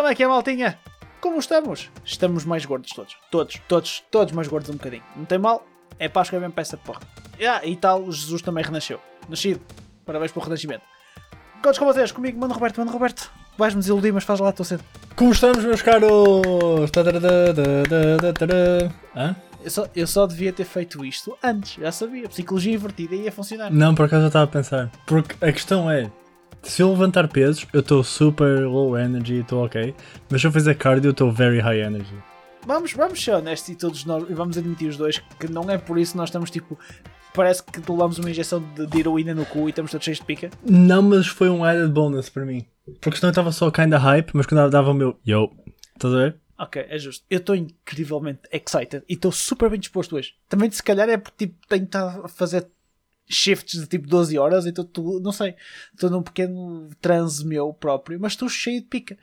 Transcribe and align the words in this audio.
Como 0.00 0.08
é 0.08 0.14
que 0.14 0.22
é, 0.22 0.26
maltinha? 0.26 0.78
Como 1.20 1.38
estamos? 1.38 1.90
Estamos 2.02 2.46
mais 2.46 2.64
gordos 2.64 2.90
todos. 2.90 3.18
Todos, 3.30 3.60
todos, 3.68 4.02
todos 4.10 4.32
mais 4.32 4.48
gordos 4.48 4.70
um 4.70 4.72
bocadinho. 4.72 5.02
Não 5.14 5.26
tem 5.26 5.38
mal? 5.38 5.62
É 5.98 6.08
Páscoa 6.08 6.40
mesmo 6.40 6.54
peça 6.54 6.78
de 6.78 6.82
porra. 6.82 7.02
Ah, 7.38 7.60
e 7.62 7.76
tal, 7.76 8.10
Jesus 8.10 8.40
também 8.40 8.64
renasceu. 8.64 8.98
Nascido. 9.28 9.60
Parabéns 10.06 10.32
pelo 10.32 10.42
renascimento. 10.46 10.82
Contos 11.62 11.78
com 11.78 11.84
vocês, 11.84 12.12
comigo, 12.12 12.40
Mano 12.40 12.54
Roberto. 12.54 12.78
Mano 12.78 12.90
Roberto, 12.90 13.30
vais-me 13.58 13.82
desiludir, 13.82 14.10
mas 14.10 14.24
faz 14.24 14.40
lá, 14.40 14.48
estou 14.48 14.64
cedo. 14.64 14.82
Como 15.14 15.32
estamos, 15.32 15.62
meus 15.62 15.82
caros? 15.82 16.10
Hã? 19.14 19.36
Eu 19.62 19.70
só, 19.70 19.86
eu 19.94 20.06
só 20.06 20.26
devia 20.26 20.50
ter 20.50 20.64
feito 20.64 21.04
isto 21.04 21.36
antes, 21.44 21.74
já 21.74 21.92
sabia. 21.92 22.26
Psicologia 22.26 22.72
invertida 22.72 23.14
ia 23.16 23.30
funcionar. 23.30 23.70
Não, 23.70 23.94
por 23.94 24.06
acaso 24.06 24.22
eu 24.22 24.28
estava 24.28 24.46
a 24.46 24.48
pensar. 24.48 24.90
Porque 25.04 25.36
a 25.44 25.52
questão 25.52 25.90
é, 25.90 26.10
se 26.62 26.82
eu 26.82 26.90
levantar 26.90 27.28
pesos, 27.28 27.66
eu 27.72 27.80
estou 27.80 28.04
super 28.04 28.66
low 28.66 28.96
energy, 28.98 29.40
estou 29.40 29.64
ok. 29.64 29.94
Mas 30.30 30.40
se 30.40 30.46
eu 30.46 30.52
fizer 30.52 30.74
cardio, 30.74 31.08
eu 31.08 31.12
estou 31.12 31.32
very 31.32 31.58
high 31.58 31.80
energy. 31.80 32.14
Vamos, 32.66 32.92
vamos 32.92 33.22
ser 33.22 33.32
honestos 33.32 33.70
e 33.70 33.74
todos 33.74 34.04
nós, 34.04 34.28
e 34.28 34.34
vamos 34.34 34.58
admitir 34.58 34.88
os 34.88 34.96
dois 34.96 35.18
que 35.18 35.50
não 35.50 35.68
é 35.70 35.78
por 35.78 35.98
isso 35.98 36.12
que 36.12 36.18
nós 36.18 36.28
estamos 36.28 36.50
tipo. 36.50 36.78
Parece 37.32 37.62
que 37.62 37.78
levamos 37.90 38.18
uma 38.18 38.28
injeção 38.28 38.62
de, 38.74 38.86
de 38.86 38.98
heroína 38.98 39.34
no 39.34 39.46
cu 39.46 39.66
e 39.66 39.70
estamos 39.70 39.90
todos 39.90 40.04
cheios 40.04 40.18
de 40.18 40.24
pica. 40.24 40.50
Não, 40.68 41.00
mas 41.00 41.28
foi 41.28 41.48
um 41.48 41.64
added 41.64 41.88
bonus 41.88 42.28
para 42.28 42.44
mim. 42.44 42.66
Porque 43.00 43.18
senão 43.18 43.28
eu 43.28 43.32
estava 43.32 43.52
só 43.52 43.70
kinda 43.70 43.98
hype, 43.98 44.32
mas 44.34 44.46
quando 44.46 44.62
eu 44.62 44.70
dava 44.70 44.90
o 44.90 44.94
meu 44.94 45.16
yo, 45.26 45.50
estás 45.94 46.12
a 46.12 46.16
ver? 46.16 46.36
Ok, 46.58 46.84
é 46.88 46.98
justo. 46.98 47.24
Eu 47.30 47.38
estou 47.38 47.54
incrivelmente 47.54 48.40
excited 48.52 49.02
e 49.08 49.14
estou 49.14 49.32
super 49.32 49.70
bem 49.70 49.80
disposto 49.80 50.16
hoje. 50.16 50.34
Também, 50.48 50.70
se 50.70 50.82
calhar, 50.82 51.08
é 51.08 51.16
porque 51.16 51.46
tipo, 51.46 51.66
tenho 51.66 51.84
estado 51.84 52.24
a 52.24 52.28
fazer 52.28 52.68
shifts 53.30 53.80
de 53.80 53.86
tipo 53.86 54.08
12 54.08 54.36
horas, 54.38 54.66
então 54.66 54.84
tu, 54.84 55.20
não 55.20 55.32
sei, 55.32 55.54
estou 55.94 56.10
num 56.10 56.22
pequeno 56.22 56.88
transe 57.00 57.46
meu 57.46 57.72
próprio, 57.72 58.18
mas 58.20 58.32
estou 58.32 58.48
cheio 58.48 58.80
de 58.80 58.86
pica. 58.88 59.16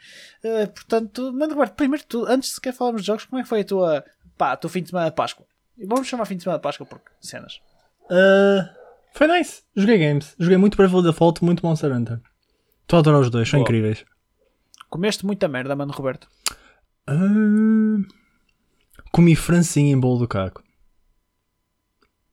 Uh, 0.44 0.68
portanto, 0.72 1.34
mano, 1.34 1.54
Roberto, 1.54 1.76
primeiro 1.76 2.06
tu, 2.08 2.26
antes 2.26 2.50
de 2.50 2.56
sequer 2.56 2.74
falarmos 2.74 3.02
de 3.02 3.08
jogos, 3.08 3.26
como 3.26 3.40
é 3.40 3.44
que 3.44 3.50
foi 3.50 3.62
a 3.62 3.66
tua, 3.66 4.06
pá, 4.38 4.56
teu 4.56 4.70
fim 4.70 4.82
de 4.82 4.90
semana 4.90 5.10
de 5.10 5.16
Páscoa? 5.16 5.46
Vamos 5.86 6.08
chamar 6.08 6.26
fim 6.26 6.38
de 6.38 6.44
semana 6.44 6.58
de 6.58 6.64
Páscoa 6.64 6.86
porque 6.88 7.10
cenas. 7.22 7.60
Uh, 8.06 8.68
foi 9.14 9.28
nice. 9.28 9.64
Joguei 9.76 9.98
games. 9.98 10.36
Joguei 10.40 10.58
muito 10.58 10.78
Bravely 10.78 11.04
Default, 11.04 11.44
muito 11.44 11.66
Monster 11.66 11.92
Hunter. 11.92 12.20
Estou 12.82 12.98
a 12.98 13.00
adorar 13.02 13.22
os 13.22 13.30
dois, 13.30 13.50
são 13.50 13.60
Boa. 13.60 13.68
incríveis. 13.68 14.06
Comeste 14.90 15.26
muita 15.26 15.48
merda, 15.48 15.76
mano, 15.76 15.92
Roberto. 15.92 16.28
Uh, 17.10 18.06
comi 19.12 19.36
francinha 19.36 19.92
em 19.92 20.00
bolo 20.00 20.20
do 20.20 20.28
caco. 20.28 20.64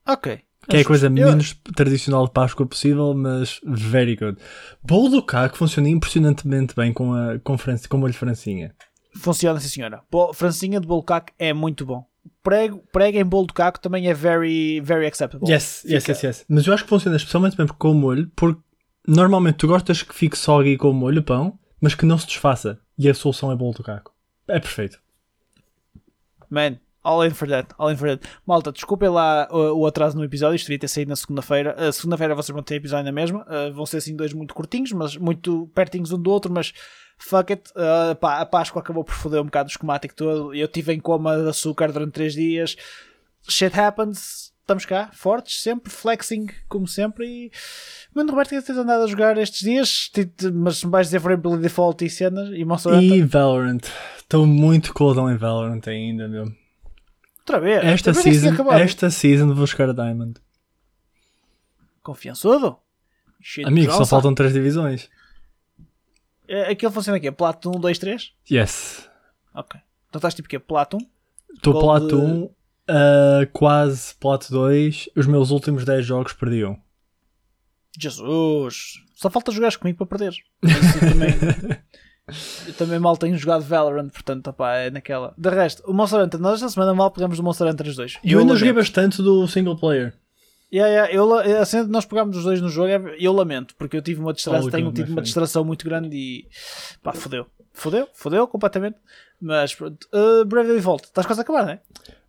Ok. 0.06 0.42
Que 0.68 0.76
é 0.78 0.80
a 0.80 0.84
coisa 0.84 1.06
Eu- 1.06 1.10
menos 1.10 1.54
tradicional 1.74 2.26
de 2.26 2.32
Páscoa 2.32 2.66
possível, 2.66 3.14
mas 3.14 3.60
very 3.64 4.16
good. 4.16 4.38
Bolo 4.82 5.08
do 5.10 5.22
caco 5.22 5.56
funciona 5.56 5.88
impressionantemente 5.88 6.74
bem 6.74 6.92
com, 6.92 7.12
a, 7.12 7.38
com, 7.40 7.56
fran- 7.58 7.76
com 7.88 7.98
molho 7.98 8.14
francinha. 8.14 8.74
Funciona, 9.16 9.60
sim, 9.60 9.68
senhora. 9.68 10.02
Bo- 10.10 10.32
Francinha 10.32 10.80
de 10.80 10.86
bolo 10.86 11.00
de 11.00 11.06
caco 11.06 11.32
é 11.38 11.52
muito 11.52 11.84
bom. 11.86 12.04
Prego, 12.42 12.82
prego 12.92 13.18
em 13.18 13.24
bolo 13.24 13.46
de 13.46 13.52
caco 13.54 13.78
também 13.80 14.08
é 14.08 14.14
very, 14.14 14.80
very 14.80 15.06
acceptable. 15.06 15.50
Yes, 15.50 15.84
yes, 15.84 16.04
Fica- 16.04 16.12
yes, 16.12 16.22
yes. 16.22 16.44
Mas 16.48 16.66
eu 16.66 16.74
acho 16.74 16.82
que 16.84 16.88
funciona 16.88 17.16
especialmente 17.16 17.56
bem 17.56 17.66
com 17.66 17.90
o 17.90 17.94
molho, 17.94 18.30
porque 18.34 18.60
normalmente 19.06 19.56
tu 19.56 19.66
gostas 19.68 20.02
que 20.02 20.14
fique 20.14 20.36
soggy 20.38 20.76
com 20.76 20.90
o 20.90 20.94
molho, 20.94 21.22
pão, 21.22 21.58
mas 21.80 21.94
que 21.94 22.06
não 22.06 22.18
se 22.18 22.26
desfaça. 22.26 22.80
E 22.98 23.08
a 23.08 23.14
solução 23.14 23.52
é 23.52 23.56
bolo 23.56 23.72
do 23.74 23.82
caco. 23.82 24.12
É 24.48 24.58
perfeito. 24.58 24.98
Man, 26.50 26.76
all 27.04 27.24
in 27.24 27.30
for 27.30 27.46
that, 27.46 27.72
all 27.78 27.90
in 27.90 27.96
for 27.96 28.08
that. 28.08 28.26
Malta, 28.46 28.72
desculpem 28.72 29.08
lá 29.08 29.46
uh, 29.50 29.76
o 29.76 29.86
atraso 29.86 30.16
no 30.16 30.24
episódio, 30.24 30.56
isto 30.56 30.66
devia 30.66 30.78
ter 30.78 30.88
saído 30.88 31.10
na 31.10 31.16
segunda-feira. 31.16 31.76
Uh, 31.78 31.92
segunda-feira 31.92 32.34
vocês 32.34 32.52
vão 32.52 32.62
ter 32.62 32.76
episódio 32.76 33.04
na 33.04 33.12
mesma. 33.12 33.42
Uh, 33.42 33.72
vão 33.72 33.86
ser 33.86 33.98
assim 33.98 34.16
dois 34.16 34.32
muito 34.32 34.54
curtinhos, 34.54 34.90
mas 34.92 35.16
muito 35.16 35.70
pertinhos 35.74 36.10
um 36.10 36.20
do 36.20 36.30
outro, 36.30 36.50
mas 36.52 36.72
fuck 37.18 37.52
it. 37.52 37.70
Uh, 37.70 38.16
pá, 38.16 38.40
a 38.40 38.46
Páscoa 38.46 38.80
acabou 38.80 39.04
por 39.04 39.14
foder 39.14 39.40
um 39.40 39.44
bocado 39.44 39.68
o 39.68 39.70
esquemático 39.70 40.14
todo. 40.14 40.54
Eu 40.54 40.66
tive 40.66 40.92
em 40.92 41.00
coma 41.00 41.36
de 41.36 41.48
açúcar 41.48 41.92
durante 41.92 42.12
3 42.12 42.32
dias. 42.32 42.76
Shit 43.46 43.78
happens. 43.78 44.52
Estamos 44.64 44.86
cá, 44.86 45.10
fortes, 45.12 45.60
sempre, 45.60 45.92
flexing, 45.92 46.46
como 46.70 46.88
sempre. 46.88 47.26
E. 47.26 47.50
Mano, 48.14 48.30
Roberto, 48.30 48.48
que 48.48 48.62
tens 48.62 48.78
andado 48.78 49.04
a 49.04 49.06
jogar 49.06 49.36
estes 49.36 49.60
dias, 49.60 50.10
mas 50.54 50.82
vais 50.82 51.08
dizer 51.08 51.20
Bravely 51.20 51.58
Default 51.58 52.02
e 52.02 52.08
cenas 52.08 52.48
e 52.48 52.64
Monster 52.64 52.94
E 52.94 53.20
Valorant. 53.20 53.82
Estou 54.16 54.46
muito 54.46 54.94
coldão 54.94 55.30
em 55.30 55.36
Valorant 55.36 55.82
ainda, 55.86 56.26
meu. 56.28 56.63
Outra 57.44 57.60
vez. 57.60 57.84
Esta 57.84 58.14
season, 58.14 58.72
esta 58.72 59.10
season 59.10 59.46
vou 59.48 59.56
buscar 59.56 59.88
a 59.88 59.92
Diamond. 59.92 60.40
Confiançudo? 62.02 62.78
Cheio 63.40 63.68
Amigo, 63.68 63.92
só 63.92 64.06
faltam 64.06 64.34
3 64.34 64.52
divisões. 64.52 65.08
É, 66.48 66.70
Aquilo 66.70 66.92
funciona 66.92 67.18
aqui? 67.18 67.30
Plato 67.30 67.70
1, 67.70 67.80
2, 67.80 67.98
3? 67.98 68.32
Yes. 68.50 69.08
Ok. 69.54 69.80
Então 70.08 70.18
estás 70.18 70.34
tipo 70.34 70.48
que 70.48 70.58
Plato 70.58 70.96
1? 70.96 71.00
Estou 71.56 71.72
Gold 71.74 71.86
Plat 71.86 72.08
de- 72.08 72.14
1, 72.26 72.44
uh, 72.44 72.52
quase 73.52 74.14
Plat 74.16 74.48
2. 74.50 75.10
Os 75.16 75.26
meus 75.26 75.50
últimos 75.50 75.84
10 75.84 76.04
jogos 76.04 76.32
perdiam. 76.32 76.78
Jesus! 77.98 79.02
Só 79.14 79.30
falta 79.30 79.52
jogares 79.52 79.76
comigo 79.76 79.98
para 79.98 80.18
perder. 80.18 80.34
Eu 80.62 81.10
também, 81.10 81.30
eu 82.66 82.72
também 82.74 82.98
mal 82.98 83.16
tenho 83.16 83.36
jogado 83.36 83.62
Valorant, 83.62 84.08
portanto, 84.10 84.48
opá, 84.48 84.76
é 84.76 84.90
naquela. 84.90 85.34
De 85.36 85.48
resto, 85.50 85.82
o 85.86 85.92
Monster 85.92 86.20
Hunter, 86.20 86.40
nós 86.40 86.54
esta 86.54 86.68
semana 86.70 86.94
mal 86.94 87.10
pegamos 87.10 87.38
o 87.38 87.42
Monster 87.42 87.66
Hunter 87.68 87.86
os 87.88 87.96
dois. 87.96 88.18
E 88.24 88.32
eu 88.32 88.38
ainda 88.40 88.56
joguei 88.56 88.72
bastante 88.72 89.22
do 89.22 89.46
single 89.46 89.76
player. 89.76 90.14
Yeah, 90.72 90.90
yeah, 90.92 91.12
eu, 91.14 91.24
la- 91.26 91.42
a 91.60 91.64
cena 91.64 91.84
de 91.84 91.90
nós 91.90 92.04
pegámos 92.04 92.36
os 92.36 92.42
dois 92.42 92.60
no 92.60 92.68
jogo, 92.68 92.88
é- 92.88 93.16
eu 93.20 93.32
lamento, 93.32 93.74
porque 93.78 93.96
eu 93.96 94.02
tive 94.02 94.20
uma 94.20 94.32
distração, 94.32 94.66
Oh, 94.66 94.70
tenho 94.70 94.90
tido 94.92 95.06
my 95.08 95.12
uma 95.12 95.22
distração 95.22 95.64
muito 95.64 95.84
grande 95.84 96.16
e 96.16 96.48
pá, 97.02 97.12
fodeu. 97.12 97.46
Fodeu, 97.72 98.08
fodeu 98.14 98.46
completamente. 98.48 98.96
Mas 99.40 99.74
pronto, 99.74 100.08
uh, 100.12 100.44
Bravely 100.44 100.76
Default, 100.76 101.04
estás 101.04 101.26
quase 101.26 101.40
a 101.40 101.44
acabar, 101.44 101.64
não 101.64 101.72
é? 101.72 101.80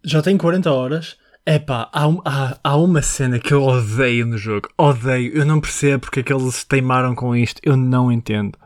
Já 0.04 0.22
tenho 0.22 0.38
40 0.38 0.72
horas. 0.72 1.18
Epá, 1.46 1.90
há, 1.94 2.08
um- 2.08 2.22
há, 2.26 2.58
há 2.64 2.76
uma 2.76 3.02
cena 3.02 3.40
que 3.40 3.54
eu 3.54 3.64
odeio 3.64 4.26
no 4.28 4.38
jogo. 4.38 4.68
Odeio. 4.78 5.36
Eu 5.38 5.46
não 5.46 5.62
percebo 5.62 6.02
porque 6.02 6.20
é 6.20 6.24
que 6.24 6.34
eles 6.34 6.64
teimaram 6.64 7.16
com 7.16 7.36
isto. 7.36 7.62
Eu 7.64 7.78
não 7.78 8.12
entendo. 8.12 8.58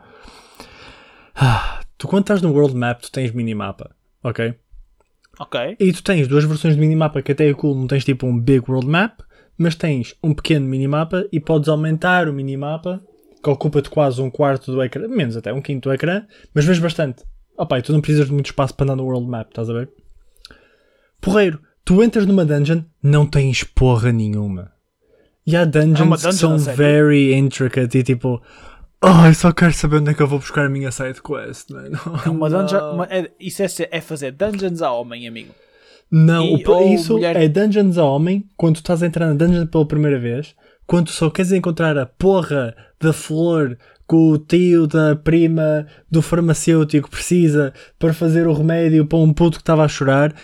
Ah, 1.34 1.80
tu 1.96 2.08
quando 2.08 2.24
estás 2.24 2.42
no 2.42 2.52
World 2.52 2.76
Map, 2.76 3.00
tu 3.00 3.10
tens 3.10 3.32
minimapa. 3.32 3.94
Ok? 4.22 4.54
Ok. 5.38 5.76
E 5.78 5.92
tu 5.92 6.02
tens 6.02 6.28
duas 6.28 6.44
versões 6.44 6.74
de 6.74 6.80
minimapa 6.80 7.22
que 7.22 7.32
até 7.32 7.48
é 7.48 7.54
cool. 7.54 7.74
Não 7.74 7.86
tens 7.86 8.04
tipo 8.04 8.26
um 8.26 8.38
Big 8.38 8.70
World 8.70 8.88
Map, 8.88 9.20
mas 9.56 9.74
tens 9.74 10.14
um 10.22 10.34
pequeno 10.34 10.66
minimapa 10.66 11.26
e 11.32 11.40
podes 11.40 11.68
aumentar 11.68 12.28
o 12.28 12.32
minimapa, 12.32 13.02
que 13.42 13.50
ocupa-te 13.50 13.88
quase 13.88 14.20
um 14.20 14.30
quarto 14.30 14.72
do 14.72 14.82
ecrã, 14.82 15.08
menos 15.08 15.36
até 15.36 15.52
um 15.52 15.62
quinto 15.62 15.88
do 15.88 15.94
ecrã, 15.94 16.24
mas 16.54 16.64
vês 16.64 16.78
bastante. 16.78 17.24
Opa, 17.56 17.78
e 17.78 17.82
tu 17.82 17.92
não 17.92 18.00
precisas 18.00 18.26
de 18.26 18.32
muito 18.32 18.46
espaço 18.46 18.74
para 18.74 18.84
andar 18.84 18.96
no 18.96 19.04
World 19.04 19.28
Map, 19.28 19.48
estás 19.48 19.68
a 19.68 19.72
ver? 19.72 19.90
Porreiro, 21.20 21.60
tu 21.84 22.02
entras 22.02 22.26
numa 22.26 22.44
dungeon, 22.44 22.82
não 23.02 23.26
tens 23.26 23.62
porra 23.62 24.12
nenhuma. 24.12 24.72
E 25.46 25.56
há 25.56 25.64
dungeons 25.64 26.00
É 26.00 26.02
uma 26.02 26.16
que 26.16 26.22
dungeon, 26.22 26.58
são 26.58 26.74
very 26.74 27.34
intricate 27.34 27.98
e 27.98 28.02
tipo, 28.02 28.42
oh, 29.02 29.26
eu 29.26 29.34
só 29.34 29.52
quero 29.52 29.72
saber 29.72 29.96
onde 29.96 30.10
é 30.10 30.14
que 30.14 30.22
eu 30.22 30.26
vou 30.28 30.38
buscar 30.38 30.66
a 30.66 30.70
minha 30.70 30.90
side 30.90 31.20
quest, 31.22 31.70
mano. 31.70 31.98
É 32.24 32.28
uma 32.30 32.48
dungeon, 32.50 32.94
uma- 32.94 33.06
é- 33.10 33.30
isso 33.40 33.62
é, 33.62 33.66
é 33.90 34.00
fazer 34.00 34.32
dungeons 34.32 34.82
a 34.82 34.92
homem, 34.92 35.26
amigo. 35.28 35.54
Não, 36.10 36.44
E- 36.58 36.64
o 36.66 36.94
isso 36.94 37.12
mulher- 37.14 37.36
é 37.36 37.48
Dungeons 37.48 37.96
a 37.96 38.04
homem, 38.04 38.44
quando 38.56 38.76
tu 38.76 38.78
estás 38.78 39.02
a 39.02 39.06
entrar 39.06 39.28
na 39.28 39.34
dungeon 39.34 39.66
pela 39.66 39.86
primeira 39.86 40.18
vez, 40.18 40.54
quando 40.86 41.06
tu 41.06 41.12
só 41.12 41.30
queres 41.30 41.52
encontrar 41.52 41.96
a 41.96 42.04
porra 42.04 42.74
da 43.00 43.12
flor 43.12 43.78
que 44.08 44.16
o 44.16 44.36
tio 44.36 44.88
da 44.88 45.14
prima 45.14 45.86
do 46.10 46.20
farmacêutico 46.20 47.08
precisa 47.08 47.72
para 47.96 48.12
fazer 48.12 48.48
o 48.48 48.52
remédio 48.52 49.06
para 49.06 49.18
um 49.20 49.32
puto 49.32 49.58
que 49.58 49.62
estava 49.62 49.84
a 49.84 49.88
chorar. 49.88 50.34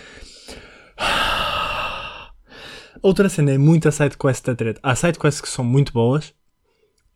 Outra 3.03 3.27
cena 3.29 3.51
é 3.51 3.57
muita 3.57 3.91
sidequest 3.91 4.45
da 4.45 4.55
treta. 4.55 4.79
Há 4.81 4.95
sidequests 4.95 5.41
que 5.41 5.49
são 5.49 5.65
muito 5.65 5.91
boas 5.91 6.33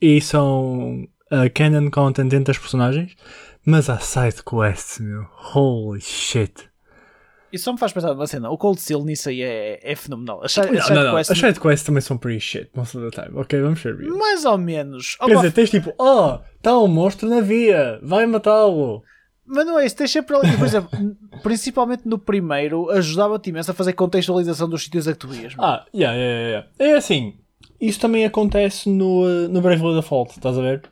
e 0.02 0.20
são 0.22 1.08
uh, 1.32 1.50
canon 1.54 1.90
content 1.90 2.32
entre 2.34 2.52
as 2.52 2.58
personagens, 2.58 3.16
mas 3.66 3.90
há 3.90 4.00
sidequests, 4.00 5.00
meu. 5.00 5.26
Holy 5.54 6.02
shit. 6.02 6.70
Isso 7.52 7.66
só 7.66 7.74
me 7.74 7.80
faz 7.80 7.92
pensar 7.92 8.10
numa 8.14 8.26
cena. 8.28 8.50
O 8.50 8.58
Cold 8.58 8.80
Steel 8.80 9.04
nisso 9.04 9.28
aí 9.28 9.42
é, 9.42 9.80
é 9.84 9.94
fenomenal. 9.96 10.42
As, 10.42 10.54
side- 10.54 10.72
Não, 10.72 10.80
as 10.80 10.90
não, 10.90 10.96
não. 10.96 11.02
sidequests- 11.04 11.32
As 11.32 11.38
sidequests 11.38 11.84
também 11.86 12.02
são 12.02 12.18
pretty 12.18 12.40
shit 12.40 12.70
most 12.74 12.98
of 12.98 13.10
the 13.12 13.22
time. 13.24 13.38
Ok, 13.38 13.60
vamos 13.62 13.82
ser 13.82 13.96
real. 13.98 14.18
Mais 14.18 14.46
ou 14.46 14.58
menos. 14.58 15.16
Quer 15.18 15.26
Opa, 15.26 15.36
dizer, 15.36 15.52
tens 15.52 15.70
tipo, 15.70 15.94
oh, 15.98 16.40
está 16.56 16.78
um 16.80 16.88
monstro 16.88 17.28
na 17.28 17.42
via, 17.42 18.00
vai 18.02 18.26
matá-lo. 18.26 19.04
Mas 19.46 19.66
não 19.66 19.78
é 19.78 19.86
isso. 19.86 19.98
Tens 19.98 20.12
sempre 20.12 20.34
ali, 20.38 20.56
por 20.56 20.66
exemplo, 20.66 20.90
principalmente 21.44 22.04
no 22.08 22.18
primeiro, 22.18 22.90
ajudava-te 22.90 23.50
imenso 23.50 23.70
a 23.72 23.74
fazer 23.74 23.92
contextualização 23.94 24.70
dos 24.70 24.84
sítios 24.86 25.06
a 25.10 25.12
que 25.12 25.20
tu 25.20 25.34
ias. 25.34 25.54
mano. 25.54 25.68
Ah, 25.74 25.86
yeah, 25.94 26.16
yeah, 26.18 26.48
yeah. 26.48 26.68
É 26.80 26.94
assim, 26.96 27.34
isso 27.82 28.00
também 28.00 28.24
acontece 28.24 28.90
no, 28.90 29.24
uh, 29.26 29.50
no 29.50 29.60
Bravely 29.60 29.96
Default, 29.96 30.32
estás 30.38 30.58
a 30.58 30.62
ver? 30.62 30.84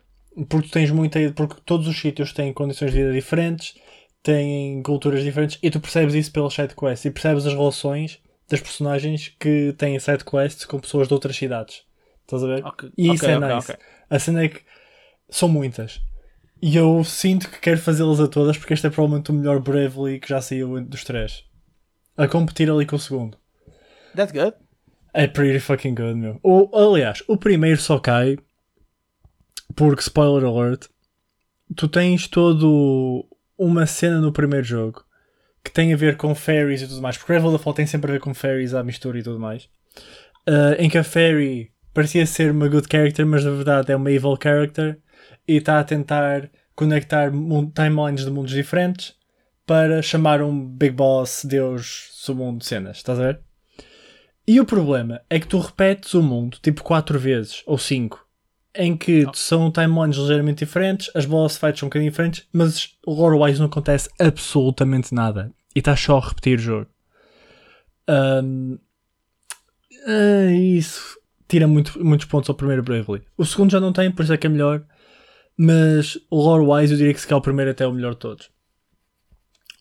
Porque 0.48 0.68
tens 0.68 0.90
muita. 0.90 1.18
Porque 1.32 1.60
todos 1.64 1.86
os 1.86 1.98
sítios 1.98 2.32
têm 2.32 2.52
condições 2.52 2.92
de 2.92 2.98
vida 2.98 3.12
diferentes, 3.12 3.74
têm 4.22 4.82
culturas 4.82 5.22
diferentes, 5.22 5.58
e 5.62 5.70
tu 5.70 5.80
percebes 5.80 6.14
isso 6.14 6.32
pelas 6.32 6.54
sidequests 6.54 7.04
e 7.04 7.10
percebes 7.10 7.46
as 7.46 7.52
relações 7.52 8.20
das 8.48 8.60
personagens 8.60 9.34
que 9.38 9.74
têm 9.78 9.98
sidequests 9.98 10.64
com 10.64 10.78
pessoas 10.80 11.08
de 11.08 11.14
outras 11.14 11.36
cidades. 11.36 11.82
Estás 12.22 12.44
a 12.44 12.46
ver? 12.46 12.64
Ok, 12.64 12.90
E 12.96 13.12
isso 13.12 13.26
é 13.26 13.36
ok, 13.36 13.54
nice. 13.56 13.76
A 14.08 14.18
cena 14.18 14.44
é 14.44 14.48
que 14.48 14.60
são 15.28 15.48
muitas. 15.48 16.00
E 16.62 16.76
eu 16.76 17.02
sinto 17.04 17.48
que 17.48 17.58
quero 17.58 17.78
fazê-las 17.80 18.20
a 18.20 18.28
todas 18.28 18.58
porque 18.58 18.74
este 18.74 18.86
é 18.86 18.90
provavelmente 18.90 19.30
o 19.30 19.34
melhor 19.34 19.60
Bravely 19.60 20.20
que 20.20 20.28
já 20.28 20.40
saiu 20.40 20.80
dos 20.82 21.04
três. 21.04 21.44
A 22.16 22.28
competir 22.28 22.70
ali 22.70 22.84
com 22.84 22.96
o 22.96 22.98
segundo. 22.98 23.38
That's 24.14 24.32
good. 24.32 24.54
É 25.14 25.26
pretty 25.26 25.58
fucking 25.58 25.94
good, 25.94 26.14
meu. 26.14 26.38
O, 26.42 26.68
aliás, 26.76 27.22
o 27.26 27.36
primeiro 27.36 27.80
só 27.80 27.98
cai 27.98 28.36
porque, 29.74 30.02
spoiler 30.02 30.44
alert, 30.44 30.86
tu 31.76 31.88
tens 31.88 32.26
todo 32.28 33.26
uma 33.56 33.86
cena 33.86 34.20
no 34.20 34.32
primeiro 34.32 34.64
jogo 34.64 35.04
que 35.62 35.70
tem 35.70 35.92
a 35.92 35.96
ver 35.96 36.16
com 36.16 36.34
fairies 36.34 36.82
e 36.82 36.88
tudo 36.88 37.02
mais. 37.02 37.16
Porque 37.16 37.32
Revel 37.32 37.54
of 37.54 37.62
Fall 37.62 37.74
tem 37.74 37.86
sempre 37.86 38.10
a 38.10 38.14
ver 38.14 38.20
com 38.20 38.34
fairies, 38.34 38.74
a 38.74 38.82
mistura 38.82 39.18
e 39.18 39.22
tudo 39.22 39.38
mais. 39.38 39.64
Uh, 40.48 40.74
em 40.78 40.88
que 40.88 40.98
a 40.98 41.04
fairy 41.04 41.70
parecia 41.92 42.24
ser 42.26 42.50
uma 42.50 42.68
good 42.68 42.88
character, 42.90 43.26
mas 43.26 43.44
na 43.44 43.50
verdade 43.50 43.92
é 43.92 43.96
uma 43.96 44.10
evil 44.10 44.38
character 44.42 44.98
e 45.46 45.56
está 45.56 45.78
a 45.78 45.84
tentar 45.84 46.50
conectar 46.74 47.30
timelines 47.74 48.24
de 48.24 48.30
mundos 48.30 48.52
diferentes 48.52 49.14
para 49.66 50.00
chamar 50.00 50.42
um 50.42 50.66
Big 50.66 50.94
Boss, 50.94 51.44
Deus, 51.44 52.08
sumo 52.12 52.56
de 52.56 52.64
cenas. 52.64 52.96
Estás 52.96 53.20
a 53.20 53.24
ver? 53.24 53.40
E 54.46 54.58
o 54.58 54.64
problema 54.64 55.20
é 55.28 55.38
que 55.38 55.46
tu 55.46 55.58
repetes 55.58 56.14
o 56.14 56.22
mundo 56.22 56.58
tipo 56.62 56.82
4 56.82 57.18
vezes 57.18 57.62
ou 57.66 57.76
5 57.76 58.26
em 58.74 58.96
que 58.96 59.24
não. 59.24 59.34
são 59.34 59.70
timelines 59.70 60.16
ligeiramente 60.16 60.64
diferentes, 60.64 61.10
as 61.14 61.26
boss 61.26 61.56
fights 61.56 61.80
são 61.80 61.86
um 61.86 61.90
bocadinho 61.90 62.10
diferentes, 62.10 62.46
mas 62.52 62.90
lore-wise 63.06 63.58
não 63.58 63.66
acontece 63.66 64.08
absolutamente 64.18 65.14
nada. 65.14 65.52
E 65.74 65.78
estás 65.80 66.00
só 66.00 66.18
a 66.18 66.28
repetir 66.28 66.58
o 66.58 66.62
jogo. 66.62 66.86
Um, 68.08 68.78
uh, 70.06 70.50
isso 70.50 71.18
tira 71.48 71.66
muito, 71.66 72.04
muitos 72.04 72.26
pontos 72.26 72.48
ao 72.48 72.56
primeiro 72.56 72.82
Bravely. 72.82 73.22
O 73.36 73.44
segundo 73.44 73.70
já 73.70 73.80
não 73.80 73.92
tem, 73.92 74.10
por 74.10 74.22
isso 74.22 74.32
é 74.32 74.36
que 74.36 74.46
é 74.46 74.50
melhor. 74.50 74.84
Mas 75.56 76.18
lore-wise 76.32 76.92
eu 76.92 76.98
diria 76.98 77.12
que 77.12 77.20
se 77.20 77.26
calhar 77.26 77.38
o 77.38 77.42
primeiro 77.42 77.70
até 77.70 77.84
é 77.84 77.86
o 77.86 77.92
melhor 77.92 78.14
de 78.14 78.20
todos. 78.20 78.50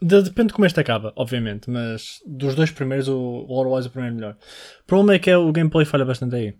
De, 0.02 0.22
depende 0.22 0.48
de 0.48 0.54
como 0.54 0.66
este 0.66 0.80
acaba, 0.80 1.14
obviamente, 1.16 1.70
mas 1.70 2.20
dos 2.26 2.56
dois 2.56 2.72
primeiros 2.72 3.08
o 3.08 3.46
lore-wise 3.48 3.88
o 3.88 3.92
primeiro 3.92 4.16
é 4.16 4.18
melhor. 4.18 4.38
O 4.82 4.86
problema 4.86 5.14
é 5.14 5.20
que 5.20 5.30
é, 5.30 5.38
o 5.38 5.52
gameplay 5.52 5.86
falha 5.86 6.06
bastante 6.06 6.36
aí. 6.36 6.56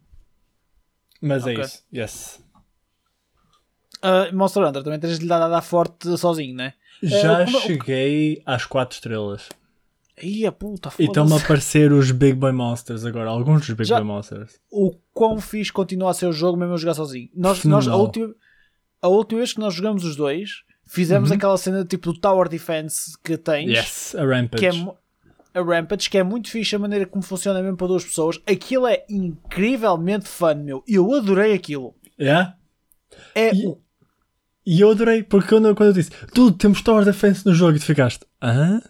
Mas 1.22 1.46
é 1.46 1.52
okay. 1.52 1.64
é 1.64 1.66
isso, 1.66 1.84
yes. 1.94 2.40
Uh, 4.04 4.34
Monster 4.36 4.64
Hunter 4.66 4.84
também 4.84 5.00
tens 5.00 5.18
de 5.18 5.24
lhe 5.24 5.30
dar 5.30 5.42
a 5.42 5.50
dar 5.50 5.62
forte 5.62 6.18
sozinho, 6.18 6.56
né? 6.56 6.74
Já 7.04 7.44
uh, 7.44 7.48
cheguei 7.62 8.42
às 8.46 8.66
4 8.66 8.96
estrelas. 8.96 9.50
Ia 10.22 10.52
puta, 10.52 10.92
E 11.00 11.06
estão-me 11.06 11.34
a 11.34 11.38
aparecer 11.38 11.92
os 11.92 12.12
Big 12.12 12.34
Boy 12.34 12.52
Monsters 12.52 13.06
agora, 13.06 13.30
alguns 13.30 13.66
dos 13.66 13.76
Big 13.76 13.88
Já, 13.88 13.98
Boy 13.98 14.06
Monsters. 14.06 14.60
O 14.70 14.94
quão 15.14 15.40
fixe 15.40 15.72
continua 15.72 16.12
a 16.12 16.14
ser 16.14 16.28
o 16.28 16.34
jogo 16.34 16.58
mesmo 16.58 16.74
a 16.74 16.78
jogar 16.78 16.94
sozinho. 16.94 17.30
Nós, 17.34 17.64
nós 17.64 17.88
a, 17.88 17.96
última, 17.96 18.34
a 19.02 19.08
última 19.08 19.40
vez 19.40 19.54
que 19.54 19.60
nós 19.60 19.74
jogamos 19.74 20.04
os 20.04 20.16
dois, 20.16 20.64
fizemos 20.86 21.30
uhum. 21.30 21.38
aquela 21.38 21.58
cena 21.58 21.86
tipo 21.86 22.12
do 22.12 22.20
Tower 22.20 22.50
Defense 22.50 23.18
que 23.24 23.38
tens. 23.38 23.70
Yes, 23.70 24.16
a 24.16 24.26
Rampage. 24.26 24.60
Que 24.60 24.66
é, 24.66 24.94
a 25.60 25.64
Rampage, 25.64 26.10
que 26.10 26.18
é 26.18 26.24
muito 26.24 26.50
fixe 26.50 26.76
a 26.76 26.80
maneira 26.80 27.06
como 27.06 27.24
funciona 27.24 27.62
mesmo 27.62 27.78
para 27.78 27.88
duas 27.88 28.04
pessoas. 28.04 28.40
Aquilo 28.48 28.88
é 28.88 29.06
incrivelmente 29.10 30.28
fun, 30.28 30.56
meu. 30.56 30.84
Eu 30.88 31.14
adorei 31.14 31.54
aquilo. 31.54 31.96
Yeah? 32.20 32.56
É 33.36 33.54
e, 33.54 33.78
e 34.66 34.82
eu 34.82 34.92
adorei, 34.92 35.24
porque 35.24 35.50
quando, 35.50 35.76
quando 35.76 35.90
eu 35.90 35.94
disse 35.94 36.12
tudo, 36.34 36.58
temos 36.58 36.82
Tower 36.82 37.04
Defense 37.04 37.46
no 37.46 37.54
jogo 37.54 37.78
e 37.78 37.80
tu 37.80 37.86
ficaste, 37.86 38.26
hã? 38.42 38.82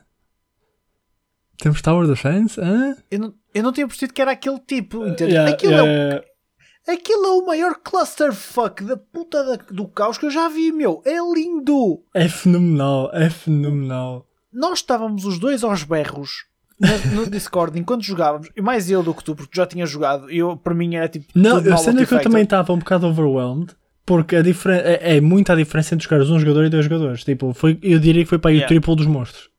Temos 1.58 1.82
Tower 1.82 2.08
Defense? 2.08 2.60
Hã? 2.60 2.96
Eu 3.10 3.20
não, 3.20 3.34
eu 3.54 3.64
não 3.64 3.72
tinha 3.72 3.88
percebido 3.88 4.14
que 4.14 4.22
era 4.22 4.32
aquele 4.32 4.60
tipo, 4.60 5.06
entende? 5.06 5.34
Yeah, 5.34 5.52
aquilo, 5.52 5.74
yeah, 5.74 6.16
é 6.16 6.92
o, 6.92 6.94
aquilo 6.94 7.26
é 7.26 7.32
o 7.32 7.46
maior 7.46 7.76
clusterfuck 7.76 8.84
da 8.84 8.98
puta 8.98 9.44
da, 9.44 9.56
do 9.72 9.88
caos 9.88 10.18
que 10.18 10.26
eu 10.26 10.32
já 10.32 10.50
vi, 10.50 10.72
meu. 10.72 11.02
É 11.06 11.18
lindo! 11.34 12.04
É 12.14 12.28
fenomenal, 12.28 13.10
é 13.14 13.30
fenomenal. 13.30 14.28
Nós 14.52 14.80
estávamos 14.80 15.26
os 15.26 15.38
dois 15.38 15.64
aos 15.64 15.84
berros 15.84 16.49
no, 16.80 17.16
no, 17.16 17.30
Discord 17.30 17.78
enquanto 17.78 18.04
jogávamos, 18.04 18.50
e 18.56 18.62
mais 18.62 18.90
eu 18.90 19.04
do 19.04 19.14
que 19.14 19.24
tu, 19.24 19.36
porque 19.36 19.52
tu 19.52 19.56
já 19.58 19.66
tinhas 19.66 19.90
jogado, 19.90 20.32
e 20.32 20.38
eu, 20.38 20.56
para 20.56 20.74
mim 20.74 20.96
era 20.96 21.08
tipo. 21.08 21.28
Não, 21.36 21.60
eu 21.60 21.78
sei 21.78 21.94
que 22.06 22.14
eu 22.14 22.22
também 22.22 22.44
estava 22.44 22.74
um 22.74 22.80
bocado 22.80 23.08
overwhelmed. 23.08 23.76
Porque 24.06 24.38
a 24.38 24.42
diferença 24.42 24.88
é, 24.88 25.18
é 25.18 25.22
muita 25.22 25.54
a 25.54 25.56
diferença 25.56 25.94
entre 25.94 26.10
jogar 26.10 26.24
um 26.24 26.40
jogador 26.40 26.66
e 26.66 26.70
dois 26.70 26.84
jogadores. 26.86 27.24
Tipo, 27.24 27.54
foi, 27.54 27.78
eu 27.80 28.00
diria 28.00 28.24
que 28.24 28.30
foi 28.30 28.40
para 28.40 28.50
aí 28.50 28.56
yeah. 28.56 28.66
o 28.66 28.68
triplo 28.68 28.96
dos 28.96 29.06
monstros. 29.06 29.52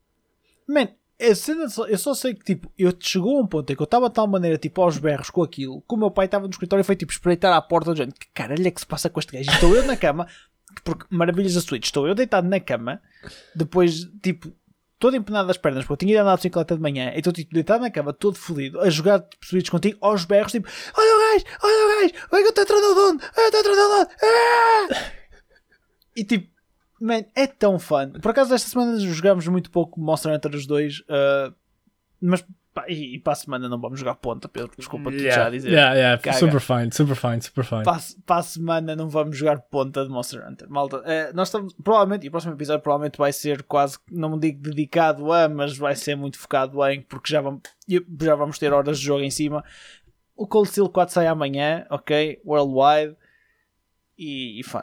Man, 0.68 0.88
eu 1.20 1.36
só, 1.36 1.86
eu 1.86 1.98
só 1.98 2.14
sei 2.14 2.34
que 2.34 2.44
tipo, 2.44 2.72
eu 2.78 2.92
chegou 2.98 3.38
a 3.38 3.42
um 3.42 3.46
ponto 3.46 3.70
em 3.70 3.76
que 3.76 3.82
eu 3.82 3.84
estava 3.84 4.08
de 4.08 4.14
tal 4.14 4.26
maneira 4.26 4.56
tipo 4.56 4.80
aos 4.80 4.96
berros 4.96 5.28
com 5.28 5.42
aquilo, 5.42 5.82
que 5.82 5.94
o 5.94 5.96
meu 5.96 6.10
pai 6.10 6.24
estava 6.24 6.44
no 6.44 6.50
escritório 6.50 6.80
e 6.80 6.84
foi 6.84 6.96
tipo 6.96 7.12
espreitar 7.12 7.52
à 7.54 7.60
porta 7.60 7.92
do 7.92 7.96
gente, 7.96 8.14
que 8.18 8.26
caralho 8.32 8.66
é 8.66 8.70
que 8.70 8.80
se 8.80 8.86
passa 8.86 9.10
com 9.10 9.20
este 9.20 9.36
gajo? 9.36 9.50
Estou 9.50 9.76
eu 9.76 9.84
na 9.84 9.96
cama, 9.96 10.26
porque 10.82 11.04
maravilhas 11.10 11.54
da 11.54 11.60
Switch, 11.60 11.84
estou 11.84 12.08
eu 12.08 12.14
deitado 12.14 12.48
na 12.48 12.58
cama, 12.58 13.02
depois 13.54 14.08
tipo 14.22 14.50
todo 15.00 15.16
empenado 15.16 15.48
das 15.48 15.56
pernas, 15.56 15.82
porque 15.82 15.94
eu 15.94 15.96
tinha 15.96 16.12
ido 16.12 16.20
andar 16.20 16.32
de 16.32 16.36
bicicleta 16.36 16.76
de 16.76 16.82
manhã, 16.82 17.10
então 17.16 17.32
tipo, 17.32 17.52
deitado 17.52 17.80
na 17.80 17.90
cama, 17.90 18.12
todo 18.12 18.36
fodido, 18.36 18.78
a 18.80 18.90
jogar 18.90 19.26
Switch 19.42 19.70
contigo, 19.70 19.98
aos 20.00 20.26
berros, 20.26 20.52
tipo, 20.52 20.68
olha 20.96 21.16
o 21.16 21.32
gajo, 21.32 21.44
olha 21.62 21.74
o 21.74 22.00
gajo, 22.00 22.26
olha 22.30 22.42
que 22.42 22.46
eu 22.46 22.48
estou 22.50 22.62
entrando 22.64 22.94
de 22.94 23.00
onde, 23.00 23.24
eu 23.24 23.44
estou 23.44 23.60
entrando 23.60 23.76
de 23.76 23.94
onde, 23.94 24.10
ah! 24.22 25.12
e 26.14 26.24
tipo, 26.24 26.50
man, 27.00 27.24
é 27.34 27.46
tão 27.46 27.78
fun. 27.78 28.12
Por 28.20 28.30
acaso, 28.30 28.54
esta 28.54 28.68
semana 28.68 29.00
jogámos 29.00 29.48
muito 29.48 29.70
pouco 29.70 29.98
Monster 29.98 30.32
Hunter 30.34 30.54
os 30.54 30.66
dois, 30.66 31.00
uh, 31.00 31.54
mas 32.20 32.44
e, 32.86 33.16
e, 33.16 33.18
para 33.18 33.32
a 33.32 33.36
semana 33.36 33.68
não 33.68 33.80
vamos 33.80 33.98
jogar 33.98 34.14
ponta, 34.14 34.48
Pedro. 34.48 34.72
Desculpa 34.76 35.10
yeah, 35.10 35.44
já 35.44 35.50
dizer. 35.50 35.70
Yeah, 35.70 35.94
yeah. 35.94 36.32
Super 36.32 36.60
fine, 36.60 36.92
super 36.92 37.16
fine, 37.16 37.42
super 37.42 37.64
fine. 37.64 37.82
Para, 37.82 37.98
para, 38.24 38.36
a 38.36 38.42
semana 38.42 38.94
não 38.94 39.08
vamos 39.08 39.36
jogar 39.36 39.58
ponta 39.58 40.04
de 40.04 40.10
Monster 40.10 40.46
Hunter. 40.46 40.70
Malta, 40.70 41.02
é, 41.04 41.32
nós 41.32 41.48
estamos, 41.48 41.74
provavelmente, 41.74 42.24
e 42.24 42.28
o 42.28 42.30
próximo 42.30 42.54
episódio 42.54 42.82
provavelmente 42.82 43.18
vai 43.18 43.32
ser 43.32 43.62
quase, 43.64 43.98
não 44.10 44.38
digo 44.38 44.62
dedicado 44.62 45.32
a, 45.32 45.48
mas 45.48 45.76
vai 45.76 45.96
ser 45.96 46.14
muito 46.16 46.38
focado 46.38 46.84
em, 46.86 47.02
porque 47.02 47.32
já 47.32 47.40
vamos, 47.40 47.62
já 48.20 48.34
vamos 48.36 48.58
ter 48.58 48.72
horas 48.72 48.98
de 48.98 49.04
jogo 49.04 49.22
em 49.22 49.30
cima. 49.30 49.64
O 50.36 50.46
Cold 50.46 50.68
Steel 50.68 50.88
4 50.88 51.12
sai 51.12 51.26
amanhã, 51.26 51.86
ok? 51.90 52.40
Worldwide. 52.44 53.16
E, 54.16 54.60
e 54.60 54.62
fun. 54.62 54.82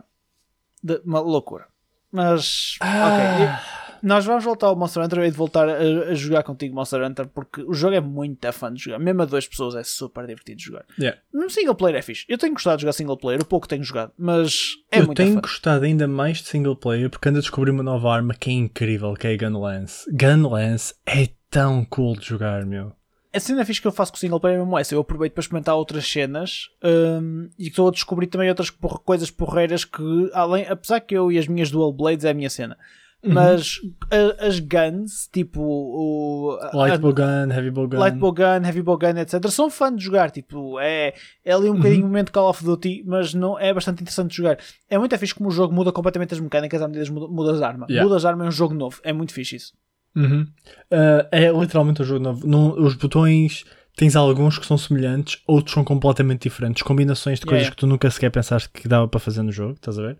De, 0.84 1.02
uma 1.06 1.20
loucura. 1.20 1.68
Mas, 2.12 2.76
ah. 2.82 3.08
ok 3.08 3.77
nós 4.02 4.26
vamos 4.26 4.44
voltar 4.44 4.68
ao 4.68 4.76
Monster 4.76 5.04
Hunter 5.04 5.20
e 5.20 5.32
de 5.32 5.38
voltar 5.38 5.68
a, 5.68 5.78
a, 6.10 6.14
jogar 6.14 6.44
contigo 6.44 6.76
Monster 6.76 7.04
Hunter 7.04 7.28
porque 7.28 7.62
o 7.62 7.74
jogo 7.74 7.96
é 7.96 8.02
muito 8.02 8.52
fã 8.52 8.74
de 8.74 8.84
jogar. 8.84 9.00
Mesmo 9.00 9.22
a 9.22 9.26
duas 9.26 9.48
pessoas 9.48 9.76
é 9.76 9.84
super 9.84 10.26
divertido 10.26 10.58
de 10.58 10.64
jogar. 10.66 10.86
Yeah. 11.00 11.20
No 11.34 11.50
single 11.50 11.76
player 11.76 11.98
é 11.98 12.02
fixe. 12.02 12.26
Eu 12.28 12.38
tenho 12.38 12.54
gostado 12.54 12.78
de 12.78 12.82
jogar 12.82 12.94
single 12.94 13.18
player, 13.18 13.42
o 13.42 13.46
pouco 13.46 13.68
tenho 13.68 13.84
jogado, 13.84 14.12
mas 14.18 14.76
é 14.92 15.00
Eu 15.00 15.06
muito 15.06 15.18
tenho 15.18 15.42
gostado 15.42 15.86
ainda 15.86 16.08
mais 16.08 16.38
de 16.40 16.48
single 16.48 16.76
player 16.76 17.10
porque 17.10 17.30
ando 17.30 17.40
a 17.40 17.42
descobrir 17.42 17.72
uma 17.72 17.84
nova 17.84 18.14
arma 18.14 18.34
que 18.34 18.50
é 18.50 18.54
incrível, 18.54 19.14
que 19.14 19.28
é 19.28 19.34
a 19.34 19.38
Gunlance. 19.38 20.06
Gunlance 20.12 20.94
é 21.06 21.30
tão 21.50 21.86
cool 21.86 22.18
de 22.18 22.26
jogar, 22.26 22.66
meu. 22.66 22.94
A 23.34 23.40
cena 23.40 23.66
fixe 23.66 23.82
que 23.82 23.88
eu 23.88 23.92
faço 23.92 24.12
com 24.12 24.16
o 24.16 24.20
single 24.20 24.40
player 24.40 24.58
é 24.58 24.60
mesmo 24.60 24.80
essa. 24.80 24.96
Eu 24.96 25.02
aproveito 25.02 25.34
para 25.34 25.42
experimentar 25.42 25.76
outras 25.76 26.10
cenas 26.10 26.70
um, 26.84 27.50
e 27.60 27.68
estou 27.68 27.88
a 27.88 27.92
descobrir 27.92 28.28
também 28.28 28.50
outras 28.50 28.70
coisas 28.70 29.30
porreiras 29.30 29.86
que, 29.86 30.32
além, 30.34 30.66
apesar 30.68 31.00
que 31.02 31.16
eu 31.16 31.32
e 31.32 31.38
as 31.38 31.48
minhas 31.48 31.70
dual 31.70 31.94
blades 31.94 32.26
é 32.26 32.32
a 32.32 32.34
minha 32.34 32.50
cena. 32.50 32.78
Uhum. 33.24 33.34
Mas 33.34 33.80
a, 34.12 34.46
as 34.46 34.60
guns, 34.60 35.28
tipo 35.34 35.60
o 35.60 36.60
Lightbow 36.74 37.14
Gun, 37.14 37.52
Heavy 37.52 37.72
Bow 37.72 37.88
Gun, 37.88 37.98
Lightbow 37.98 38.32
Gun, 38.32 38.64
Heavy 38.64 38.82
Bow 38.84 38.98
Gun, 38.98 39.18
etc. 39.18 39.48
São 39.50 39.70
fã 39.70 39.94
de 39.94 40.04
jogar. 40.04 40.30
Tipo, 40.30 40.80
é, 40.80 41.14
é 41.44 41.52
ali 41.52 41.68
um 41.68 41.72
uhum. 41.72 41.78
bocadinho 41.78 42.04
o 42.04 42.08
momento 42.08 42.32
Call 42.32 42.50
of 42.50 42.64
Duty, 42.64 43.04
mas 43.08 43.34
não 43.34 43.60
é 43.60 43.74
bastante 43.74 44.02
interessante 44.02 44.32
de 44.32 44.38
jogar. 44.38 44.60
É 44.88 44.98
muito 45.00 45.18
fixe 45.18 45.34
como 45.34 45.50
o 45.50 45.52
jogo 45.52 45.74
muda 45.74 45.92
completamente 45.92 46.34
as 46.34 46.40
mecânicas 46.40 46.82
à 46.82 46.88
medida 46.88 47.06
que 47.06 47.12
mudas 47.12 47.62
a 47.62 47.68
arma. 47.68 47.88
Yeah. 47.90 48.08
Mudas 48.08 48.24
a 48.24 48.30
arma 48.30 48.46
é 48.46 48.48
um 48.48 48.52
jogo 48.52 48.76
novo. 48.76 49.00
É 49.04 49.12
muito 49.12 49.34
fixe 49.34 49.56
isso. 49.56 49.74
Uhum. 50.16 50.48
Uh, 50.92 51.28
é 51.32 51.52
literalmente 51.52 52.02
um 52.04 52.06
jogo 52.06 52.24
novo. 52.24 52.48
Não, 52.48 52.80
os 52.80 52.94
botões 52.94 53.66
tens 53.96 54.16
alguns 54.16 54.60
que 54.60 54.66
são 54.66 54.78
semelhantes, 54.78 55.42
outros 55.48 55.74
são 55.74 55.84
completamente 55.84 56.44
diferentes. 56.44 56.84
Combinações 56.84 57.40
de 57.40 57.48
coisas 57.48 57.64
yeah. 57.64 57.76
que 57.76 57.80
tu 57.80 57.88
nunca 57.88 58.10
sequer 58.12 58.30
pensaste 58.30 58.70
que 58.70 58.88
dava 58.88 59.08
para 59.08 59.20
fazer 59.20 59.42
no 59.42 59.52
jogo, 59.52 59.74
estás 59.74 59.98
a 59.98 60.04
ver? 60.04 60.18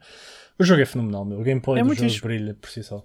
O 0.60 0.64
jogo 0.64 0.82
é 0.82 0.86
fenomenal, 0.86 1.26
meu. 1.26 1.40
O 1.40 1.44
gameplay 1.44 1.82
é 1.82 1.84
do 1.84 1.94
jogo 1.94 2.28
brilha 2.28 2.54
por 2.54 2.70
si 2.70 2.84
só. 2.84 3.04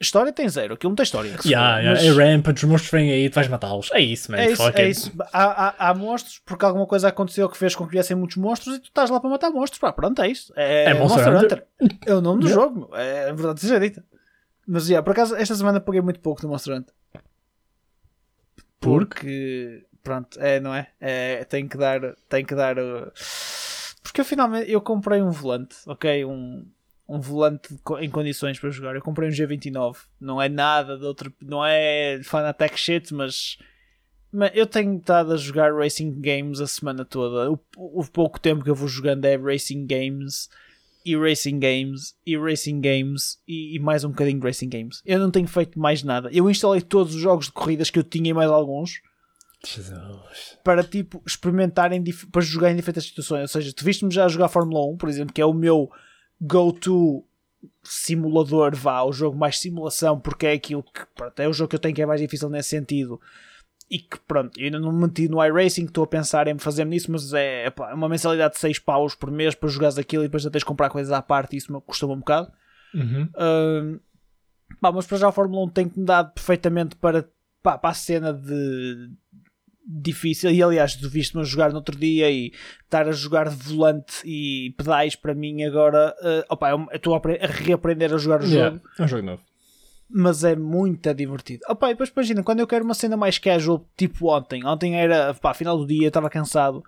História 0.00 0.32
tem 0.32 0.48
zero, 0.48 0.74
aquilo 0.74 0.90
não 0.90 0.96
tem 0.96 1.04
história. 1.04 1.36
Yeah, 1.44 1.78
yeah. 1.78 2.00
Mas... 2.00 2.18
É 2.18 2.32
rampage, 2.34 2.64
os 2.64 2.64
monstros 2.64 2.90
vêm 2.90 3.12
aí, 3.12 3.30
tu 3.30 3.34
vais 3.34 3.48
matá-los. 3.48 3.90
É 3.92 4.00
isso, 4.00 4.30
man. 4.30 4.38
É 4.38 4.50
isso, 4.50 4.62
é 4.62 4.88
isso. 4.88 5.12
Há, 5.32 5.68
há, 5.68 5.88
há, 5.90 5.94
monstros 5.94 6.40
porque 6.44 6.64
alguma 6.64 6.86
coisa 6.86 7.08
aconteceu 7.08 7.48
que 7.48 7.56
fez 7.56 7.74
com 7.76 7.86
que 7.86 7.92
viessem 7.92 8.16
muitos 8.16 8.36
monstros 8.36 8.76
e 8.76 8.80
tu 8.80 8.88
estás 8.88 9.08
lá 9.08 9.20
para 9.20 9.30
matar 9.30 9.50
monstros. 9.50 9.78
Pá, 9.78 9.92
pronto, 9.92 10.20
é 10.20 10.28
isso. 10.28 10.52
É, 10.56 10.90
é 10.90 10.94
Monster, 10.94 11.32
Monster 11.32 11.44
Hunter. 11.44 11.66
Hunter. 11.80 11.98
É 12.06 12.14
o 12.14 12.20
nome 12.20 12.40
do 12.42 12.48
yeah. 12.48 12.62
jogo, 12.62 12.90
é 12.94 13.32
verdade 13.32 13.60
seja 13.60 13.78
dita. 13.78 14.04
Mas, 14.66 14.88
yeah, 14.88 15.02
por 15.02 15.12
acaso, 15.12 15.36
esta 15.36 15.54
semana 15.54 15.80
paguei 15.80 16.00
muito 16.00 16.20
pouco 16.20 16.42
do 16.42 16.48
Monster 16.48 16.76
Hunter. 16.76 16.94
Porque, 18.80 19.86
pronto, 20.02 20.38
é, 20.40 20.58
não 20.58 20.74
é? 20.74 20.88
é 21.00 21.44
tem 21.44 21.68
que 21.68 21.78
dar, 21.78 22.00
tem 22.28 22.44
que 22.44 22.54
dar... 22.54 22.76
Porque 24.02 24.20
eu 24.20 24.24
finalmente, 24.24 24.70
eu 24.70 24.80
comprei 24.80 25.22
um 25.22 25.30
volante, 25.30 25.76
ok? 25.86 26.24
Um, 26.24 26.66
um 27.08 27.20
volante 27.20 27.68
em 28.00 28.10
condições 28.10 28.58
para 28.58 28.70
jogar. 28.70 28.94
Eu 28.94 29.02
comprei 29.02 29.28
um 29.28 29.32
G29, 29.32 29.96
não 30.20 30.40
é 30.40 30.48
nada 30.48 30.96
de 30.96 31.04
outro, 31.04 31.32
não 31.40 31.64
é 31.64 32.20
Fanatec 32.24 32.78
shit, 32.78 33.12
mas, 33.12 33.58
mas 34.32 34.50
eu 34.54 34.66
tenho 34.66 34.96
estado 34.96 35.32
a 35.32 35.36
jogar 35.36 35.74
racing 35.74 36.20
games 36.20 36.60
a 36.60 36.66
semana 36.66 37.04
toda. 37.04 37.50
O, 37.50 37.60
o, 37.76 38.04
pouco 38.04 38.40
tempo 38.40 38.64
que 38.64 38.70
eu 38.70 38.74
vou 38.74 38.88
jogando 38.88 39.24
é 39.24 39.36
racing 39.36 39.86
games 39.86 40.48
e 41.04 41.16
Racing 41.16 41.58
Games, 41.58 42.14
e 42.26 42.36
Racing 42.36 42.80
Games, 42.80 43.38
e, 43.46 43.76
e, 43.76 43.78
mais 43.78 44.04
um 44.04 44.08
bocadinho 44.08 44.40
de 44.40 44.46
Racing 44.46 44.70
Games. 44.70 45.02
Eu 45.04 45.18
não 45.18 45.30
tenho 45.30 45.46
feito 45.46 45.78
mais 45.78 46.02
nada. 46.02 46.30
Eu 46.32 46.48
instalei 46.50 46.80
todos 46.80 47.14
os 47.14 47.20
jogos 47.20 47.46
de 47.46 47.52
corridas 47.52 47.90
que 47.90 47.98
eu 47.98 48.02
tinha 48.02 48.30
e 48.30 48.32
mais 48.32 48.50
alguns. 48.50 49.02
Jesus. 49.66 50.58
Para 50.64 50.82
tipo 50.82 51.22
experimentarem 51.26 52.02
para 52.32 52.42
jogar 52.42 52.70
em 52.70 52.76
diferentes 52.76 53.08
situações. 53.08 53.42
Ou 53.42 53.48
seja, 53.48 53.72
tu 53.74 53.84
viste-me 53.84 54.10
já 54.10 54.26
jogar 54.28 54.48
Fórmula 54.48 54.86
1, 54.92 54.96
por 54.96 55.08
exemplo, 55.08 55.34
que 55.34 55.42
é 55.42 55.46
o 55.46 55.52
meu 55.52 55.90
go-to 56.40 57.24
simulador, 57.82 58.74
vá, 58.74 59.02
o 59.02 59.12
jogo 59.12 59.36
mais 59.36 59.58
simulação, 59.58 60.18
porque 60.18 60.46
é 60.46 60.52
aquilo 60.52 60.82
que 60.82 61.06
pronto, 61.14 61.40
é 61.40 61.48
o 61.48 61.52
jogo 61.52 61.70
que 61.70 61.76
eu 61.76 61.80
tenho 61.80 61.94
que 61.94 62.02
é 62.02 62.06
mais 62.06 62.20
difícil 62.20 62.48
nesse 62.48 62.70
sentido. 62.70 63.20
E 63.90 63.98
que 63.98 64.18
pronto, 64.26 64.58
eu 64.58 64.64
ainda 64.64 64.80
não 64.80 64.92
me 64.92 65.02
meti 65.02 65.28
no 65.28 65.44
iRacing, 65.44 65.84
estou 65.84 66.04
a 66.04 66.06
pensar 66.06 66.48
em 66.48 66.58
fazer 66.58 66.84
nisso, 66.84 67.12
mas 67.12 67.32
é, 67.34 67.66
é 67.66 67.94
uma 67.94 68.08
mensalidade 68.08 68.54
de 68.54 68.60
6 68.60 68.78
paus 68.78 69.14
por 69.14 69.30
mês 69.30 69.54
para 69.54 69.68
jogares 69.68 69.98
aquilo 69.98 70.24
e 70.24 70.26
depois 70.26 70.42
já 70.42 70.50
tens 70.50 70.60
de 70.60 70.64
comprar 70.64 70.88
coisas 70.88 71.12
à 71.12 71.20
parte 71.20 71.54
e 71.54 71.58
isso 71.58 71.72
me 71.72 71.80
custou 71.82 72.10
um 72.12 72.18
bocado. 72.18 72.50
Uhum. 72.94 73.28
Uh, 73.34 74.00
pá, 74.80 74.90
mas 74.90 75.06
para 75.06 75.18
já 75.18 75.28
a 75.28 75.32
Fórmula 75.32 75.64
1 75.66 75.68
tem 75.68 75.88
que 75.88 75.98
me 75.98 76.06
dar 76.06 76.24
perfeitamente 76.24 76.96
para, 76.96 77.28
pá, 77.62 77.76
para 77.76 77.90
a 77.90 77.94
cena 77.94 78.32
de, 78.32 79.10
difícil. 79.86 80.50
E 80.50 80.62
aliás, 80.62 80.94
tu 80.96 81.08
viste-me 81.08 81.42
a 81.42 81.44
jogar 81.44 81.70
no 81.70 81.76
outro 81.76 81.96
dia 81.96 82.30
e 82.30 82.52
estar 82.82 83.08
a 83.08 83.12
jogar 83.12 83.48
de 83.48 83.56
volante 83.56 84.22
e 84.24 84.74
pedais 84.76 85.14
para 85.14 85.34
mim 85.34 85.62
agora. 85.62 86.14
Uh, 86.20 86.44
opa, 86.48 86.70
eu 86.70 86.86
estou 86.92 87.14
a, 87.14 87.18
a, 87.18 87.46
reaprender 87.46 88.12
a 88.12 88.18
jogar 88.18 88.42
o 88.42 88.46
yeah, 88.46 88.70
jogo. 88.70 88.88
É 88.98 89.02
um 89.02 89.08
jogo 89.08 89.26
novo. 89.26 89.42
Mas 90.08 90.44
é 90.44 90.54
muito 90.54 91.12
divertido. 91.14 91.62
Opa, 91.68 91.90
e 91.90 91.94
depois 91.94 92.10
imagina, 92.10 92.42
quando 92.42 92.60
eu 92.60 92.66
quero 92.66 92.84
uma 92.84 92.94
cena 92.94 93.16
mais 93.16 93.38
casual, 93.38 93.88
tipo 93.96 94.28
ontem. 94.28 94.64
Ontem 94.64 94.96
era, 94.96 95.34
pá, 95.34 95.52
final 95.54 95.76
do 95.76 95.86
dia, 95.86 96.08
estava 96.08 96.30
cansado. 96.30 96.82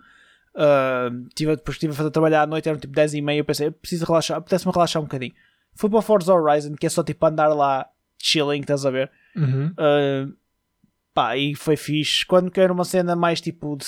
Uh, 0.55 1.29
tive, 1.35 1.57
depois 1.57 1.75
estive 1.77 1.93
a 1.93 1.97
fazer 1.97 2.11
trabalhar 2.11 2.43
à 2.43 2.47
noite, 2.47 2.69
eram 2.69 2.79
tipo 2.79 2.95
10 2.95 3.15
e 3.15 3.21
meia. 3.21 3.41
Eu 3.41 3.45
pensei, 3.45 3.69
eu 3.69 3.73
preciso 3.73 4.07
relaxar, 4.07 4.39
apetece-me 4.39 4.73
relaxar 4.73 5.03
um 5.03 5.07
bocadinho. 5.07 5.35
Fui 5.75 5.91
para 5.91 5.99
o 5.99 6.03
Forza 6.03 6.33
Horizon, 6.33 6.75
que 6.75 6.87
é 6.87 6.89
só 6.89 7.03
tipo 7.03 7.25
andar 7.27 7.49
lá 7.49 7.87
chilling, 8.19 8.61
estás 8.61 8.87
a 8.87 8.91
ver? 8.91 9.11
Uhum. 9.35 9.67
Uh, 9.73 10.35
Pá, 11.17 11.35
e 11.35 11.55
foi 11.55 11.77
fixe. 11.77 12.27
Quando 12.27 12.51
quero 12.51 12.75
uma 12.75 12.85
cena 12.85 13.17
mais 13.17 13.41
tipo 13.41 13.75
de 13.75 13.87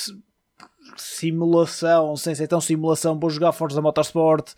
simulação, 0.97 2.15
sem 2.15 2.33
ser 2.33 2.47
tão 2.47 2.59
simulação, 2.59 3.19
vou 3.19 3.29
jogar 3.29 3.51
Forza 3.51 3.79
Motorsport. 3.79 4.55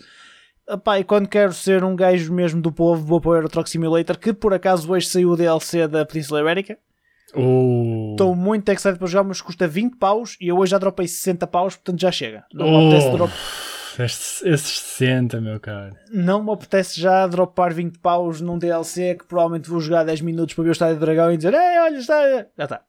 Pá, 0.82 0.98
e 0.98 1.04
quando 1.04 1.28
quero 1.28 1.52
ser 1.52 1.84
um 1.84 1.98
gajo 1.98 2.32
mesmo 2.32 2.62
do 2.62 2.72
povo, 2.72 3.04
vou 3.06 3.20
para 3.20 3.30
o 3.32 3.36
Euro 3.36 3.50
Truck 3.50 3.70
Simulator, 3.70 4.18
que 4.18 4.32
por 4.32 4.54
acaso 4.54 4.90
hoje 4.90 5.08
saiu 5.08 5.32
o 5.32 5.36
DLC 5.36 5.86
da 5.86 6.06
Península 6.06 6.40
Ibérica. 6.40 6.78
Oh. 7.36 8.12
Estou 8.12 8.34
muito 8.38 8.70
excited 8.70 8.98
para 8.98 9.08
jogar, 9.08 9.26
mas 9.26 9.42
custa 9.42 9.68
20 9.68 9.98
paus 9.98 10.38
e 10.40 10.48
eu 10.48 10.58
hoje 10.58 10.72
já 10.72 10.78
dropei 10.78 11.10
60 11.10 11.46
paus, 11.48 11.76
portanto 11.76 12.00
já 12.00 12.10
chega. 12.10 12.46
Não 12.54 12.70
me 12.70 12.88
apetece 12.88 13.08
Oh. 13.10 13.18
drop... 13.18 13.34
Esses, 14.00 14.42
esses 14.44 14.80
60, 14.80 15.42
meu 15.42 15.60
caro. 15.60 15.96
não 16.12 16.44
me 16.44 16.52
apetece 16.52 17.00
já 17.00 17.26
dropar 17.28 17.74
20 17.74 18.00
paus 18.00 18.42
num 18.42 18.58
DLC 18.58 19.16
que 19.16 19.26
provavelmente 19.26 19.70
vou 19.70 19.80
jogar 19.80 20.04
10 20.04 20.22
minutos 20.22 20.56
para 20.56 20.64
ver 20.64 20.70
o 20.70 20.72
Estádio 20.72 20.96
do 20.96 21.06
Dragão 21.06 21.32
e 21.32 21.38
dizer 21.38 21.54
Ei, 21.54 21.80
olha, 21.80 21.98
está... 21.98 22.22
já 22.58 22.64
está. 22.64 22.82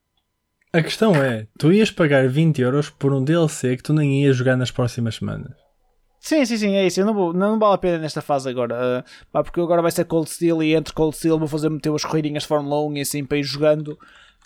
A 0.72 0.82
questão 0.82 1.14
é, 1.14 1.46
tu 1.58 1.70
ias 1.70 1.90
pagar 1.90 2.26
20 2.28 2.62
euros 2.62 2.88
por 2.88 3.12
um 3.12 3.22
DLC 3.22 3.76
que 3.76 3.82
tu 3.82 3.92
nem 3.92 4.22
ias 4.22 4.36
jogar 4.36 4.56
nas 4.56 4.70
próximas 4.70 5.16
semanas. 5.16 5.52
Sim, 6.18 6.44
sim, 6.46 6.56
sim, 6.56 6.76
é 6.76 6.86
isso. 6.86 7.00
Eu 7.00 7.04
não, 7.04 7.12
vou, 7.12 7.32
não 7.32 7.58
vale 7.58 7.74
a 7.74 7.78
pena 7.78 7.98
nesta 7.98 8.22
fase 8.22 8.48
agora. 8.48 8.74
Uh, 9.00 9.26
pá, 9.32 9.42
porque 9.42 9.60
agora 9.60 9.82
vai 9.82 9.90
ser 9.90 10.04
Cold 10.04 10.30
Steel 10.30 10.62
e 10.62 10.72
entre 10.72 10.94
Cold 10.94 11.16
Steel 11.16 11.36
vou 11.36 11.48
fazer 11.48 11.68
meter 11.68 11.92
as 11.92 12.04
corridinhas 12.04 12.44
de 12.44 12.48
Fórmula 12.48 12.80
1 12.86 12.96
e 12.96 13.00
assim 13.00 13.24
para 13.24 13.38
ir 13.38 13.42
jogando. 13.42 13.98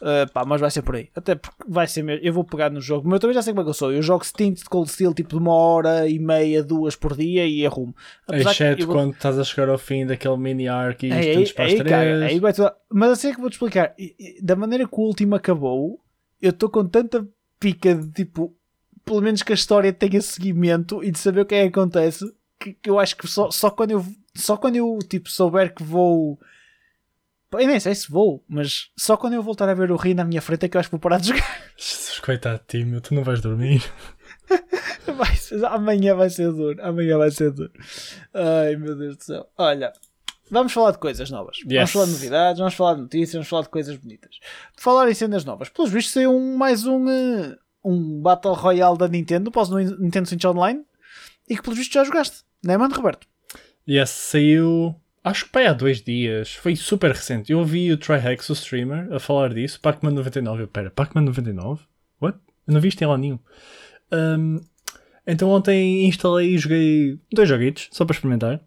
Uh, 0.02 0.30
pá, 0.30 0.44
mas 0.44 0.60
vai 0.60 0.70
ser 0.70 0.82
por 0.82 0.94
aí. 0.96 1.08
Até 1.16 1.34
porque 1.34 1.64
vai 1.66 1.86
ser 1.86 2.02
mesmo. 2.02 2.24
Eu 2.24 2.32
vou 2.32 2.44
pegar 2.44 2.68
no 2.70 2.80
jogo. 2.82 3.08
Mas 3.08 3.14
eu 3.14 3.20
também 3.20 3.34
já 3.34 3.40
sei 3.42 3.52
como 3.54 3.62
é 3.62 3.64
que 3.64 3.70
eu 3.70 3.74
sou. 3.74 3.92
Eu 3.92 4.02
jogo 4.02 4.24
stints 4.26 4.62
de 4.62 4.68
Cold 4.68 4.90
Steel 4.90 5.14
tipo 5.14 5.30
de 5.30 5.36
uma 5.36 5.54
hora 5.54 6.06
e 6.08 6.18
meia, 6.18 6.62
duas 6.62 6.94
por 6.94 7.16
dia 7.16 7.46
e 7.46 7.64
arrumo. 7.64 7.94
Apesar 8.28 8.54
que 8.54 8.62
Exceto 8.64 8.86
vou- 8.86 8.94
quando 8.94 9.12
estás 9.14 9.38
a 9.38 9.44
chegar 9.44 9.70
ao 9.70 9.78
fim 9.78 10.04
daquele 10.04 10.36
mini 10.36 10.68
arc 10.68 11.02
e 11.06 11.10
É, 11.12 11.18
isto 11.20 11.28
aí, 11.28 11.34
tantos 11.34 11.52
para 11.52 11.64
as 11.64 11.72
aí, 11.72 11.84
cara, 11.84 12.26
aí 12.26 12.38
vai 12.40 12.52
tudo- 12.52 12.72
Mas 12.92 13.10
assim 13.12 13.28
é 13.28 13.34
que 13.34 13.40
vou-te 13.40 13.54
explicar. 13.54 13.94
E- 13.98 14.14
e- 14.18 14.42
Da 14.42 14.54
maneira 14.54 14.86
que 14.86 14.94
o 14.94 15.00
último 15.02 15.34
acabou, 15.34 15.98
eu 16.42 16.50
estou 16.50 16.68
com 16.68 16.84
tanta 16.86 17.26
pica 17.58 17.94
de 17.94 18.10
tipo, 18.12 18.54
pelo 19.02 19.22
menos 19.22 19.42
que 19.42 19.52
a 19.52 19.54
história 19.54 19.92
tenha 19.94 20.20
seguimento 20.20 21.02
e 21.02 21.10
de 21.10 21.18
saber 21.18 21.40
o 21.40 21.46
que 21.46 21.54
é 21.54 21.62
que 21.62 21.68
acontece, 21.78 22.24
que, 22.60 22.74
que 22.74 22.90
eu 22.90 22.98
acho 22.98 23.16
que 23.16 23.26
só, 23.26 23.50
só 23.50 23.70
quando 23.70 23.92
eu 23.92 24.04
só 24.34 24.58
quando 24.58 24.76
eu 24.76 24.98
tipo, 25.08 25.30
souber 25.30 25.74
que 25.74 25.82
vou. 25.82 26.38
Eu 27.52 27.66
nem 27.66 27.78
sei 27.80 27.94
se 27.94 28.10
vou, 28.10 28.44
mas 28.48 28.90
só 28.96 29.16
quando 29.16 29.34
eu 29.34 29.42
voltar 29.42 29.68
a 29.68 29.74
ver 29.74 29.90
o 29.90 29.96
Rio 29.96 30.14
na 30.14 30.24
minha 30.24 30.42
frente 30.42 30.66
é 30.66 30.68
que 30.68 30.76
eu 30.76 30.80
acho 30.80 30.88
que 30.88 30.92
vou 30.96 31.00
parar 31.00 31.18
de 31.18 31.28
jogar. 31.28 31.46
Jesus, 31.78 32.18
coitado 32.20 32.58
de 32.60 32.66
ti, 32.80 32.84
meu, 32.84 33.00
tu 33.00 33.14
não 33.14 33.22
vais 33.22 33.40
dormir. 33.40 33.82
Vai 35.16 35.34
ser- 35.36 35.64
amanhã 35.64 36.14
vai 36.14 36.28
ser 36.30 36.52
duro. 36.52 36.76
Amanhã 36.82 37.16
vai 37.18 37.30
ser 37.30 37.50
duro. 37.52 37.72
Ai 38.34 38.76
meu 38.76 38.96
Deus 38.96 39.16
do 39.16 39.22
céu. 39.24 39.46
Olha, 39.56 39.92
vamos 40.50 40.72
falar 40.72 40.90
de 40.92 40.98
coisas 40.98 41.30
novas. 41.30 41.56
Vamos 41.60 41.72
Yes. 41.72 41.90
falar 41.92 42.04
de 42.06 42.12
novidades, 42.12 42.58
vamos 42.58 42.74
falar 42.74 42.94
de 42.94 43.00
notícias, 43.02 43.32
vamos 43.32 43.48
falar 43.48 43.62
de 43.62 43.68
coisas 43.68 43.96
bonitas. 43.96 44.38
Por 44.74 44.82
falar 44.82 45.08
em 45.10 45.14
cenas 45.14 45.44
novas, 45.44 45.68
pelos 45.68 45.90
vistos 45.90 46.12
saiu 46.12 46.34
um, 46.36 46.56
mais 46.56 46.84
um, 46.86 47.08
eh, 47.08 47.56
um 47.84 48.20
Battle 48.20 48.52
Royale 48.54 48.98
da 48.98 49.08
Nintendo, 49.08 49.50
pós 49.50 49.68
no 49.68 49.78
Nintendo 49.78 50.28
Switch 50.28 50.44
Online, 50.44 50.84
e 51.48 51.56
que 51.56 51.62
pelos 51.62 51.78
vistos 51.78 51.94
já 51.94 52.04
jogaste, 52.04 52.42
não 52.62 52.74
é, 52.74 52.76
mano, 52.76 52.94
Roberto? 52.94 53.26
Yes, 53.88 54.10
saiu. 54.10 54.94
Acho 55.26 55.46
que 55.46 55.50
pai 55.50 55.66
há 55.66 55.72
dois 55.72 56.00
dias. 56.00 56.54
Foi 56.54 56.76
super 56.76 57.10
recente. 57.10 57.50
Eu 57.50 57.58
ouvi 57.58 57.90
o 57.90 57.96
Trihex, 57.96 58.48
o 58.48 58.52
streamer, 58.52 59.12
a 59.12 59.18
falar 59.18 59.52
disso. 59.52 59.80
Pac-Man 59.80 60.12
99. 60.12 60.62
Eu, 60.62 60.68
pera, 60.68 60.88
Pac-Man 60.88 61.22
99? 61.22 61.82
What? 62.20 62.38
Eu 62.64 62.74
não 62.74 62.80
vi 62.80 62.86
isto 62.86 63.02
em 63.02 63.08
lá 63.08 63.18
nenhum. 63.18 63.36
Um, 64.12 64.60
então 65.26 65.48
ontem 65.48 66.06
instalei 66.06 66.54
e 66.54 66.58
joguei 66.58 67.18
dois 67.32 67.48
joguitos, 67.48 67.88
só 67.90 68.04
para 68.04 68.14
experimentar. 68.14 68.60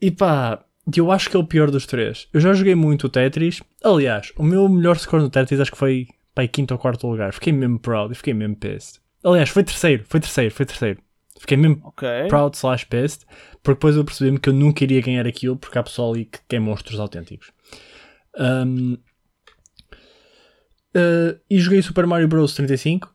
E 0.00 0.10
pá, 0.10 0.64
eu 0.92 1.12
acho 1.12 1.30
que 1.30 1.36
é 1.36 1.38
o 1.38 1.46
pior 1.46 1.70
dos 1.70 1.86
três. 1.86 2.26
Eu 2.32 2.40
já 2.40 2.52
joguei 2.52 2.74
muito 2.74 3.06
o 3.06 3.08
Tetris. 3.08 3.62
Aliás, 3.84 4.32
o 4.36 4.42
meu 4.42 4.68
melhor 4.68 4.98
score 4.98 5.22
no 5.22 5.30
Tetris 5.30 5.60
acho 5.60 5.70
que 5.70 5.78
foi 5.78 6.08
pá, 6.34 6.44
quinto 6.48 6.74
ou 6.74 6.80
quarto 6.80 7.06
lugar. 7.06 7.32
Fiquei 7.32 7.52
mesmo 7.52 7.78
proud 7.78 8.12
e 8.12 8.16
fiquei 8.16 8.34
mesmo 8.34 8.56
pissed. 8.56 9.00
Aliás, 9.22 9.48
foi 9.48 9.62
terceiro, 9.62 10.02
foi 10.08 10.18
terceiro, 10.18 10.52
foi 10.52 10.66
terceiro. 10.66 11.00
Fiquei 11.40 11.56
mesmo 11.56 11.80
Ok. 11.84 12.06
proud 12.28 12.54
slash 12.54 12.84
pissed, 12.84 13.24
porque 13.62 13.76
depois 13.78 13.96
eu 13.96 14.04
percebi-me 14.04 14.38
que 14.38 14.50
eu 14.50 14.52
nunca 14.52 14.84
iria 14.84 15.00
ganhar 15.00 15.26
aquilo 15.26 15.56
porque 15.56 15.78
há 15.78 15.82
pessoal 15.82 16.12
ali 16.12 16.26
que, 16.26 16.38
que 16.46 16.56
é 16.56 16.60
monstros 16.60 17.00
autênticos. 17.00 17.50
Um, 18.38 18.98
uh, 20.94 21.40
e 21.48 21.58
joguei 21.58 21.80
Super 21.80 22.06
Mario 22.06 22.28
Bros 22.28 22.52
35 22.54 23.10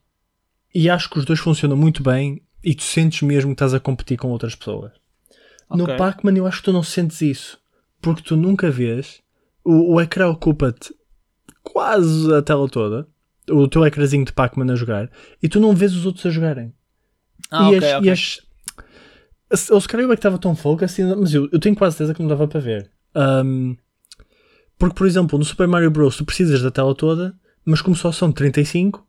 e 0.73 0.89
acho 0.89 1.07
que 1.07 1.19
os 1.19 1.25
dois 1.25 1.39
funcionam 1.39 1.77
muito 1.77 2.01
bem 2.01 2.41
e 2.63 2.73
tu 2.73 2.81
sentes 2.81 3.21
mesmo 3.21 3.51
que 3.51 3.55
estás 3.55 3.75
a 3.75 3.79
competir 3.79 4.17
com 4.17 4.29
outras 4.29 4.55
pessoas. 4.55 4.91
No 5.69 5.83
Ok. 5.83 5.95
Pac-Man 5.95 6.35
eu 6.35 6.47
acho 6.47 6.57
que 6.57 6.65
tu 6.65 6.73
não 6.73 6.81
sentes 6.81 7.21
isso, 7.21 7.59
porque 8.01 8.23
tu 8.23 8.35
nunca 8.35 8.71
vês, 8.71 9.21
o, 9.63 9.93
o 9.93 10.01
ecrã 10.01 10.29
ocupa-te 10.29 10.91
quase 11.61 12.33
a 12.33 12.41
tela 12.41 12.67
toda, 12.67 13.07
o 13.51 13.67
teu 13.67 13.85
ecrãzinho 13.85 14.25
de 14.25 14.33
Pac-Man 14.33 14.73
a 14.73 14.75
jogar, 14.75 15.11
e 15.43 15.47
tu 15.47 15.59
não 15.59 15.75
vês 15.75 15.93
os 15.95 16.07
outros 16.07 16.25
a 16.25 16.31
jogarem. 16.31 16.73
Ah, 17.51 17.71
e 17.71 17.75
ok, 17.77 17.77
as, 17.91 17.97
ok. 17.99 18.07
e 18.07 18.11
as- 18.11 19.69
Ou 19.71 19.79
se 19.81 19.87
calhar 19.87 20.05
eu 20.05 20.11
é 20.11 20.15
que 20.15 20.19
estava 20.19 20.37
tão 20.37 20.55
fogo 20.55 20.83
assim, 20.83 21.03
mas 21.15 21.33
eu, 21.33 21.47
eu 21.51 21.59
tenho 21.59 21.75
quase 21.75 21.95
certeza 21.97 22.13
que 22.13 22.21
não 22.21 22.29
dava 22.29 22.47
para 22.47 22.59
ver. 22.59 22.89
Ahm, 23.13 23.75
porque, 24.77 24.95
por 24.95 25.07
exemplo, 25.07 25.37
no 25.39 25.45
Super 25.45 25.67
Mario 25.67 25.89
Bros. 25.91 26.17
tu 26.17 26.25
precisas 26.25 26.61
da 26.61 26.69
tela 26.71 26.93
toda, 26.95 27.33
mas 27.63 27.81
como 27.81 27.95
só 27.95 28.11
são 28.11 28.31
35, 28.31 29.07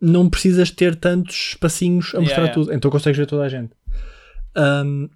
não 0.00 0.28
precisas 0.28 0.70
ter 0.70 0.96
tantos 0.96 1.50
espacinhos 1.52 2.14
a 2.14 2.20
mostrar 2.20 2.22
Yeah, 2.22 2.42
yeah. 2.46 2.54
tudo. 2.54 2.72
Então 2.72 2.90
consegues 2.90 3.18
ver 3.18 3.26
toda 3.26 3.44
a 3.44 3.48
gente. 3.48 3.72
Ahm, 4.56 5.08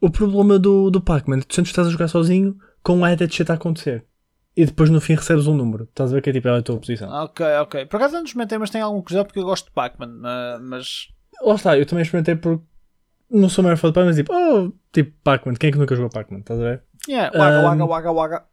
o 0.00 0.10
problema 0.10 0.58
do, 0.58 0.90
do 0.90 1.00
Pac-Man 1.00 1.40
que 1.40 1.46
tu 1.46 1.54
sempre 1.54 1.70
estás 1.70 1.88
a 1.88 1.90
jogar 1.90 2.08
sozinho 2.08 2.56
com 2.82 2.96
um 2.98 3.04
added 3.04 3.34
shit 3.34 3.50
a 3.50 3.54
acontecer. 3.54 4.04
E 4.56 4.66
depois 4.66 4.90
no 4.90 5.00
fim 5.00 5.14
recebes 5.14 5.46
um 5.46 5.56
número. 5.56 5.84
Estás 5.84 6.10
a 6.10 6.14
ver 6.14 6.20
que 6.22 6.28
é 6.30 6.32
tipo 6.32 6.46
é 6.48 6.58
a 6.58 6.62
tua 6.62 6.76
posição. 6.78 7.08
Ok, 7.10 7.44
ok. 7.62 7.86
Por 7.86 7.96
acaso 7.96 8.14
não 8.14 8.24
desmentei, 8.24 8.58
mas 8.58 8.68
tenho 8.70 8.84
algum 8.84 9.00
curiosidade 9.00 9.28
porque 9.28 9.40
eu 9.40 9.44
gosto 9.44 9.66
de 9.66 9.70
Pac-Man. 9.72 10.18
mas. 10.62 11.08
Lá 11.40 11.54
está, 11.54 11.78
eu 11.78 11.86
também 11.86 12.02
experimentei 12.02 12.36
porque 12.36 12.64
não 13.30 13.48
sou 13.48 13.64
maior 13.64 13.76
fã 13.76 13.88
de 13.88 13.94
Pac-Man, 13.94 14.08
mas 14.08 14.16
tipo, 14.16 14.32
oh, 14.32 14.72
tipo 14.92 15.12
Pac-Man, 15.24 15.54
quem 15.54 15.68
é 15.68 15.72
que 15.72 15.78
nunca 15.78 15.96
jogou 15.96 16.10
Pac-Man? 16.10 16.40
Estás 16.40 16.60
a 16.60 16.62
ver? 16.62 16.82
Yeah, 17.08 17.36
waga, 17.36 17.62
waga, 17.62 17.84
waga, 17.84 18.12
waga. 18.12 18.44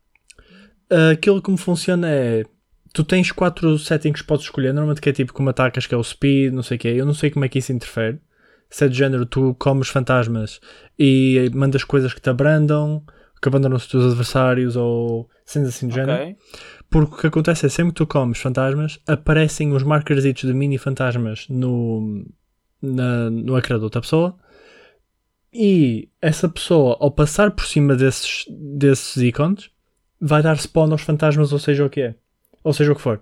Aquilo 1.11 1.41
como 1.41 1.57
funciona 1.57 2.09
é. 2.09 2.45
Tu 2.91 3.03
tens 3.03 3.31
quatro 3.31 3.77
settings 3.77 4.21
que 4.21 4.27
podes 4.27 4.45
escolher, 4.45 4.73
normalmente 4.73 5.01
que 5.01 5.09
é 5.09 5.13
tipo 5.13 5.31
como 5.31 5.49
atacas, 5.49 5.85
que 5.85 5.93
é 5.93 5.97
o 5.97 6.03
speed, 6.03 6.51
não 6.53 6.63
sei 6.63 6.77
o 6.77 6.79
que 6.79 6.87
Eu 6.87 7.05
não 7.05 7.13
sei 7.13 7.29
como 7.29 7.45
é 7.45 7.49
que 7.49 7.59
isso 7.59 7.71
interfere. 7.71 8.19
Se 8.67 8.85
é 8.85 8.87
de 8.87 8.97
género, 8.97 9.25
tu 9.25 9.55
comes 9.59 9.89
fantasmas 9.89 10.59
e 10.97 11.51
mandas 11.53 11.83
coisas 11.83 12.13
que 12.13 12.21
te 12.21 12.29
abrandam, 12.29 13.03
que 13.41 13.47
abandonam 13.47 13.77
os 13.77 13.87
teus 13.87 14.05
adversários 14.05 14.75
ou 14.75 15.29
cenas 15.45 15.69
assim 15.69 15.87
de 15.87 15.95
género. 15.95 16.23
Ok. 16.23 16.35
Porque 16.89 17.15
o 17.15 17.17
que 17.17 17.27
acontece 17.27 17.67
é 17.67 17.69
sempre 17.69 17.93
que 17.93 17.97
tu 17.97 18.07
comes 18.07 18.39
fantasmas, 18.39 18.99
aparecem 19.07 19.71
os 19.71 19.83
markers 19.83 20.23
de 20.23 20.53
mini 20.53 20.79
fantasmas 20.79 21.45
no, 21.47 22.25
na- 22.81 23.29
no 23.29 23.57
ecrã 23.57 23.77
da 23.77 23.83
outra 23.83 24.01
pessoa. 24.01 24.35
E 25.53 26.09
essa 26.21 26.47
pessoa, 26.47 26.95
ao 26.99 27.09
passar 27.11 27.51
por 27.51 27.65
cima 27.65 27.95
desses, 27.95 28.45
desses 28.49 29.17
ícones, 29.17 29.69
vai 30.21 30.43
dar 30.43 30.57
spawn 30.59 30.91
aos 30.91 31.01
fantasmas, 31.01 31.51
ou 31.51 31.59
seja 31.59 31.85
o 31.85 31.89
que 31.89 32.01
é. 32.01 32.15
Ou 32.63 32.73
seja 32.73 32.91
o 32.91 32.95
que 32.95 33.01
for. 33.01 33.21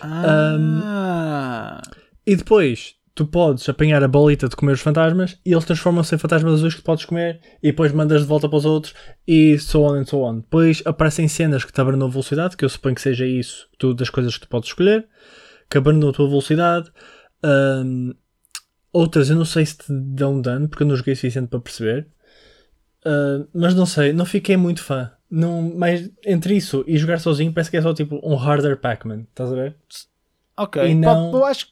Ah. 0.00 1.82
E 2.26 2.34
depois, 2.36 2.94
tu 3.14 3.26
podes 3.26 3.68
apanhar 3.68 4.02
a 4.02 4.08
bolita 4.08 4.48
de 4.48 4.56
comer 4.56 4.72
os 4.72 4.80
fantasmas 4.80 5.38
e 5.44 5.52
eles 5.52 5.64
transformam-se 5.64 6.14
em 6.14 6.18
fantasmas 6.18 6.54
azuis 6.54 6.74
que 6.74 6.80
tu 6.80 6.84
podes 6.84 7.04
comer 7.04 7.40
e 7.62 7.68
depois 7.70 7.92
mandas 7.92 8.22
de 8.22 8.26
volta 8.26 8.48
para 8.48 8.58
os 8.58 8.64
outros 8.64 8.94
e 9.26 9.58
so 9.58 9.82
on 9.82 9.94
and 9.94 10.04
so 10.04 10.18
on. 10.22 10.36
Depois 10.40 10.82
aparecem 10.84 11.26
cenas 11.28 11.64
que 11.64 11.72
te 11.72 11.80
abrem 11.80 12.02
a 12.02 12.06
velocidade, 12.06 12.56
que 12.56 12.64
eu 12.64 12.68
suponho 12.68 12.94
que 12.94 13.00
seja 13.00 13.26
isso, 13.26 13.68
tu, 13.78 13.94
das 13.94 14.10
coisas 14.10 14.34
que 14.36 14.42
tu 14.46 14.48
podes 14.48 14.68
escolher, 14.70 15.06
que 15.70 15.78
abrem 15.78 15.96
a 16.08 16.12
tua 16.12 16.28
velocidade. 16.28 16.90
Ahm, 17.42 18.12
outras 18.92 19.30
eu 19.30 19.36
não 19.36 19.44
sei 19.44 19.64
se 19.66 19.78
te 19.78 19.84
dão 19.88 20.40
dano, 20.40 20.68
porque 20.68 20.82
eu 20.82 20.86
não 20.86 20.96
joguei 20.96 21.12
o 21.14 21.16
suficiente 21.16 21.48
para 21.48 21.60
perceber. 21.60 22.06
Ah, 23.04 23.46
mas 23.54 23.74
não 23.74 23.86
sei, 23.86 24.12
não 24.12 24.26
fiquei 24.26 24.56
muito 24.56 24.82
fã. 24.82 25.10
Não, 25.30 25.62
mas 25.76 26.10
entre 26.26 26.54
isso 26.56 26.84
e 26.86 26.96
jogar 26.96 27.18
sozinho, 27.20 27.52
parece 27.52 27.70
que 27.70 27.76
é 27.76 27.82
só 27.82 27.92
tipo 27.92 28.18
um 28.22 28.36
harder 28.38 28.76
Pac-Man, 28.78 29.26
estás 29.28 29.52
a 29.52 29.54
ver? 29.54 29.76
Ok. 30.56 30.82
E 30.82 30.94
Pá, 31.02 31.14
não- 31.14 31.32
eu 31.32 31.44
acho 31.44 31.68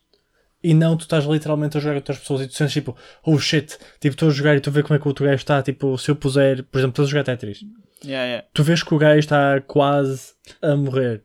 E 0.62 0.74
não, 0.74 0.96
tu 0.96 1.02
estás 1.02 1.24
literalmente 1.24 1.76
a 1.76 1.80
jogar 1.80 1.94
com 1.94 1.98
outras 1.98 2.18
pessoas 2.18 2.40
e 2.42 2.48
tu 2.48 2.54
sentes 2.54 2.72
tipo, 2.74 2.96
oh 3.24 3.38
shit, 3.38 3.78
tipo, 4.00 4.14
estou 4.14 4.28
a 4.28 4.32
jogar 4.32 4.56
e 4.56 4.60
tu 4.60 4.70
vês 4.70 4.84
como 4.84 4.96
é 4.96 4.98
que 4.98 5.06
o 5.06 5.08
outro 5.08 5.24
gajo 5.24 5.36
está. 5.36 5.62
Tipo, 5.62 5.96
se 5.96 6.10
eu 6.10 6.16
puser, 6.16 6.64
por 6.64 6.78
exemplo, 6.78 6.92
estás 6.92 7.08
a 7.08 7.10
jogar 7.10 7.24
Tetris, 7.24 7.60
Yeah, 8.04 8.24
yeah. 8.26 8.46
tu 8.52 8.62
vês 8.64 8.82
que 8.82 8.92
o 8.94 8.98
gajo 8.98 9.18
está 9.20 9.60
quase 9.62 10.32
a 10.60 10.74
morrer 10.76 11.22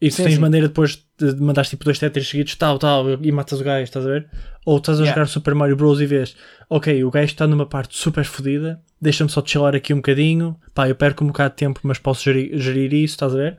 e 0.00 0.10
tu 0.10 0.16
Sim, 0.16 0.24
tens 0.24 0.34
sim. 0.34 0.40
maneira 0.40 0.68
depois 0.68 1.02
de 1.18 1.34
mandar 1.36 1.64
tipo 1.66 1.84
dois 1.84 1.98
Tetris 1.98 2.28
seguidos, 2.28 2.54
tal, 2.56 2.78
tal, 2.78 3.08
e 3.22 3.32
matas 3.32 3.60
o 3.60 3.64
gajo, 3.64 3.84
estás 3.84 4.04
a 4.06 4.08
ver? 4.10 4.28
Ou 4.66 4.78
estás 4.78 4.98
a 5.00 5.02
Yeah. 5.02 5.14
jogar 5.20 5.28
Super 5.28 5.54
Mario 5.54 5.76
Bros. 5.76 6.00
e 6.00 6.06
vês, 6.06 6.36
ok, 6.68 7.02
o 7.04 7.10
gajo 7.10 7.26
está 7.26 7.46
numa 7.46 7.66
parte 7.66 7.96
super 7.96 8.24
fodida, 8.24 8.80
deixa-me 9.00 9.30
só 9.30 9.42
chillar 9.44 9.74
aqui 9.74 9.92
um 9.92 9.98
bocadinho, 9.98 10.58
pá, 10.74 10.88
eu 10.88 10.94
perco 10.94 11.22
um 11.24 11.28
bocado 11.28 11.50
de 11.50 11.56
tempo, 11.56 11.80
mas 11.84 11.98
posso 11.98 12.22
gerir, 12.24 12.58
gerir 12.58 12.92
isso, 12.92 13.14
estás 13.14 13.32
a 13.34 13.36
ver? 13.36 13.58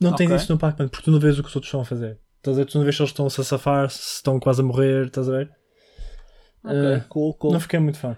Não 0.00 0.12
tens 0.12 0.30
Ok. 0.30 0.36
isso 0.36 0.52
no 0.52 0.58
Pac-Man 0.58 0.88
porque 0.88 1.04
tu 1.04 1.10
não 1.10 1.18
vês 1.20 1.38
o 1.38 1.42
que 1.42 1.48
os 1.48 1.56
outros 1.56 1.68
estão 1.68 1.80
a 1.80 1.84
fazer. 1.84 2.18
Estás 2.38 2.56
a 2.56 2.60
ver? 2.60 2.66
Tu 2.66 2.78
não 2.78 2.84
vês 2.84 2.96
se 2.96 3.02
eles 3.02 3.10
estão 3.10 3.26
a 3.26 3.30
se 3.30 3.44
safar, 3.44 3.90
se 3.90 4.16
estão 4.16 4.38
quase 4.38 4.60
a 4.60 4.64
morrer, 4.64 5.06
estás 5.06 5.28
a 5.28 5.32
ver? 5.32 5.50
Eh, 6.66 7.00
cool, 7.08 7.34
cool. 7.34 7.52
Não 7.52 7.60
fiquei 7.60 7.78
muito 7.80 7.98
fã. 7.98 8.16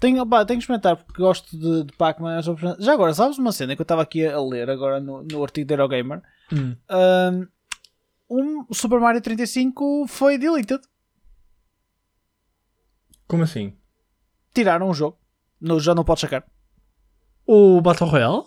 Tenho, 0.00 0.24
pá, 0.26 0.44
tenho 0.44 0.58
que 0.58 0.62
experimentar 0.64 0.96
porque 0.96 1.20
gosto 1.20 1.56
de, 1.58 1.84
de 1.84 1.92
Pac-Man. 1.96 2.40
Já 2.78 2.92
agora, 2.92 3.12
sabes 3.14 3.38
uma 3.38 3.52
cena 3.52 3.74
que 3.74 3.80
eu 3.80 3.84
estava 3.84 4.02
aqui 4.02 4.24
a 4.26 4.40
ler 4.40 4.70
agora 4.70 5.00
no, 5.00 5.22
no 5.22 5.42
artigo 5.42 5.66
da 5.66 5.74
Eurogamer? 5.74 6.22
Hum. 6.52 6.76
Um, 8.30 8.66
um 8.68 8.74
Super 8.74 9.00
Mario 9.00 9.20
35 9.20 10.06
foi 10.08 10.38
deleted. 10.38 10.80
Como 13.26 13.42
assim? 13.42 13.74
Tiraram 14.54 14.88
o 14.88 14.94
jogo. 14.94 15.18
No, 15.60 15.78
já 15.80 15.94
não 15.94 16.04
podes 16.04 16.22
sacar. 16.22 16.44
O 17.46 17.80
Battle 17.80 18.08
Royale? 18.08 18.44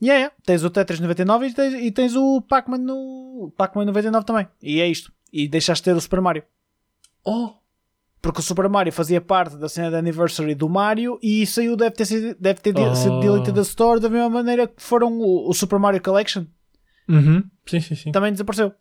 Yeah, 0.00 0.18
yeah. 0.18 0.34
Tens 0.44 0.64
o 0.64 0.70
Tetris 0.70 1.00
99 1.00 1.46
e 1.46 1.54
tens, 1.54 1.74
e 1.74 1.90
tens 1.90 2.16
o 2.16 2.40
Pac-Man 2.42 2.78
no 2.78 3.52
Pac-Man 3.56 3.84
99 3.86 4.24
também. 4.26 4.48
E 4.62 4.80
é 4.80 4.88
isto. 4.88 5.12
E 5.32 5.46
deixaste 5.48 5.82
de 5.84 5.90
ter 5.90 5.96
o 5.96 6.00
Super 6.00 6.20
Mario. 6.20 6.42
Oh! 7.24 7.54
Porque 8.20 8.40
o 8.40 8.42
Super 8.42 8.68
Mario 8.68 8.92
fazia 8.92 9.20
parte 9.20 9.56
da 9.56 9.68
cena 9.68 9.90
de 9.90 9.96
anniversary 9.96 10.54
do 10.54 10.68
Mario 10.68 11.18
e 11.22 11.46
saiu, 11.46 11.76
deve 11.76 11.96
ter 11.96 12.06
sido, 12.06 12.36
deve 12.40 12.60
ter 12.60 12.74
Oh. 12.78 12.94
sido 12.94 13.20
deleted 13.20 13.52
da 13.52 13.62
Store 13.62 13.98
da 14.00 14.08
mesma 14.08 14.30
maneira 14.30 14.66
que 14.68 14.80
foram 14.82 15.12
o, 15.18 15.48
o 15.48 15.52
Super 15.54 15.78
Mario 15.78 16.02
Collection. 16.02 16.44
Uhum. 17.08 17.42
Sim, 17.66 17.80
sim, 17.80 17.94
sim. 17.94 18.12
Também 18.12 18.32
desapareceu. 18.32 18.72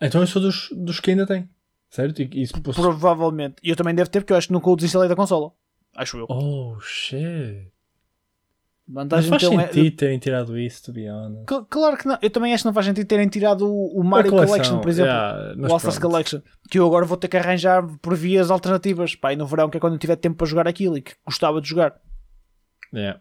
Então 0.00 0.20
eu 0.20 0.26
sou 0.26 0.42
dos, 0.42 0.68
dos 0.72 1.00
que 1.00 1.10
ainda 1.10 1.26
tem. 1.26 1.48
Certo? 1.90 2.20
E, 2.20 2.24
e, 2.42 2.48
posso- 2.60 2.80
Provavelmente. 2.80 3.56
E 3.62 3.70
eu 3.70 3.76
também 3.76 3.94
devo 3.94 4.10
ter 4.10 4.20
porque 4.20 4.32
eu 4.32 4.36
acho 4.36 4.48
que 4.48 4.52
nunca 4.52 4.68
o 4.68 4.76
desinstalei 4.76 5.08
da 5.08 5.14
consola. 5.16 5.52
Acho 5.96 6.18
eu. 6.18 6.26
Oh, 6.28 6.76
shit. 6.80 7.70
Não 8.86 9.02
Vantagem 9.02 9.30
faz 9.30 9.42
então 9.44 9.60
é- 9.60 9.66
sentido 9.68 9.96
terem 9.96 10.18
tirado 10.18 10.58
isso, 10.58 10.82
to 10.84 10.92
be 10.92 11.08
honest. 11.08 11.44
Cl- 11.48 11.64
Claro 11.70 11.96
que 11.96 12.06
não. 12.06 12.18
Eu 12.20 12.28
também 12.28 12.52
acho 12.52 12.64
que 12.64 12.66
não 12.66 12.74
faz 12.74 12.84
sentido 12.84 13.06
terem 13.06 13.28
tirado 13.28 13.66
o, 13.66 13.98
o 13.98 14.04
Mario 14.04 14.30
Collection, 14.30 14.80
por 14.80 14.90
exemplo. 14.90 15.10
yeah, 15.10 15.54
o 15.56 15.72
All-Stars. 15.72 15.98
Collection. 15.98 16.40
Que 16.70 16.78
eu 16.78 16.86
agora 16.86 17.06
vou 17.06 17.16
ter 17.16 17.28
que 17.28 17.36
arranjar 17.36 17.82
por 18.02 18.14
vias 18.14 18.50
alternativas. 18.50 19.14
Pá, 19.14 19.32
e 19.32 19.36
no 19.36 19.46
verão, 19.46 19.70
que 19.70 19.78
é 19.78 19.80
quando 19.80 19.94
eu 19.94 19.98
tiver 19.98 20.16
tempo 20.16 20.36
para 20.36 20.46
jogar 20.46 20.68
aquilo 20.68 20.98
e 20.98 21.02
que 21.02 21.14
gostava 21.24 21.60
de 21.62 21.68
jogar. 21.68 21.98
Yeah. 22.92 23.20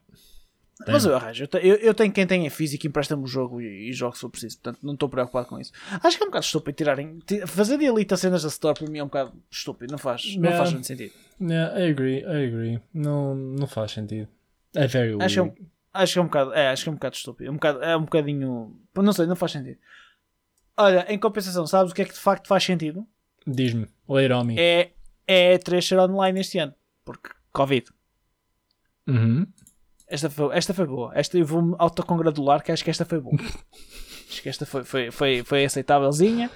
Mas 0.88 1.05
eu 1.05 1.15
arranjo. 1.15 1.47
Eu, 1.62 1.75
eu, 1.75 1.93
tenho 1.93 2.12
quem 2.12 2.25
tem 2.25 2.45
em 2.45 2.49
físico 2.49 2.86
e 2.86 2.89
empresta-me 2.89 3.23
o 3.23 3.27
jogo 3.27 3.62
e, 3.62 3.89
e 3.89 3.93
jogo 3.93 4.15
se 4.15 4.21
for 4.21 4.29
preciso. 4.29 4.57
Portanto, 4.59 4.79
não 4.83 4.93
estou 4.93 5.07
preocupado 5.07 5.47
com 5.47 5.59
isso. 5.59 5.71
Acho 6.03 6.17
que 6.17 6.23
é 6.23 6.25
um 6.25 6.29
bocado 6.29 6.45
estúpido 6.45 6.75
tirarem. 6.75 7.19
ti- 7.19 7.45
Fazer 7.45 7.77
de 7.77 7.86
elite 7.86 8.13
as 8.13 8.19
cenas 8.19 8.41
da 8.43 8.49
Store 8.49 8.77
para 8.79 8.89
mim 8.91 8.97
é 8.99 9.03
um 9.03 9.07
bocado 9.07 9.33
estúpido. 9.51 9.91
Não 9.91 9.97
faz, 9.99 10.36
não 10.36 10.43
Yeah. 10.43 10.57
faz 10.57 10.73
muito 10.73 10.88
sentido. 10.88 11.13
Yeah, 11.39 11.79
I 11.79 11.91
agree, 11.91 12.19
I 12.21 12.47
agree. 12.47 12.81
Não, 12.93 13.36
não 13.36 13.67
faz 13.67 13.91
sentido. 13.91 14.27
É 14.75 14.88
very 14.88 15.15
Acho 15.21 15.33
que, 15.36 15.39
é 15.39 15.43
weird. 15.43 15.62
um, 15.62 15.65
acho 15.93 16.13
que 16.13 16.19
é 16.19 16.21
um 16.21 16.25
bocado. 16.25 16.53
É, 16.53 16.67
acho 16.69 16.83
que 16.83 16.89
é 16.89 16.91
um 16.91 16.95
bocado 16.95 17.15
estúpido. 17.15 17.47
É 17.47 17.51
um, 17.51 17.55
bocado, 17.55 17.83
é 17.83 17.95
um 17.97 18.01
bocadinho. 18.01 18.79
Não 18.95 19.13
sei, 19.13 19.25
não 19.27 19.36
faz 19.36 19.51
sentido. 19.51 19.77
Olha, 20.75 21.05
em 21.07 21.19
compensação, 21.19 21.67
sabes 21.67 21.91
o 21.91 21.95
que 21.95 22.01
é 22.01 22.05
que 22.05 22.13
de 22.13 22.19
facto 22.19 22.47
faz 22.47 22.63
sentido? 22.63 23.05
Diz-me, 23.45 23.88
me. 24.45 24.59
É, 24.59 24.91
é 25.27 25.57
3 25.59 25.86
ser 25.88 25.99
online 25.99 26.39
este 26.39 26.57
ano. 26.57 26.73
Porque 27.05 27.29
Covid. 27.51 27.86
Uhum. 29.07 29.45
Esta 30.13 30.30
foi, 30.30 30.56
esta 30.56 30.73
foi 30.76 30.86
boa. 30.86 31.12
Esta 31.15 31.38
eu 31.39 31.45
vou-me 31.45 31.76
autocongratular 31.80 32.63
que 32.63 32.71
acho 32.71 32.84
que 32.84 32.89
esta 32.91 33.04
foi 33.04 33.19
boa. 33.19 33.36
acho 34.30 34.41
que 34.43 34.47
esta 34.49 34.63
foi, 34.63 34.84
foi, 34.84 35.10
foi, 35.10 35.43
foi 35.43 35.65
aceitávelzinha. 35.65 36.52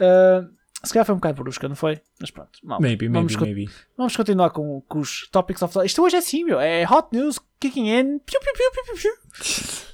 Uh, 0.00 0.48
se 0.84 0.92
calhar 0.92 1.06
foi 1.06 1.14
um 1.14 1.18
bocado 1.18 1.40
brusca, 1.42 1.68
não 1.68 1.76
foi? 1.76 2.00
Mas 2.20 2.32
pronto, 2.32 2.50
mal. 2.64 2.80
Maybe, 2.80 3.06
vamos, 3.06 3.36
maybe, 3.36 3.70
vamos 3.96 4.16
continuar 4.16 4.50
com, 4.50 4.82
com 4.88 4.98
os 4.98 5.28
topics 5.30 5.62
of. 5.62 5.78
Isto 5.84 6.02
hoje 6.02 6.16
é 6.16 6.18
assim, 6.18 6.42
meu. 6.44 6.58
É 6.58 6.84
hot 6.84 7.08
news, 7.12 7.38
kicking 7.60 7.88
in. 7.88 8.18
Piu, 8.18 8.40
piu, 8.40 8.52
piu, 8.52 8.84
piu, 8.84 8.94
piu. 8.96 9.12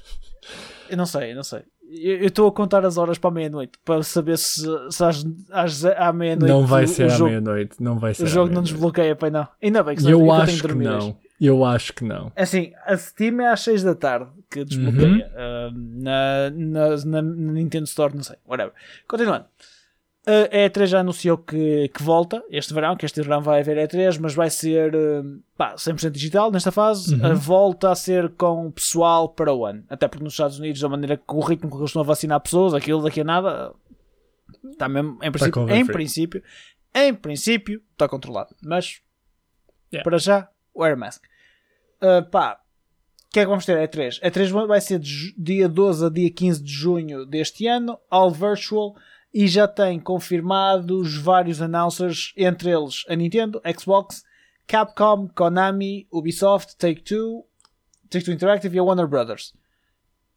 Eu 0.89 0.97
não 0.97 1.05
sei, 1.05 1.31
eu 1.31 1.35
não 1.35 1.43
sei. 1.43 1.63
Eu 1.89 2.17
eu 2.17 2.27
estou 2.27 2.47
a 2.47 2.51
contar 2.51 2.85
as 2.85 2.97
horas 2.97 3.17
para 3.17 3.29
a 3.29 3.33
meia-noite 3.33 3.79
para 3.85 4.03
saber 4.03 4.37
se, 4.37 4.63
se 4.91 5.03
às, 5.03 5.23
às, 5.51 5.85
à 5.85 6.11
meia-noite 6.11 6.51
Não 6.51 6.65
vai 6.67 6.83
o- 6.83 6.87
ser 6.87 7.09
o 7.09 7.13
à 7.13 7.19
meia-noite. 7.27 7.75
Não 7.81 7.97
vai 7.97 8.13
ser 8.13 8.23
o 8.23 8.27
jogo 8.27 8.53
não 8.53 8.61
desbloqueia, 8.61 9.15
pai 9.15 9.29
não. 9.29 9.47
Ainda 9.61 9.81
bem 9.83 9.95
que 9.95 10.05
Eu 10.07 10.23
que 10.23 10.29
acho 10.31 10.61
que 10.61 10.67
hoje. 10.67 10.75
não. 10.75 11.17
Eu 11.39 11.65
acho 11.65 11.93
que 11.93 12.03
não. 12.03 12.31
Assim, 12.35 12.71
a 12.85 12.95
Steam 12.95 13.41
é 13.41 13.49
às 13.49 13.61
6 13.61 13.83
da 13.83 13.95
tarde 13.95 14.31
que 14.49 14.63
desbloqueia. 14.63 15.25
Uhum. 15.25 15.31
Ah, 15.35 15.71
na, 15.73 16.49
na, 16.51 17.21
na, 17.21 17.21
Nintendo 17.21 17.85
Store, 17.85 18.15
não 18.15 18.23
sei, 18.23 18.37
whatever. 18.47 18.73
Continuando. 19.07 19.45
A 20.25 20.55
E3 20.55 20.85
já 20.85 20.99
anunciou 21.01 21.37
que, 21.37 21.89
que 21.89 22.01
volta 22.01 22.41
este 22.49 22.73
verão, 22.73 22.95
que 22.95 23.05
este 23.05 23.21
verão 23.21 23.41
vai 23.41 23.59
haver 23.59 23.75
E3, 23.89 24.19
mas 24.21 24.33
vai 24.33 24.49
ser 24.49 24.95
ah, 24.95 25.23
pá, 25.57 25.75
100% 25.75 26.11
digital 26.11 26.49
nesta 26.49 26.71
fase. 26.71 27.15
Uhum. 27.15 27.25
A 27.25 27.33
volta 27.33 27.91
a 27.91 27.95
ser 27.95 28.29
com 28.35 28.71
pessoal 28.71 29.27
para 29.27 29.53
o 29.53 29.65
ano. 29.65 29.83
Até 29.89 30.07
porque 30.07 30.23
nos 30.23 30.33
Estados 30.33 30.59
Unidos, 30.59 30.79
da 30.79 30.87
maneira 30.87 31.17
que 31.17 31.23
o 31.27 31.41
ritmo 31.41 31.69
que 31.69 31.75
eles 31.75 31.89
estão 31.89 32.03
a 32.03 32.05
vacinar 32.05 32.39
pessoas, 32.39 32.73
aquilo 32.73 33.03
daqui 33.03 33.19
a 33.19 33.25
nada 33.25 33.73
está 34.71 34.87
mesmo, 34.87 35.17
em 35.21 35.31
princípio, 35.31 35.53
cover 35.53 35.75
em 35.75 35.83
free. 35.83 35.93
princípio, 35.93 36.43
em 36.95 37.13
princípio, 37.13 37.81
está 37.91 38.07
controlado. 38.07 38.55
Mas 38.63 39.01
Yeah. 39.93 40.03
para 40.03 40.17
já, 40.17 40.49
wear 40.75 40.93
a 40.93 40.95
mask. 40.95 41.23
Uh, 42.01 42.27
pá, 42.29 42.59
o 43.27 43.31
que 43.31 43.39
é 43.39 43.43
que 43.43 43.49
vamos 43.49 43.65
ter? 43.65 43.77
E3. 43.89 44.19
E3 44.21 44.67
vai 44.67 44.81
ser 44.81 44.99
de 44.99 45.33
dia 45.37 45.67
12 45.67 46.05
a 46.05 46.09
dia 46.09 46.31
15 46.31 46.63
de 46.63 46.71
junho 46.71 47.25
deste 47.25 47.65
ano, 47.67 47.99
all 48.09 48.31
virtual, 48.31 48.95
e 49.33 49.47
já 49.47 49.67
tem 49.67 49.99
confirmados 49.99 51.17
vários 51.17 51.61
announcers, 51.61 52.33
entre 52.37 52.69
eles 52.69 53.03
a 53.09 53.15
Nintendo, 53.15 53.61
Xbox, 53.79 54.23
Capcom, 54.67 55.27
Konami, 55.27 56.07
Ubisoft, 56.11 56.75
Take-Two, 56.77 57.45
Take-Two 58.09 58.33
Interactive 58.33 58.75
e 58.75 58.79
a 58.79 58.83
Warner 58.83 59.07
Brothers. 59.07 59.53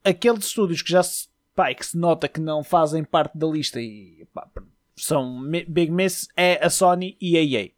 Aqueles 0.03 0.47
estúdios 0.47 0.81
que 0.81 0.91
já 0.91 1.03
se, 1.03 1.29
pá, 1.55 1.75
que 1.75 1.85
se 1.85 1.99
nota 1.99 2.29
que 2.29 2.41
não 2.41 2.65
fazem 2.65 3.05
parte 3.05 3.37
da 3.37 3.47
lista 3.47 3.81
e 3.81 4.27
pá, 4.33 4.49
são 4.97 5.43
big 5.69 5.91
miss 5.91 6.29
é 6.37 6.65
a 6.65 6.71
Sony 6.71 7.17
e 7.21 7.37
a 7.37 7.43
EA. 7.43 7.76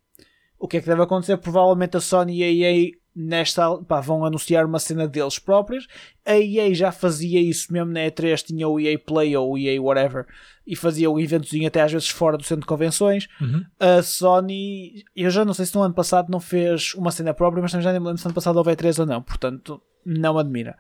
O 0.59 0.66
que 0.66 0.79
é 0.79 0.81
que 0.81 0.87
deve 0.88 1.03
acontecer? 1.03 1.37
Provavelmente 1.37 1.97
a 1.97 2.01
Sony 2.01 2.38
e 2.38 2.44
a 2.44 2.71
EA 2.73 2.90
nesta, 3.14 3.77
pá, 3.79 4.01
vão 4.01 4.25
anunciar 4.25 4.64
uma 4.64 4.79
cena 4.79 5.07
deles 5.09 5.38
próprios. 5.38 5.87
A 6.25 6.37
EA 6.38 6.73
já 6.75 6.92
fazia 6.92 7.40
isso 7.40 7.73
mesmo 7.73 7.90
na 7.92 8.01
E3, 8.01 8.42
tinha 8.44 8.68
o 8.68 8.79
EA 8.79 8.99
Play 8.99 9.37
ou 9.37 9.53
o 9.53 9.59
EA 9.59 9.81
whatever 9.83 10.27
e 10.66 10.77
fazia 10.77 11.11
o 11.11 11.18
eventozinho 11.18 11.66
até 11.66 11.81
às 11.81 11.90
vezes 11.92 12.09
fora 12.09 12.37
do 12.37 12.44
centro 12.44 12.61
de 12.62 12.66
convenções. 12.66 13.27
Uhum. 13.40 13.64
A 13.81 14.03
Sony, 14.03 15.05
eu 15.16 15.31
já 15.31 15.44
não 15.44 15.55
sei 15.55 15.66
se 15.66 15.75
no 15.75 15.83
ano 15.83 15.94
passado 15.94 16.31
não 16.31 16.38
fez 16.40 16.94
uma 16.94 17.11
cena 17.11 17.33
própria, 17.35 17.62
mas 17.62 17.73
também 17.73 17.85
já 17.85 17.90
nem 17.92 18.01
me 18.01 18.07
lembro 18.07 18.18
se 18.18 18.25
no 18.25 18.29
ano 18.29 18.35
passado 18.35 18.57
houve 18.57 18.71
E3 18.73 18.99
ou 19.01 19.07
não, 19.07 19.23
portanto 19.23 19.81
não 20.05 20.38
admira. 20.38 20.77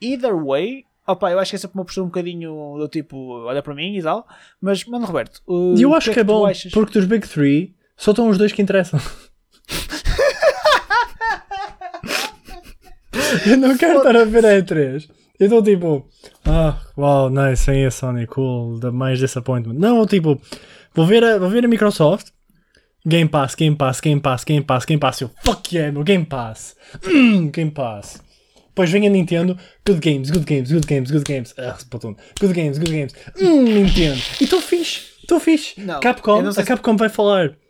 Either 0.00 0.36
way, 0.36 0.84
opa, 1.06 1.30
eu 1.30 1.38
acho 1.38 1.50
que 1.52 1.56
é 1.56 1.58
sempre 1.58 1.78
uma 1.78 1.84
postura 1.84 2.04
um 2.04 2.08
bocadinho 2.08 2.76
do 2.78 2.88
tipo, 2.88 3.16
olha 3.44 3.62
para 3.62 3.74
mim 3.74 3.96
e 3.96 4.02
tal, 4.02 4.26
mas 4.60 4.84
mano 4.84 5.06
Roberto, 5.06 5.40
E 5.76 5.82
eu 5.82 5.94
acho 5.94 6.10
que 6.12 6.20
é 6.20 6.24
tu 6.24 6.26
bom, 6.26 6.44
achas? 6.46 6.72
porque 6.72 6.92
dos 6.98 7.06
Big 7.06 7.26
Three 7.26 7.74
só 8.02 8.10
estão 8.10 8.28
os 8.28 8.36
dois 8.36 8.50
que 8.50 8.60
interessam. 8.60 9.00
eu 13.46 13.56
não 13.56 13.78
quero 13.78 13.98
estar 13.98 14.16
a 14.16 14.24
ver 14.24 14.44
a 14.44 14.60
E3. 14.60 15.08
Eu 15.38 15.46
estou 15.46 15.62
tipo, 15.62 16.08
ah, 16.44 16.80
wow, 16.96 17.30
nice, 17.30 17.64
vem 17.64 17.86
a 17.86 17.92
Sony, 17.92 18.26
cool, 18.26 18.80
the 18.80 18.90
mais 18.90 19.20
disappointment. 19.20 19.74
Não, 19.74 20.00
eu, 20.00 20.06
tipo, 20.06 20.40
vou 20.92 21.06
ver 21.06 21.22
a, 21.22 21.38
vou 21.38 21.48
ver 21.48 21.64
a 21.64 21.68
Microsoft, 21.68 22.30
Game 23.06 23.28
Pass, 23.28 23.54
Game 23.54 23.76
Pass, 23.76 24.00
Game 24.00 24.20
Pass, 24.20 24.42
Game 24.42 24.64
Pass, 24.64 24.84
Game 24.84 24.98
Pass. 24.98 25.20
Eu, 25.20 25.30
fuck 25.44 25.72
yeah, 25.72 25.92
meu 25.92 26.02
Game 26.02 26.24
Pass. 26.24 26.74
Hum, 27.06 27.52
Game 27.52 27.70
Pass. 27.70 28.20
Depois 28.66 28.90
vem 28.90 29.06
a 29.06 29.10
Nintendo, 29.10 29.56
good 29.86 30.00
games, 30.00 30.28
good 30.28 30.44
games, 30.44 30.72
good 30.72 30.88
games, 30.88 31.12
good 31.12 31.24
games. 31.24 31.54
Ah, 31.56 31.76
Splatoon. 31.78 32.16
Good 32.40 32.52
games, 32.52 32.78
good 32.78 32.90
games. 32.90 33.14
Hum, 33.40 33.62
Nintendo. 33.62 34.20
E 34.40 34.44
estou 34.44 34.60
fixe, 34.60 35.02
estou 35.20 35.38
fixe. 35.38 35.80
Não, 35.80 36.00
Capcom, 36.00 36.48
a 36.48 36.64
Capcom 36.64 36.96
vai 36.96 37.08
falar. 37.08 37.61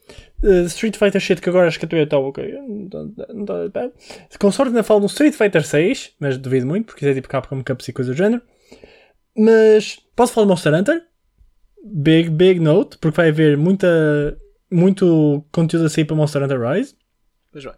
Uh, 0.42 0.66
Street 0.66 0.96
Fighter 0.96 1.20
shit 1.20 1.40
que 1.40 1.48
agora 1.48 1.68
acho 1.68 1.78
que 1.78 1.84
a 1.84 1.88
tua 1.88 2.02
está 2.02 2.18
ok. 2.18 2.54
Com 4.40 4.50
sorte 4.50 4.70
ainda 4.70 4.82
falo 4.82 5.00
no 5.00 5.06
Street 5.06 5.34
Fighter 5.34 5.64
6, 5.64 6.14
mas 6.18 6.36
duvido 6.36 6.66
muito, 6.66 6.86
porque 6.86 7.04
isso 7.04 7.12
é 7.12 7.14
tipo 7.14 7.28
Capcom 7.28 7.62
Cups 7.62 7.88
e 7.88 7.92
coisa 7.92 8.12
do 8.12 8.16
género. 8.16 8.42
Mas 9.36 9.98
posso 10.16 10.32
falar 10.32 10.46
de 10.46 10.50
Monster 10.50 10.74
Hunter? 10.74 11.02
Big, 11.84 12.30
big 12.30 12.60
note, 12.60 12.98
porque 12.98 13.16
vai 13.16 13.28
haver 13.28 13.56
muita, 13.56 14.36
muito 14.70 15.44
conteúdo 15.52 15.86
a 15.86 15.88
sair 15.88 16.04
para 16.04 16.16
Monster 16.16 16.42
Hunter 16.42 16.60
Rise. 16.60 16.94
Pois 17.50 17.64
vai. 17.64 17.74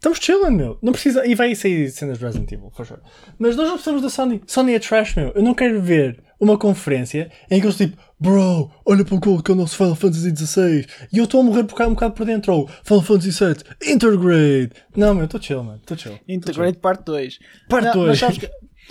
Estamos 0.00 0.18
chilling, 0.18 0.56
meu. 0.56 0.78
Não 0.80 0.92
precisa. 0.92 1.26
E 1.26 1.34
vai 1.34 1.54
sair 1.54 1.90
cenas 1.90 2.18
de 2.18 2.24
Resident 2.24 2.50
Evil, 2.50 2.70
for 2.70 2.86
sure. 2.86 3.00
Mas 3.38 3.54
nós 3.54 3.66
não 3.66 3.74
precisamos 3.74 4.00
da 4.00 4.08
Sony. 4.08 4.40
Sony 4.46 4.74
é 4.74 4.78
trash, 4.78 5.14
meu. 5.14 5.30
Eu 5.34 5.42
não 5.42 5.52
quero 5.52 5.78
ver 5.82 6.22
uma 6.40 6.56
conferência 6.56 7.30
em 7.50 7.60
que 7.60 7.66
eles 7.66 7.76
tipo, 7.76 7.98
bro, 8.20 8.70
olha 8.84 9.04
para 9.04 9.14
o 9.14 9.20
gol 9.20 9.42
que 9.42 9.50
é 9.50 9.54
o 9.54 9.56
nosso 9.56 9.76
Final 9.76 9.94
Fantasy 9.96 10.34
XVI. 10.36 10.86
E 11.12 11.18
eu 11.18 11.24
estou 11.24 11.40
a 11.40 11.44
morrer 11.44 11.64
por 11.64 11.74
cá 11.74 11.86
um 11.86 11.94
bocado 11.94 12.14
por 12.14 12.26
dentro. 12.26 12.52
Ou 12.54 12.68
Final 12.84 13.02
Fantasy 13.02 13.30
VII, 13.44 13.92
Intergrade. 13.92 14.70
Não, 14.96 15.14
meu, 15.14 15.24
estou 15.24 15.40
chill, 15.40 15.62
mano. 15.64 15.78
Estou 15.78 15.96
chill. 15.96 16.18
Integrate 16.28 16.78
parte 16.78 17.04
2. 17.04 17.38
Parte 17.68 17.92
2. 17.92 18.18
Sabes, 18.18 18.38
que- 18.38 18.50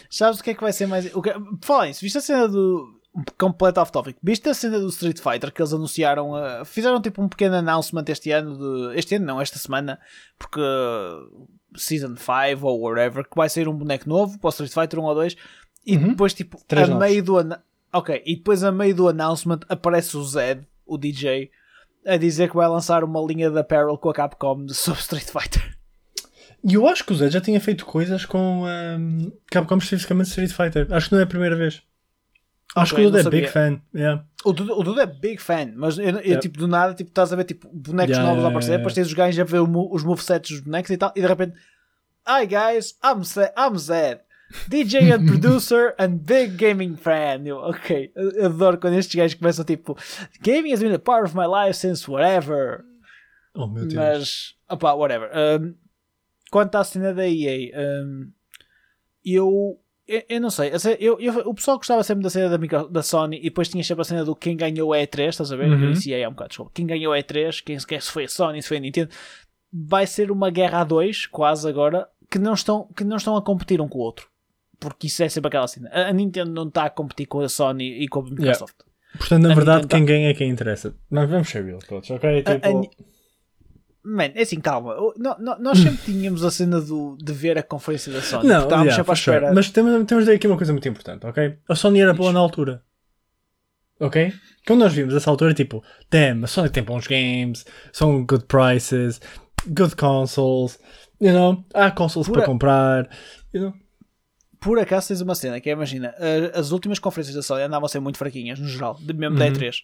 sabes 0.10 0.40
o 0.40 0.44
que 0.44 0.50
é 0.50 0.54
que 0.54 0.62
vai 0.62 0.74
ser 0.74 0.88
mais. 0.88 1.14
O 1.14 1.22
que... 1.22 1.32
Fala 1.64 1.90
isso, 1.90 2.02
viste 2.02 2.18
a 2.18 2.22
cena 2.22 2.48
do. 2.48 2.98
Completo 3.38 3.82
off 3.82 3.92
topic. 3.92 4.18
Viste 4.24 4.48
a 4.50 4.54
cena 4.54 4.80
do 4.80 4.88
Street 4.90 5.20
Fighter 5.20 5.52
que 5.52 5.62
eles 5.62 5.74
anunciaram? 5.74 6.32
uh, 6.32 6.64
fizeram 6.64 7.02
tipo 7.02 7.22
um 7.22 7.28
pequeno 7.28 7.56
announcement 7.56 8.06
este 8.08 8.32
ano. 8.32 8.56
De, 8.92 8.98
este 9.00 9.16
ano, 9.16 9.26
não, 9.26 9.42
esta 9.42 9.58
semana. 9.60 10.00
Porque. 10.38 10.60
uh, 10.62 11.48
Season 11.76 12.16
5 12.16 12.66
ou 12.66 12.82
whatever. 12.82 13.24
Que 13.24 13.36
vai 13.36 13.48
sair 13.50 13.68
um 13.68 13.76
boneco 13.78 14.08
novo 14.10 14.40
para 14.40 14.48
o 14.48 14.50
Street 14.50 14.72
Fighter 14.72 15.00
1 15.00 15.04
ou 15.04 15.14
2. 15.16 15.36
E 15.86 15.98
Uhum. 15.98 16.10
depois, 16.10 16.34
tipo, 16.34 16.60
Três 16.68 16.90
a 16.90 16.96
meio 16.96 17.24
do. 17.24 17.38
ana- 17.38 17.64
Ok, 17.92 18.22
e 18.26 18.36
depois 18.36 18.64
a 18.64 18.72
meio 18.72 18.96
do 18.96 19.08
announcement 19.08 19.60
aparece 19.68 20.16
o 20.16 20.24
Zed, 20.24 20.66
o 20.86 20.98
DJ, 20.98 21.50
a 22.06 22.18
dizer 22.18 22.50
que 22.50 22.56
vai 22.56 22.68
lançar 22.68 23.04
uma 23.04 23.22
linha 23.22 23.50
de 23.50 23.60
apparel 23.60 23.98
com 23.98 24.10
a 24.10 24.14
Capcom 24.14 24.68
sobre 24.70 25.02
Street 25.02 25.26
Fighter. 25.26 25.78
E 26.64 26.74
eu 26.74 26.88
acho 26.88 27.06
que 27.06 27.14
o 27.14 27.16
Zé 27.16 27.30
já 27.30 27.40
tinha 27.40 27.60
feito 27.60 27.86
coisas 27.86 28.26
com 28.26 28.66
um, 28.66 29.32
Capcom 29.48 29.78
especificamente 29.78 30.28
Street 30.28 30.52
Fighter. 30.52 30.88
Acho 30.92 31.08
que 31.08 31.14
não 31.14 31.22
é 31.22 31.24
a 31.24 31.28
primeira 31.28 31.56
vez. 31.56 31.82
Acho 32.76 32.96
que 32.96 33.02
o 33.02 33.10
não 33.10 33.18
é 33.18 33.24
big 33.24 33.48
fan. 33.48 33.82
Yeah. 33.96 34.24
O 34.46 34.54
Dudu, 34.54 34.78
o 34.78 34.84
Dudu 34.84 35.02
é 35.02 35.06
big 35.08 35.42
fan, 35.42 35.74
mas 35.76 35.98
eu, 35.98 36.20
eu, 36.20 36.40
tipo, 36.40 36.60
do 36.60 36.68
nada, 36.68 36.94
tipo, 36.94 37.10
estás 37.10 37.34
a 37.34 37.36
ver 37.36 37.46
tipo, 37.46 37.68
bonecos 37.74 38.16
Yeah, 38.16 38.30
novos 38.30 38.46
a 38.46 38.50
aparecer, 38.50 38.78
depois 38.78 38.94
tens 38.94 39.08
os 39.08 39.14
gajos 39.14 39.40
a 39.40 39.44
ver 39.44 39.60
o 39.60 39.94
os 39.94 40.04
movesets 40.04 40.52
dos 40.52 40.60
bonecos 40.60 40.92
e 40.92 40.98
tal, 40.98 41.12
e 41.16 41.22
de 41.22 41.28
repente, 41.28 41.54
Hi 42.28 42.46
guys, 42.46 42.96
I'm 43.04 43.24
Zed, 43.24 43.52
I'm 43.58 43.76
Zed 43.78 44.22
DJ 44.68 45.12
and 45.12 45.26
producer 45.28 45.94
and 46.00 46.18
big 46.18 46.56
gaming 46.58 46.96
fan. 46.96 47.46
Eu, 47.46 47.58
ok, 47.58 48.12
adoro 48.44 48.78
quando 48.80 48.96
estes 48.98 49.16
gajos 49.16 49.36
começam 49.38 49.64
tipo, 49.66 49.96
gaming 50.42 50.74
has 50.74 50.80
been 50.82 50.94
a 50.94 51.00
part 51.00 51.26
of 51.26 51.36
my 51.36 51.46
life 51.46 51.78
since 51.78 52.10
whatever. 52.10 52.84
Oh 53.54 53.68
meu 53.68 53.84
Deus. 53.88 53.94
Mas, 53.94 54.56
opá, 54.70 54.94
whatever. 54.94 55.30
Um, 55.62 55.76
quanto 56.52 56.76
à 56.76 56.84
cena 56.84 57.14
da 57.14 57.28
EA, 57.28 57.72
um, 58.04 58.32
eu, 59.24 59.80
eu, 60.08 60.24
eu 60.30 60.42
não 60.42 60.50
sei. 60.50 60.72
Eu, 61.00 61.20
eu- 61.20 61.40
o 61.50 61.54
pessoal 61.54 61.78
gostava 61.78 62.04
sempre 62.04 62.24
da 62.24 62.30
cena 62.30 62.50
da, 62.50 62.58
micro- 62.58 62.88
da 62.90 63.04
Sony 63.04 63.38
e 63.38 63.44
depois 63.44 63.70
tinha 63.70 63.84
sempre 63.84 64.02
a 64.02 64.06
cena 64.06 64.26
do 64.26 64.36
quem 64.36 64.56
ganhou 64.58 64.94
a 64.94 64.98
E3, 64.98 65.30
estás 65.30 65.52
a 65.52 65.56
ver? 65.56 65.70
Uhum. 65.70 65.84
Eu 65.86 65.92
disse 65.92 66.12
EA 66.12 66.26
há 66.26 66.30
um 66.30 66.34
bocado, 66.34 66.50
desculpa. 66.50 66.72
Quem 66.74 66.86
ganhou 66.88 67.14
a 67.14 67.18
E3, 67.20 67.62
quem 67.64 67.78
sequer 67.80 68.02
se 68.02 68.12
foi 68.12 68.24
a 68.26 68.30
Sony, 68.30 68.62
se 68.62 68.68
foi 68.68 68.78
a 68.78 68.80
Nintendo. 68.80 69.12
Vai 69.72 70.08
ser 70.08 70.32
uma 70.32 70.50
guerra 70.50 70.82
a 70.82 70.84
dois, 70.84 71.28
quase 71.28 71.68
agora, 71.70 72.08
que 72.32 72.40
não 72.40 72.54
estão, 72.54 72.88
que 72.96 73.04
não 73.04 73.18
estão 73.18 73.36
a 73.38 73.42
competir 73.44 73.80
um 73.82 73.88
com 73.88 74.00
o 74.00 74.02
outro. 74.02 74.28
Porque 74.80 75.08
isso 75.08 75.22
é 75.24 75.30
sempre 75.30 75.50
aquela 75.50 75.68
cena. 75.68 75.90
A, 75.92 76.08
a 76.10 76.14
Nintendo 76.14 76.52
não 76.52 76.68
está 76.68 76.86
a 76.86 76.90
competir 76.90 77.26
com 77.28 77.42
a 77.42 77.50
Sony 77.50 78.02
e 78.04 78.08
com 78.08 78.20
a 78.20 78.24
Microsoft. 78.24 78.76
Portanto, 79.18 79.44
na 79.44 79.52
a 79.52 79.56
verdade, 79.56 79.82
Nintendo 79.84 79.96
quem 79.96 80.06
ganha 80.06 80.30
é 80.30 80.34
quem 80.34 80.50
interessa. 80.50 80.96
Nós 81.12 81.30
vamos 81.30 81.50
ser 81.50 81.66
real 81.66 81.80
todos, 81.80 82.10
ok? 82.12 82.40
A- 82.40 82.44
Tipo, 82.54 82.68
a 82.68 82.74
Ni- 82.74 82.90
Man, 84.02 84.32
é 84.34 84.42
assim, 84.44 84.60
calma. 84.62 84.96
No- 84.96 85.38
no- 85.40 85.60
Nós 85.60 85.78
sempre 85.80 85.98
tínhamos 86.06 86.44
a 86.46 86.50
cena 86.52 86.80
do, 86.80 87.18
de 87.18 87.34
ver 87.34 87.58
a 87.58 87.64
conferência 87.64 88.12
da 88.14 88.22
Sony. 88.22 88.48
não, 88.48 88.64
Estávamos 88.64 88.86
yeah, 88.86 88.96
sempre 88.96 89.02
à 89.12 89.16
for 89.16 89.18
sure. 89.18 89.36
espera. 89.38 89.54
Mas 89.54 89.70
temos, 89.72 90.06
temos 90.06 90.26
de 90.26 90.32
aqui 90.32 90.48
uma 90.48 90.58
coisa 90.58 90.72
muito 90.72 90.88
importante, 90.88 91.26
ok? 91.26 91.58
A 91.68 91.76
Sony 91.76 92.00
era 92.02 92.14
boa 92.14 92.32
na 92.32 92.40
altura. 92.40 92.82
Ok? 94.00 94.32
Quando 94.66 94.80
nós 94.80 94.94
vimos 94.94 95.14
essa 95.14 95.30
altura, 95.30 95.54
tipo, 95.54 95.84
damn, 96.10 96.44
a 96.46 96.48
Sony 96.48 96.70
tem 96.70 96.84
bons 96.84 97.06
games, 97.08 97.66
são 97.92 98.26
good 98.26 98.46
prices, 98.46 99.20
good 99.68 99.96
consoles, 99.98 100.80
you 101.20 101.34
know, 101.34 101.66
há 101.74 101.92
consoles 101.92 102.28
Pura- 102.30 102.40
para 102.42 102.48
comprar, 102.48 103.10
you 103.54 103.62
know. 103.62 103.74
Por 104.60 104.78
acaso 104.80 105.08
tens 105.10 105.22
uma 105.22 105.36
cena 105.36 105.60
que 105.62 105.70
é, 105.70 105.74
imagina, 105.74 106.14
as 106.54 106.72
últimas 106.72 107.00
conferências 107.00 107.36
da 107.36 107.42
Sony 107.42 107.64
andavam 107.64 107.86
a 107.86 107.90
ser 107.90 108.00
muito 108.00 108.18
fraquinhas, 108.18 108.60
no 108.60 108.68
geral, 108.68 108.96
de- 109.00 109.14
mesmo 109.14 109.38
da 109.38 109.46
Uhum. 109.46 109.52
E3. 109.54 109.84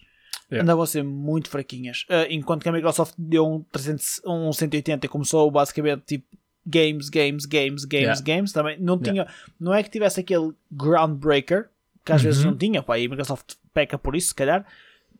Yeah. 0.50 0.62
Andavam 0.62 0.82
a 0.84 0.86
ser 0.86 1.02
muito 1.02 1.48
fraquinhas. 1.48 2.04
Ah, 2.08 2.26
enquanto 2.30 2.62
que 2.62 2.68
a 2.68 2.72
Microsoft 2.72 3.14
deu 3.18 3.46
um, 3.46 3.62
300, 3.72 4.20
um 4.26 4.52
180 4.52 5.06
e 5.06 5.08
começou 5.08 5.50
basicamente 5.50 6.02
tipo 6.06 6.26
games, 6.64 7.08
games, 7.08 7.46
games, 7.46 7.84
games, 7.84 8.20
Yeah. 8.20 8.22
games. 8.22 8.52
Também 8.52 8.78
não 8.78 8.94
Yeah. 9.02 9.24
tinha, 9.24 9.36
não 9.58 9.72
é 9.74 9.82
que 9.82 9.90
tivesse 9.90 10.20
aquele 10.20 10.52
groundbreaker 10.70 11.68
que 12.04 12.12
às 12.12 12.22
vezes 12.22 12.44
Uhum. 12.44 12.50
não 12.52 12.58
tinha, 12.58 12.82
pá, 12.82 12.98
e 12.98 13.06
a 13.06 13.08
Microsoft 13.08 13.54
peca 13.74 13.98
por 13.98 14.14
isso, 14.14 14.28
se 14.28 14.34
calhar, 14.34 14.64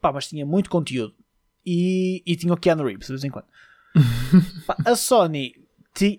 pá, 0.00 0.12
mas 0.12 0.28
tinha 0.28 0.46
muito 0.46 0.70
conteúdo 0.70 1.14
e, 1.64 2.22
e 2.24 2.36
tinha 2.36 2.52
o 2.52 2.56
Keanu 2.56 2.84
Reeves 2.84 3.06
de 3.06 3.12
vez 3.12 3.24
em 3.24 3.30
quando. 3.30 3.46
Pá, 4.66 4.76
a 4.84 4.94
Sony 4.94 5.55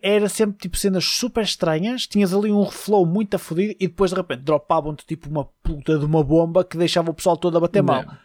era 0.02 0.28
sempre 0.30 0.58
tipo 0.58 0.76
cenas 0.78 1.06
super 1.06 1.44
estranhas, 1.44 2.08
tinhas 2.08 2.34
ali 2.34 2.52
um 2.52 2.66
flow 2.66 3.06
muito 3.06 3.36
afodido 3.36 3.76
e 3.80 3.88
depois 3.88 4.12
de 4.12 4.18
repente 4.18 4.42
dropavam-te 4.42 5.06
tipo 5.06 5.30
uma 5.30 5.46
puta 5.62 5.98
de 6.00 6.06
uma 6.06 6.24
bomba 6.24 6.64
que 6.64 6.78
deixava 6.78 7.12
o 7.12 7.14
pessoal 7.14 7.38
todo 7.38 7.58
a 7.58 7.62
bater 7.62 7.84
mal. 7.84 7.98
Yeah. 8.02 8.20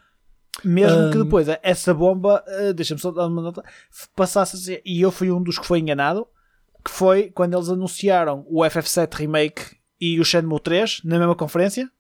Mesmo 0.65 1.11
que 1.11 1.19
Um, 1.19 1.25
depois 1.25 1.47
essa 1.63 1.95
bomba, 1.95 2.45
uh, 2.47 2.73
deixa-me 2.75 3.01
só 3.01 3.11
dar 3.11 3.27
uma 3.27 3.41
nota, 3.43 3.63
passasse 4.15 4.57
a 4.57 4.59
ser, 4.59 4.83
e 4.85 5.01
eu 5.01 5.11
fui 5.11 5.31
um 5.31 5.43
dos 5.43 5.59
que 5.59 5.67
foi 5.67 5.79
enganado, 5.79 6.27
que 6.85 6.91
foi 6.91 7.31
quando 7.31 7.55
eles 7.55 7.69
anunciaram 7.71 8.45
o 8.49 8.61
FF7 8.61 9.15
Remake 9.15 9.77
e 10.01 10.21
o 10.21 10.25
Shenmue 10.25 10.61
3 10.61 11.01
na 11.05 11.19
mesma 11.19 11.35
conferência, 11.35 11.91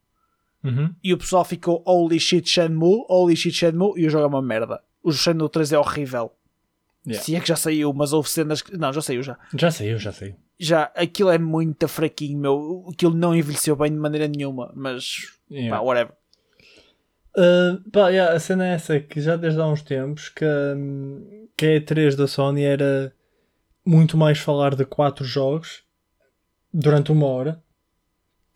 Uhum. 0.64 0.94
e 1.02 1.12
o 1.12 1.18
pessoal 1.18 1.44
ficou 1.44 1.82
holy 1.86 2.20
shit 2.20 2.48
Shenmue, 2.48 3.04
holy 3.08 3.34
shit 3.36 3.54
Shenmue, 3.56 3.94
e 3.96 4.06
o 4.06 4.10
jogo 4.10 4.24
é 4.24 4.28
uma 4.28 4.42
merda. 4.42 4.80
O 5.02 5.10
Shenmue 5.12 5.48
3 5.48 5.72
é 5.72 5.78
horrível. 5.78 6.30
Yeah. 7.06 7.24
Se 7.24 7.34
é 7.34 7.40
que 7.40 7.48
já 7.48 7.56
saiu, 7.56 7.92
mas 7.92 8.12
houve 8.12 8.28
cenas 8.28 8.62
que. 8.62 8.76
Não, 8.76 8.92
já 8.92 9.02
saiu 9.02 9.22
já. 9.22 9.36
Já 9.58 9.70
saiu, 9.70 9.98
já 9.98 10.12
saiu. 10.12 10.36
Já, 10.58 10.84
aquilo 10.94 11.30
é 11.30 11.38
muito 11.38 11.88
fraquinho, 11.88 12.38
meu. 12.38 12.86
Aquilo 12.92 13.14
não 13.14 13.34
envelheceu 13.34 13.74
bem 13.74 13.90
de 13.90 13.98
maneira 13.98 14.28
nenhuma, 14.28 14.72
mas. 14.74 15.32
Yeah. 15.50 15.76
Pá, 15.76 15.82
whatever. 15.82 16.14
Uh, 17.36 17.90
pá, 17.90 18.10
yeah, 18.10 18.34
a 18.34 18.38
cena 18.38 18.66
é 18.66 18.74
essa 18.74 19.00
que 19.00 19.20
já 19.20 19.36
desde 19.36 19.60
há 19.60 19.66
uns 19.66 19.82
tempos 19.82 20.28
que, 20.28 20.44
hum, 20.44 21.48
que 21.56 21.66
a 21.66 21.80
E3 21.80 22.14
da 22.14 22.26
Sony 22.28 22.62
era 22.62 23.12
muito 23.84 24.16
mais 24.16 24.38
falar 24.38 24.74
de 24.76 24.84
quatro 24.84 25.24
jogos 25.24 25.82
durante 26.72 27.10
uma 27.10 27.26
hora. 27.26 27.62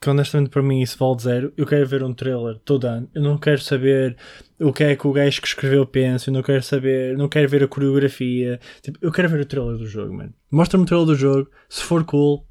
Que 0.07 0.11
honestamente 0.11 0.51
para 0.51 0.63
mim 0.63 0.81
isso 0.83 0.97
vale 0.99 1.19
zero. 1.21 1.53
Eu 1.57 1.67
quero 1.67 1.85
ver 1.85 2.05
um 2.05 2.15
trailer 2.15 2.57
todo 2.65 2.85
ano. 2.87 3.11
Eu 3.13 3.23
não 3.23 3.37
quero 3.37 3.61
saber 3.61 4.17
o 4.61 4.73
que 4.73 4.85
é 4.85 4.95
que 4.95 5.05
o 5.05 5.13
gajo 5.13 5.41
que 5.43 5.49
escreveu 5.49 5.85
pensa. 5.85 6.31
Eu 6.31 6.35
não 6.35 6.43
quero 6.45 6.63
saber, 6.63 7.17
não 7.19 7.29
quero 7.29 7.49
ver 7.49 7.65
a 7.65 7.69
coreografia. 7.69 8.61
Tipo, 8.83 8.99
eu 9.03 9.11
quero 9.11 9.29
ver 9.29 9.41
o 9.41 9.45
trailer 9.45 9.77
do 9.77 9.87
jogo, 9.87 10.15
mano. 10.15 10.33
Mostra-me 10.49 10.85
o 10.85 10.87
trailer 10.87 11.07
do 11.09 11.17
jogo. 11.17 11.51
Se 11.69 11.83
for 11.83 12.05
cool, 12.05 12.47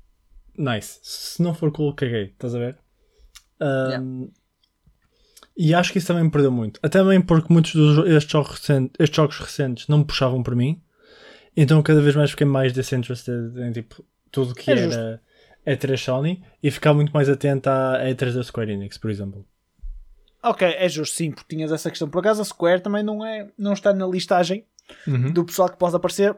nice. 0.57 0.99
Se 1.01 1.41
não 1.41 1.53
for 1.53 1.71
cool, 1.71 1.93
caguei. 1.93 2.25
Estás 2.25 2.53
a 2.55 2.59
ver? 2.59 2.77
Um, 3.61 4.29
E 5.57 5.73
acho 5.73 5.91
que 5.93 5.97
isso 5.99 6.07
também 6.07 6.25
me 6.25 6.31
perdeu 6.31 6.51
muito. 6.51 6.79
Até 6.83 6.99
também 6.99 7.21
porque 7.21 7.51
muitos 7.53 7.73
dos 7.73 7.95
jo- 7.95 8.05
estes 8.05 8.29
jogos, 8.31 8.51
recentes, 8.51 8.91
estes 8.99 9.15
jogos 9.15 9.39
recentes 9.39 9.87
não 9.87 9.99
me 9.99 10.05
puxavam 10.05 10.43
por 10.43 10.53
mim. 10.55 10.81
Então 11.55 11.81
cada 11.81 12.01
vez 12.01 12.13
mais 12.17 12.31
fiquei 12.31 12.45
mais 12.45 12.73
disinterested 12.73 13.57
em 13.61 13.71
tipo, 13.71 14.03
tudo 14.29 14.53
que 14.53 14.69
É 14.69 14.77
era 14.77 15.21
E3 15.65 15.97
Sony 15.97 16.43
e 16.61 16.69
ficar 16.71 16.93
muito 16.93 17.11
mais 17.11 17.27
atento 17.29 17.69
à 17.69 17.99
E3 18.05 18.33
da 18.33 18.43
Square 18.43 18.71
Enix, 18.71 18.97
por 18.97 19.09
exemplo. 19.09 19.45
Ok, 20.43 20.67
é 20.77 20.87
justo, 20.87 21.15
sim, 21.15 21.31
porque 21.31 21.55
tinhas 21.55 21.71
essa 21.71 21.89
questão. 21.89 22.07
Por 22.07 22.19
acaso 22.19 22.41
a 22.41 22.45
Square 22.45 22.81
também 22.81 23.03
não, 23.03 23.25
é, 23.25 23.49
não 23.57 23.73
está 23.73 23.93
na 23.93 24.05
listagem 24.07 24.65
Uhum. 25.07 25.33
do 25.33 25.43
pessoal 25.43 25.67
que 25.69 25.77
pode 25.77 25.95
aparecer. 25.95 26.37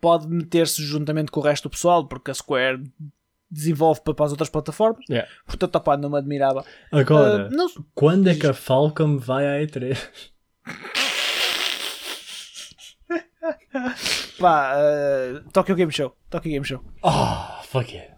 Pode 0.00 0.26
meter-se 0.26 0.82
juntamente 0.82 1.30
com 1.30 1.38
o 1.38 1.42
resto 1.44 1.68
do 1.68 1.70
pessoal, 1.70 2.08
porque 2.08 2.32
a 2.32 2.34
Square 2.34 2.82
desenvolve 3.48 4.00
para 4.00 4.24
as 4.24 4.32
outras 4.32 4.48
plataformas. 4.48 5.04
Yeah. 5.08 5.30
Portanto, 5.46 5.76
opá, 5.76 5.96
não 5.96 6.10
me 6.10 6.18
admirava. 6.18 6.64
Agora, 6.90 7.46
Ah, 7.46 7.50
não, 7.50 7.68
quando 7.94 8.28
é 8.28 8.34
que 8.34 8.46
a 8.46 8.54
Falcom 8.54 9.18
vai 9.18 9.46
à 9.46 9.64
E3? 9.64 9.96
pá, 14.40 14.74
uh, 14.76 15.50
Tokyo 15.52 15.76
Game 15.76 15.92
Show. 15.92 16.16
Tokyo 16.30 16.50
Game 16.52 16.64
Show. 16.64 16.80
Oh, 17.02 17.62
fuck 17.64 17.94
it. 17.96 18.11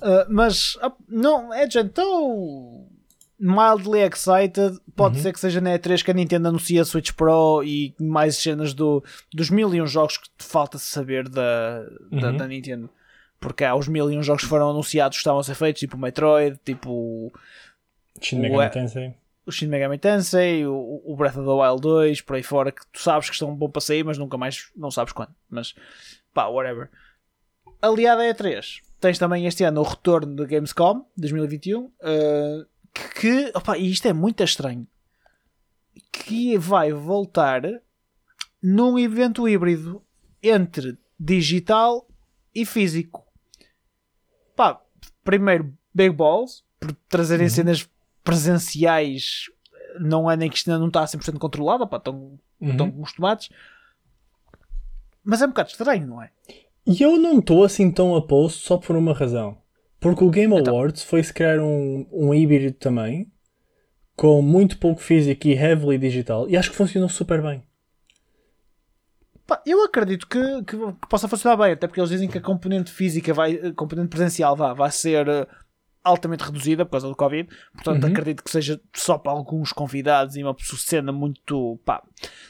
Uh, 0.00 0.26
mas 0.28 0.76
ah, 0.80 0.92
não, 1.08 1.52
é 1.52 1.68
gente, 1.70 1.86
estou 1.88 2.88
mildly 3.38 4.00
excited. 4.00 4.78
Pode 4.96 5.16
Uhum. 5.16 5.22
ser 5.22 5.32
que 5.32 5.40
seja 5.40 5.60
na 5.60 5.70
E3 5.78 6.02
que 6.04 6.10
a 6.10 6.14
Nintendo 6.14 6.48
anuncia 6.48 6.82
a 6.82 6.84
Switch 6.84 7.12
Pro 7.12 7.62
e 7.64 7.94
mais 8.00 8.36
cenas 8.36 8.74
do, 8.74 9.02
dos 9.32 9.50
mil 9.50 9.72
e 9.74 9.80
um 9.82 9.86
jogos 9.86 10.16
que 10.18 10.28
te 10.36 10.44
falta 10.44 10.78
saber 10.78 11.28
da, 11.28 11.82
da, 12.10 12.28
Uhum. 12.30 12.36
da 12.36 12.46
Nintendo. 12.48 12.90
Porque 13.40 13.64
há 13.64 13.74
os 13.76 13.86
mil 13.86 14.10
e 14.10 14.18
um 14.18 14.22
jogos 14.22 14.42
que 14.42 14.48
foram 14.48 14.70
anunciados 14.70 15.16
que 15.16 15.20
estavam 15.20 15.40
a 15.40 15.44
ser 15.44 15.54
feitos, 15.54 15.80
tipo 15.80 15.96
Metroid, 15.96 16.58
tipo 16.64 17.32
Shin 18.20 18.40
Tensei. 18.72 19.14
o 19.46 19.52
Shin 19.52 19.68
Megami 19.68 19.96
Tensei, 19.98 20.66
o, 20.66 21.00
o 21.04 21.14
Breath 21.16 21.36
of 21.36 21.46
the 21.46 21.52
Wild 21.52 21.80
2, 21.80 22.20
por 22.22 22.34
aí 22.34 22.42
fora, 22.42 22.72
que 22.72 22.82
tu 22.92 23.00
sabes 23.00 23.28
que 23.28 23.34
estão 23.34 23.54
bom 23.54 23.70
para 23.70 23.80
sair, 23.80 24.04
mas 24.04 24.18
nunca 24.18 24.36
mais, 24.36 24.68
não 24.76 24.90
sabes 24.90 25.12
quando. 25.12 25.30
Mas, 25.48 25.72
pá, 26.34 26.46
whatever. 26.48 26.90
Aliado 27.80 28.22
a 28.22 28.24
E3, 28.24 28.80
tens 29.00 29.18
também 29.18 29.46
este 29.46 29.62
ano 29.64 29.80
o 29.80 29.84
retorno 29.84 30.34
da 30.34 30.44
Gamescom 30.44 31.04
2021, 31.16 31.84
uh, 31.84 31.92
que, 33.20 33.52
opa, 33.54 33.78
e 33.78 33.90
isto 33.90 34.06
é 34.06 34.12
muito 34.12 34.42
estranho, 34.42 34.86
que 36.12 36.58
vai 36.58 36.92
voltar 36.92 37.62
num 38.62 38.98
evento 38.98 39.48
híbrido 39.48 40.02
entre 40.42 40.98
digital 41.18 42.06
e 42.54 42.64
físico. 42.66 43.24
Pá, 44.56 44.80
primeiro 45.22 45.72
Big 45.94 46.10
Balls, 46.14 46.64
por 46.80 46.92
trazerem 47.08 47.46
Uhum. 47.46 47.50
cenas 47.52 47.88
presenciais, 48.24 49.44
não 50.00 50.28
é 50.30 50.36
nem 50.36 50.50
que 50.50 50.56
isto 50.56 50.68
ainda 50.68 50.80
não 50.80 50.88
está 50.88 51.04
100% 51.04 51.38
controlado, 51.38 51.86
pá, 51.86 51.96
estão, 51.98 52.38
Uhum. 52.60 52.70
estão 52.70 52.86
acostumados. 52.88 53.48
Mas 55.22 55.40
é 55.42 55.44
um 55.46 55.50
bocado 55.50 55.70
estranho, 55.70 56.06
não 56.06 56.20
é? 56.22 56.30
E 56.88 57.02
eu 57.02 57.18
não 57.18 57.38
estou 57.38 57.64
assim 57.64 57.90
tão 57.90 58.12
oposto 58.12 58.60
só 58.60 58.78
por 58.78 58.96
uma 58.96 59.12
razão. 59.12 59.58
Porque 60.00 60.24
o 60.24 60.30
Game 60.30 60.56
Então. 60.56 60.74
Awards 60.74 61.02
foi 61.02 61.22
se 61.22 61.34
criar 61.34 61.60
um, 61.60 62.06
um 62.10 62.32
híbrido 62.32 62.72
também, 62.72 63.30
com 64.16 64.40
muito 64.40 64.78
pouco 64.78 65.00
físico 65.00 65.46
e 65.46 65.52
heavily 65.52 65.98
digital, 65.98 66.48
e 66.48 66.56
acho 66.56 66.70
que 66.70 66.76
funcionou 66.76 67.10
super 67.10 67.42
bem. 67.42 67.62
Pá, 69.46 69.62
eu 69.66 69.84
acredito 69.84 70.26
que, 70.26 70.40
que, 70.64 70.76
possa 71.08 71.28
funcionar 71.28 71.56
bem, 71.56 71.72
até 71.72 71.86
porque 71.86 72.00
eles 72.00 72.10
dizem 72.10 72.28
que 72.28 72.38
a 72.38 72.40
componente 72.40 72.90
física, 72.90 73.34
vai, 73.34 73.54
a 73.54 73.72
componente 73.72 74.08
presencial 74.08 74.56
vá, 74.56 74.72
vai 74.72 74.90
ser 74.90 75.28
eh, 75.28 75.46
altamente 76.04 76.44
reduzida 76.44 76.84
por 76.84 76.92
causa 76.92 77.08
do 77.08 77.14
Covid. 77.16 77.48
Portanto, 77.74 78.04
Uhum. 78.04 78.10
acredito 78.10 78.42
que 78.42 78.50
seja 78.50 78.80
só 78.94 79.18
para 79.18 79.32
alguns 79.32 79.72
convidados 79.72 80.36
e 80.36 80.42
uma 80.42 80.54
cena 80.58 81.12
muito. 81.12 81.78
Pá, 81.84 82.02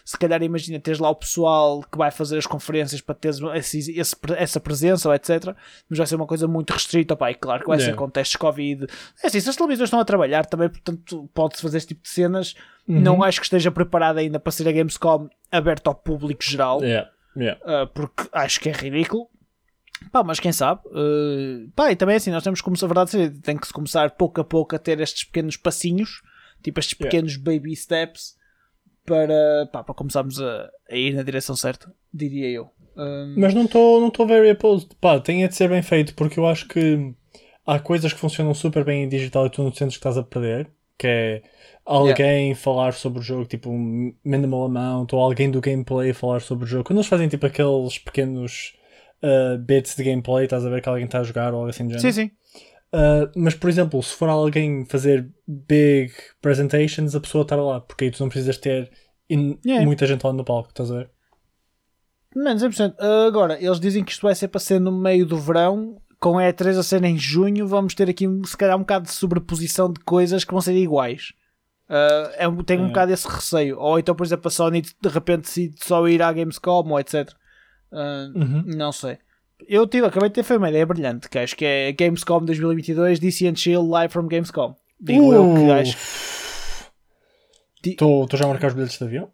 se 0.04 0.16
calhar 0.18 0.42
imagina 0.42 0.78
teres 0.78 0.98
lá 1.00 1.11
o 1.11 1.14
pessoal 1.16 1.82
que 1.82 1.98
vai 1.98 2.11
fazer 2.11 2.38
as 2.38 2.46
conferências 2.46 3.00
para 3.00 3.14
teres 3.14 3.40
esse, 3.54 3.98
esse- 3.98 4.16
essa 4.37 4.61
presença 4.61 5.08
ou 5.08 5.14
etc. 5.14 5.54
Mas 5.88 5.98
vai 5.98 6.06
ser 6.06 6.16
uma 6.16 6.26
coisa 6.26 6.46
muito 6.46 6.72
restrita. 6.72 7.16
Pá, 7.16 7.30
e 7.30 7.34
claro 7.34 7.62
que 7.62 7.68
vai 7.68 7.78
ser 7.78 7.87
Yeah. 7.87 7.98
com 8.02 8.08
testes 8.11 8.37
Covid. 8.37 8.87
É 9.22 9.26
assim, 9.26 9.40
se 9.40 9.48
as 9.50 9.56
televisões 9.56 9.88
estão 9.88 10.00
a 10.00 10.04
trabalhar 10.04 10.46
também, 10.46 10.68
portanto, 10.68 11.28
pode-se 11.34 11.62
fazer 11.62 11.78
este 11.78 11.88
tipo 11.88 12.02
de 12.02 12.08
cenas. 12.11 12.54
Uhum. 12.87 13.00
Não 13.00 13.22
acho 13.22 13.40
que 13.40 13.46
esteja 13.46 13.70
preparado 13.70 14.18
ainda 14.18 14.38
para 14.38 14.52
ser 14.52 14.68
a 14.68 14.72
Gamescom 14.72 15.28
aberta 15.50 15.90
ao 15.90 15.94
público 15.94 16.42
geral. 16.44 16.82
Yeah, 16.82 17.11
yeah. 17.37 17.61
Uh, 17.64 17.87
porque 17.88 18.28
acho 18.32 18.61
que 18.61 18.68
é 18.68 18.72
ridículo. 18.72 19.28
Pá, 20.12 20.22
mas 20.22 20.40
quem 20.40 20.52
sabe? 20.52 20.80
Uh, 20.87 21.70
pá, 21.74 21.90
e 21.92 21.96
também 21.96 22.14
é 22.14 22.16
assim, 22.16 22.30
nós 22.30 22.44
temos 22.44 22.61
começar, 22.61 22.87
a 22.87 22.88
verdade 22.88 23.11
seja, 23.11 23.34
tem 23.42 23.56
que 23.56 23.66
se 23.66 23.72
começar 23.72 24.11
pouco 24.12 24.40
a 24.40 24.44
pouco 24.44 24.74
a 24.74 24.78
ter 24.78 25.00
estes 25.00 25.24
pequenos 25.24 25.56
passinhos, 25.56 26.22
tipo 26.62 26.78
estes 26.80 26.98
Yeah. 26.98 27.11
pequenos 27.11 27.37
baby 27.37 27.74
steps, 27.74 28.37
para, 29.04 29.68
pá, 29.72 29.82
para 29.82 29.94
começarmos 29.94 30.40
a, 30.40 30.68
a 30.90 30.96
ir 30.96 31.14
na 31.14 31.22
direção 31.22 31.56
certa, 31.56 31.92
diria 32.12 32.48
eu. 32.50 32.70
Um, 32.96 33.34
Mas 33.38 33.54
não 33.54 33.64
estou 33.64 34.00
não 34.00 34.11
tô 34.11 34.26
very 34.26 34.50
opposed. 34.50 34.90
Pá, 35.00 35.18
tem 35.20 35.44
é 35.44 35.48
de 35.48 35.54
ser 35.54 35.68
bem 35.68 35.82
feito, 35.82 36.14
porque 36.14 36.38
eu 36.38 36.46
acho 36.46 36.66
que 36.68 37.14
há 37.66 37.78
coisas 37.78 38.12
que 38.12 38.18
funcionam 38.18 38.52
super 38.54 38.84
bem 38.84 39.04
em 39.04 39.08
digital 39.08 39.46
e 39.46 39.50
tu 39.50 39.62
não 39.62 39.72
sentes 39.72 39.96
que 39.96 40.00
estás 40.00 40.18
a 40.18 40.22
perder. 40.22 40.68
Que 40.98 41.06
é 41.06 41.42
alguém 41.84 42.54
falar 42.56 42.92
sobre 42.92 43.20
o 43.20 43.22
jogo, 43.22 43.44
tipo 43.46 43.70
um 43.70 44.12
minimal 44.24 44.64
amount, 44.64 45.12
ou 45.12 45.20
alguém 45.20 45.48
do 45.48 45.61
gameplay 45.61 46.12
falar 46.12 46.40
sobre 46.40 46.64
o 46.64 46.66
jogo. 46.66 46.84
Quando 46.84 46.98
eles 46.98 47.06
fazem 47.06 47.28
tipo 47.28 47.46
aqueles 47.46 47.98
pequenos 47.98 48.74
uh, 49.22 49.59
bits 49.59 49.94
de 49.96 50.04
gameplay, 50.04 50.44
estás 50.44 50.64
a 50.64 50.68
ver 50.70 50.83
que 50.83 50.88
alguém 50.88 51.04
está 51.04 51.20
a 51.20 51.24
jogar 51.24 51.52
ou 51.52 51.61
algo 51.61 51.70
assim 51.70 51.87
do 51.87 51.92
género. 51.98 52.12
sim, 52.12 52.22
sim. 52.28 52.31
Uh, 52.94 53.31
mas, 53.37 53.54
por 53.54 53.68
exemplo, 53.68 54.02
se 54.02 54.14
for 54.14 54.28
alguém 54.31 54.85
fazer 54.87 55.28
big 55.46 56.11
presentations, 56.40 57.14
a 57.14 57.20
pessoa 57.20 57.42
estar 57.42 57.57
lá, 57.57 57.81
porque 57.81 58.04
aí 58.04 58.11
tu 58.11 58.20
não 58.22 58.28
precisas 58.31 58.57
ter 58.57 58.90
Yeah. 59.31 59.85
muita 59.85 60.07
gente 60.07 60.24
lá 60.24 60.33
no 60.33 60.42
palco, 60.42 60.70
estás 60.70 60.90
a 60.90 60.94
ver? 61.00 61.11
Menos 62.35 62.62
100%. 62.62 62.94
Uh, 62.98 63.26
agora, 63.26 63.62
eles 63.62 63.78
dizem 63.81 64.02
que 64.04 64.12
isto 64.12 64.22
vai 64.22 64.35
ser 64.35 64.48
para 64.48 64.61
ser 64.61 64.81
no 64.81 64.92
meio 64.92 65.26
do 65.26 65.37
verão, 65.38 65.96
com 66.20 66.38
a 66.38 66.44
E3 66.44 66.78
a 66.78 66.83
ser 66.83 67.02
em 67.04 67.16
junho, 67.18 67.66
vamos 67.66 67.94
ter 67.94 68.09
aqui 68.09 68.26
se 68.46 68.57
calhar 68.57 68.76
um 68.76 68.81
bocado 68.81 69.04
de 69.07 69.12
sobreposição 69.12 69.92
de 69.92 70.00
coisas 70.00 70.44
que 70.44 70.52
vão 70.52 70.61
ser 70.61 70.74
iguais. 70.74 71.33
Uh, 71.88 72.31
é, 72.37 72.48
um- 72.48 72.62
tenho 72.62 72.83
um 72.83 72.87
É. 72.87 72.88
bocado 72.88 73.12
esse 73.12 73.26
receio. 73.28 73.78
Ou 73.78 73.98
então, 73.98 74.14
por 74.14 74.24
exemplo, 74.26 74.48
a 74.48 74.50
Sony 74.50 74.83
de 74.83 75.09
repente 75.09 75.42
decide 75.42 75.76
só 75.85 76.07
ir 76.09 76.22
à 76.22 76.33
Gamescom 76.33 76.88
ou 76.90 77.00
etc. 77.00 77.31
Uh, 77.92 78.38
Uhum. 78.38 78.62
Não 78.66 78.92
sei. 78.92 79.18
Eu 79.68 79.87
tive, 79.87 80.07
acabei 80.07 80.29
de 80.29 80.37
ter 80.37 80.42
foi 80.44 80.57
uma 80.57 80.68
ideia 80.68 80.87
brilhante, 80.87 81.29
que 81.29 81.38
acho 81.38 81.57
que 81.57 81.64
é 81.64 81.90
Gamescom 81.92 82.44
2022, 82.44 83.18
DC 83.18 83.48
and 83.48 83.57
Chill 83.57 83.83
Live 83.88 84.12
from 84.12 84.29
Gamescom. 84.29 84.77
Digo 85.01 85.33
eu 85.33 85.55
que 85.55 85.70
acho. 85.72 85.96
Di- 87.83 87.90
Estou 87.90 88.27
já 88.35 88.44
a 88.44 88.48
marcar 88.48 88.68
os 88.68 88.74
bilhetes 88.74 88.98
de 88.98 89.05
avião? 89.05 89.31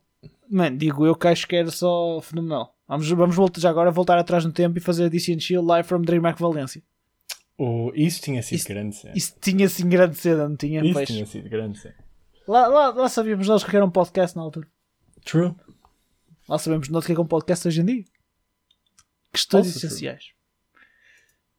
Mano, 0.51 0.77
digo 0.77 1.07
eu 1.07 1.15
que 1.15 1.27
acho 1.29 1.47
que 1.47 1.57
era 1.57 1.71
só 1.71 2.21
fenomenal. 2.23 2.75
Vamos, 2.87 3.09
vamos 3.11 3.35
voltar, 3.37 3.61
já 3.61 3.71
agora 3.71 3.91
voltar 3.91 4.19
atrás 4.19 4.45
no 4.45 4.53
tempo 4.53 4.77
e 4.79 4.81
fazer 4.81 5.09
DC 5.11 5.33
and 5.35 5.41
Chill 5.41 5.63
Live 5.63 5.89
from 5.89 6.03
DreamHack 6.03 6.41
Valência. 6.41 6.83
Oh, 7.57 7.91
isso 7.95 8.21
tinha 8.21 8.43
sido 8.43 8.59
Isso- 8.59 8.69
grande 8.69 8.97
cena. 8.97 9.15
Isso 9.17 9.35
tinha 9.41 9.67
assim 9.67 9.89
grande 9.89 10.17
cena, 10.17 10.49
não 10.49 10.57
tinha? 10.57 10.83
Isso 10.83 10.93
Pois. 10.93 11.07
tinha 11.09 11.25
sido 11.27 11.49
grande 11.49 11.79
cena. 11.79 11.95
Lá, 12.49 12.67
lá, 12.67 12.89
lá 12.91 13.09
sabíamos 13.09 13.47
nós 13.49 13.65
que 13.65 13.75
era 13.75 13.85
um 13.85 13.91
podcast 13.91 14.37
na 14.37 14.43
altura. 14.43 14.67
True. 15.25 15.55
Lá 16.49 16.59
sabemos 16.59 16.89
nós 16.91 17.07
que 17.07 17.13
é 17.13 17.19
um 17.19 17.25
podcast 17.27 17.67
hoje 17.69 17.81
em 17.81 17.85
dia. 17.85 18.05
Questões 19.35 19.67
true. 19.67 19.77
essenciais. 19.77 20.25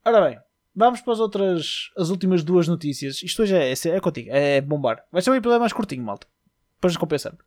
Ora 0.06 0.30
bem, 0.30 0.40
vamos 0.74 1.02
para 1.02 1.14
as 1.14 1.20
outras, 1.20 1.92
as 1.98 2.10
últimas 2.10 2.44
duas 2.44 2.68
notícias. 2.68 3.22
Isto 3.22 3.44
hoje 3.44 3.56
é, 3.56 3.72
é, 3.72 3.90
é 3.90 4.00
contigo, 4.00 4.30
é 4.32 4.62
bombar. 4.62 5.04
Vai 5.12 5.22
ser 5.22 5.32
um 5.32 5.36
episódio 5.36 5.60
mais 5.60 5.74
curtinho, 5.74 6.04
malta. 6.04 6.26
Depois 6.76 6.96
compensando. 6.96 7.38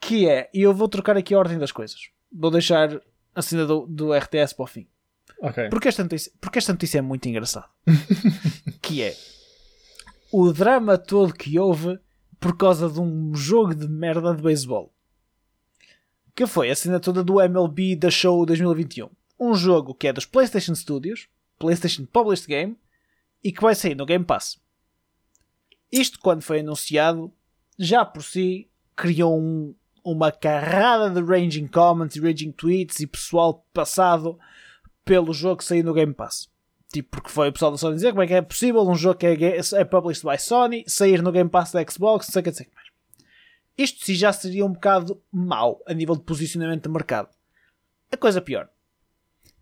Que 0.00 0.28
é, 0.28 0.48
e 0.54 0.62
eu 0.62 0.72
vou 0.72 0.88
trocar 0.88 1.16
aqui 1.16 1.34
a 1.34 1.38
ordem 1.38 1.58
das 1.58 1.72
coisas. 1.72 2.00
Vou 2.32 2.50
deixar 2.50 3.00
a 3.34 3.42
cena 3.42 3.66
do, 3.66 3.86
do 3.86 4.14
RTS 4.14 4.54
para 4.54 4.64
o 4.64 4.66
fim. 4.66 4.86
Ok. 5.40 5.68
Porque 5.68 5.88
esta 5.88 6.02
notícia, 6.02 6.32
porque 6.40 6.58
esta 6.58 6.72
notícia 6.72 6.98
é 6.98 7.02
muito 7.02 7.28
engraçada. 7.28 7.68
que 8.80 9.02
é 9.02 9.16
o 10.32 10.52
drama 10.52 10.96
todo 10.96 11.34
que 11.34 11.58
houve 11.58 11.98
por 12.38 12.56
causa 12.56 12.88
de 12.88 13.00
um 13.00 13.34
jogo 13.34 13.74
de 13.74 13.88
merda 13.88 14.34
de 14.34 14.42
beisebol. 14.42 14.92
Que 16.34 16.46
foi 16.46 16.70
a 16.70 17.00
toda 17.00 17.22
do 17.22 17.40
MLB 17.40 17.96
da 17.96 18.10
Show 18.10 18.44
2021. 18.46 19.08
Um 19.38 19.54
jogo 19.54 19.94
que 19.94 20.08
é 20.08 20.12
dos 20.12 20.24
PlayStation 20.24 20.74
Studios, 20.74 21.28
PlayStation 21.58 22.06
Published 22.06 22.46
Game, 22.46 22.76
e 23.42 23.52
que 23.52 23.60
vai 23.60 23.74
sair 23.74 23.94
no 23.94 24.06
Game 24.06 24.24
Pass. 24.24 24.58
Isto, 25.90 26.18
quando 26.20 26.42
foi 26.42 26.60
anunciado, 26.60 27.32
já 27.78 28.04
por 28.04 28.22
si 28.22 28.70
criou 28.96 29.38
um- 29.38 29.74
uma 30.04 30.32
carrada 30.32 31.10
de 31.10 31.20
ranging 31.26 31.66
comments 31.66 32.16
e 32.16 32.20
ranging 32.20 32.52
tweets 32.52 33.00
e 33.00 33.06
pessoal 33.06 33.66
passado 33.72 34.38
pelo 35.04 35.32
jogo 35.34 35.62
sair 35.62 35.82
no 35.82 35.92
Game 35.92 36.14
Pass. 36.14 36.48
Tipo, 36.92 37.10
porque 37.10 37.30
foi 37.30 37.48
o 37.48 37.52
pessoal 37.52 37.72
da 37.72 37.78
Sony 37.78 37.94
dizer 37.96 38.10
como 38.10 38.22
é 38.22 38.26
que 38.26 38.34
é 38.34 38.42
possível 38.42 38.82
um 38.88 38.94
jogo 38.94 39.18
que 39.18 39.26
é, 39.26 39.58
é 39.58 39.84
published 39.84 40.26
by 40.26 40.38
Sony 40.38 40.84
sair 40.86 41.22
no 41.22 41.32
Game 41.32 41.48
Pass 41.50 41.72
da 41.72 41.80
Xbox, 41.88 42.26
não 42.28 42.32
sei 42.32 42.40
o 42.40 42.42
que, 42.44 42.50
não 42.50 42.56
sei 42.56 42.66
o 42.66 42.68
que. 42.70 42.81
Isto 43.76 44.04
sim 44.04 44.14
já 44.14 44.32
seria 44.32 44.64
um 44.64 44.72
bocado 44.72 45.22
mau 45.30 45.82
a 45.86 45.94
nível 45.94 46.16
de 46.16 46.22
posicionamento 46.22 46.84
de 46.84 46.90
mercado. 46.90 47.28
A 48.10 48.16
coisa 48.16 48.40
pior. 48.40 48.68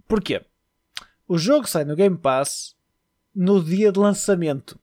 Porquê? 0.06 0.44
O 1.28 1.38
jogo 1.38 1.68
sai 1.68 1.84
no 1.84 1.94
Game 1.94 2.18
Pass 2.18 2.76
no 3.34 3.62
dia 3.62 3.92
de 3.92 3.98
lançamento. 4.00 4.78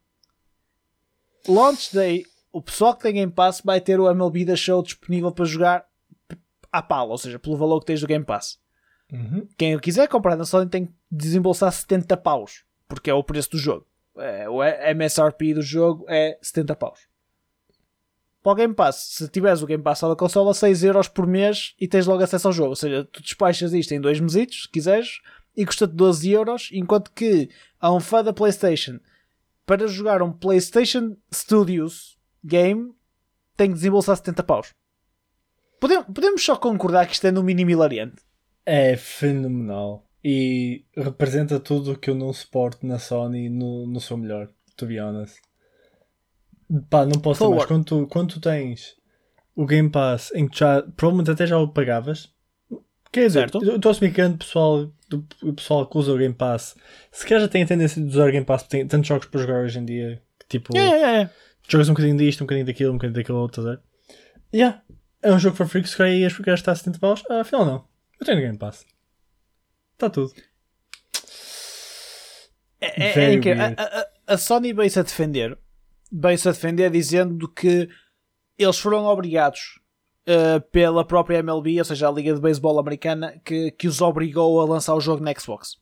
Launch 1.48 1.94
Day, 1.94 2.26
o 2.52 2.62
pessoal 2.62 2.96
que 2.96 3.04
tem 3.04 3.13
Game 3.13 3.32
Pass 3.32 3.62
vai 3.63 3.82
ter 3.82 4.00
o 4.00 4.10
MLB 4.10 4.46
da 4.46 4.56
Show 4.56 4.82
disponível 4.82 5.32
para 5.32 5.46
jogar 5.46 5.86
à 6.72 6.82
pala, 6.82 7.12
ou 7.12 7.18
seja, 7.18 7.38
pelo 7.38 7.58
valor 7.58 7.80
que 7.82 7.86
tens 7.88 8.02
do 8.02 8.08
Game 8.08 8.26
Pass. 8.26 8.60
Uhum. 9.12 9.48
Quem 9.58 9.76
o 9.76 9.80
quiser 9.80 10.08
comprar 10.08 10.36
na 10.36 10.46
Sony 10.46 10.70
tem 10.70 10.86
que 10.86 10.94
desembolsar 11.12 11.72
70 11.72 12.16
paus, 12.18 12.66
porque 12.88 13.10
é 13.10 13.13
o 13.13 13.24
preço 13.24 13.52
do 13.52 13.58
jogo. 13.58 13.86
É, 14.18 14.50
o 14.50 14.63
MSRP 14.63 15.54
do 15.54 15.62
jogo 15.62 16.06
é 16.10 16.38
70 16.42 16.76
paus. 16.76 17.08
Para 18.48 18.54
o 18.54 18.56
Game 18.56 18.74
Pass, 18.74 18.96
se 19.10 19.28
tiveres 19.28 19.62
o 19.62 19.66
Game 19.66 19.84
Pass 19.84 20.00
da 20.00 20.16
consola, 20.16 20.54
6 20.54 20.82
euros 20.86 21.10
por 21.10 21.28
mês 21.28 21.76
e 21.78 21.86
tens 21.86 22.08
logo 22.08 22.24
acesso 22.24 22.48
ao 22.48 22.54
jogo. 22.54 22.70
Ou 22.70 22.76
seja, 22.78 23.04
tu 23.04 23.22
despachas 23.22 23.74
isto 23.74 23.94
em 23.94 24.00
dois 24.00 24.22
mesitos, 24.22 24.62
se 24.62 24.70
quiseres, 24.70 25.20
e 25.54 25.66
custa-te 25.66 25.94
12 25.94 26.32
euros, 26.32 26.70
enquanto 26.72 27.12
que 27.12 27.50
a 27.78 27.92
um 27.92 28.00
fã 28.00 28.24
da 28.24 28.32
PlayStation, 28.32 29.02
para 29.66 29.86
jogar 29.86 30.22
um 30.22 30.32
PlayStation 30.32 31.18
Studios 31.30 32.18
game, 32.42 32.94
tem 33.58 33.68
que 33.68 33.74
desembolsar 33.74 34.16
70 34.16 34.42
paus. 34.44 34.74
Podemos, 35.78 36.06
podemos 36.06 36.42
só 36.42 36.56
concordar 36.56 37.06
que 37.06 37.16
isto 37.16 37.28
é 37.28 37.32
no 37.32 37.44
mínimo 37.44 37.72
hilariante. 37.72 38.16
É 38.66 38.96
fenomenal. 38.96 40.08
E 40.24 40.86
representa 40.96 41.60
tudo 41.60 41.92
o 41.92 41.98
que 41.98 42.10
eu 42.10 42.16
não 42.16 42.32
suporto 42.32 42.88
na 42.88 42.98
Sony 42.98 43.50
no, 43.50 43.86
no 43.86 44.00
seu 44.00 44.16
melhor, 44.16 44.48
to 44.78 44.86
be 44.86 44.98
honest. 45.02 45.42
Pá, 46.89 47.06
não 47.06 47.19
posso 47.21 47.43
ter 47.47 47.49
mais. 47.56 47.65
Quando 47.65 47.86
tu, 47.86 48.08
quando 48.08 48.34
tu 48.34 48.39
tens 48.41 48.95
o 49.56 49.65
Game 49.65 49.89
Pass 49.89 50.32
em 50.36 50.47
que 50.47 50.60
já, 50.60 50.82
provavelmente 50.95 51.32
até 51.32 51.47
já 51.47 51.58
o 51.58 51.67
pagavas. 51.67 52.30
Quer 53.12 53.27
dizer, 53.27 53.39
Certo. 53.49 53.63
eu 53.63 53.77
estou 53.77 53.89
a 53.89 53.91
assumir 53.91 54.10
que 54.12 54.17
grande 54.17 54.38
pessoal, 54.38 54.91
do, 55.10 55.25
o 55.41 55.53
pessoal 55.53 55.88
que 55.88 55.97
usa 55.97 56.12
o 56.13 56.17
Game 56.17 56.34
Pass, 56.34 56.75
se 57.12 57.25
calhar 57.25 57.41
já 57.41 57.47
tem 57.47 57.63
a 57.63 57.67
tendência 57.67 58.01
de 58.01 58.08
usar 58.10 58.27
o 58.27 58.32
Game 58.32 58.45
Pass, 58.45 58.63
porque 58.63 58.77
tem 58.77 58.88
tantos 58.88 59.08
jogos 59.08 59.27
para 59.27 59.39
jogar 59.41 59.63
hoje 59.63 59.80
em 59.80 59.86
dia, 59.86 60.21
que 60.39 60.45
tipo, 60.60 60.75
É, 60.77 60.82
é, 60.82 61.21
é. 61.21 61.30
Jogas 61.69 61.88
um 61.89 61.93
bocadinho 61.93 62.17
disto, 62.17 62.41
um 62.41 62.45
bocadinho 62.45 62.65
daquilo, 62.65 62.91
um 62.91 62.95
bocadinho 62.97 63.15
daquilo 63.15 63.38
outro, 63.39 63.63
ver? 63.63 63.80
Yeah. 64.53 64.82
É 65.21 65.32
um 65.32 65.39
jogo 65.39 65.56
for 65.56 65.67
free 65.67 65.82
que 65.82 65.89
se 65.89 65.97
calhar 65.97 66.13
ias 66.13 66.38
gastar 66.38 66.75
70 66.75 66.99
paus. 66.99 67.23
Ah, 67.30 67.41
afinal 67.41 67.65
não. 67.65 67.88
Eu 68.19 68.25
tenho 68.25 68.39
Game 68.41 68.58
Pass. 68.58 68.86
Está 69.93 70.10
tudo. 70.10 70.34
É, 72.80 73.03
é, 73.03 73.23
é 73.25 73.34
incrível. 73.34 73.63
A, 73.77 73.82
a- 73.84 74.08
a 74.27 74.38
Sony 74.38 74.73
veio-se 74.73 74.99
a 74.99 75.03
defender. 75.03 75.58
Veio-se 76.12 76.48
a 76.48 76.52
defender 76.52 76.89
dizendo 76.89 77.48
que 77.48 77.89
eles 78.58 78.80
foram 78.80 79.06
obrigados 79.06 79.80
uh, 80.28 80.62
pela 80.72 81.06
própria 81.06 81.39
MLB, 81.39 81.80
ou 81.80 81.86
seja, 81.86 82.08
a 82.08 82.12
Liga 82.12 82.34
de 82.34 82.41
Beisebol 82.41 82.80
Americana, 82.80 83.39
que, 83.43 83.72
que 83.72 83.88
os 83.88 84.02
obrigou 84.02 84.60
a 84.62 84.65
lançar 84.65 84.96
o 84.96 85.02
jogo 85.02 85.24
na 85.24 85.34
Xbox. 85.34 85.78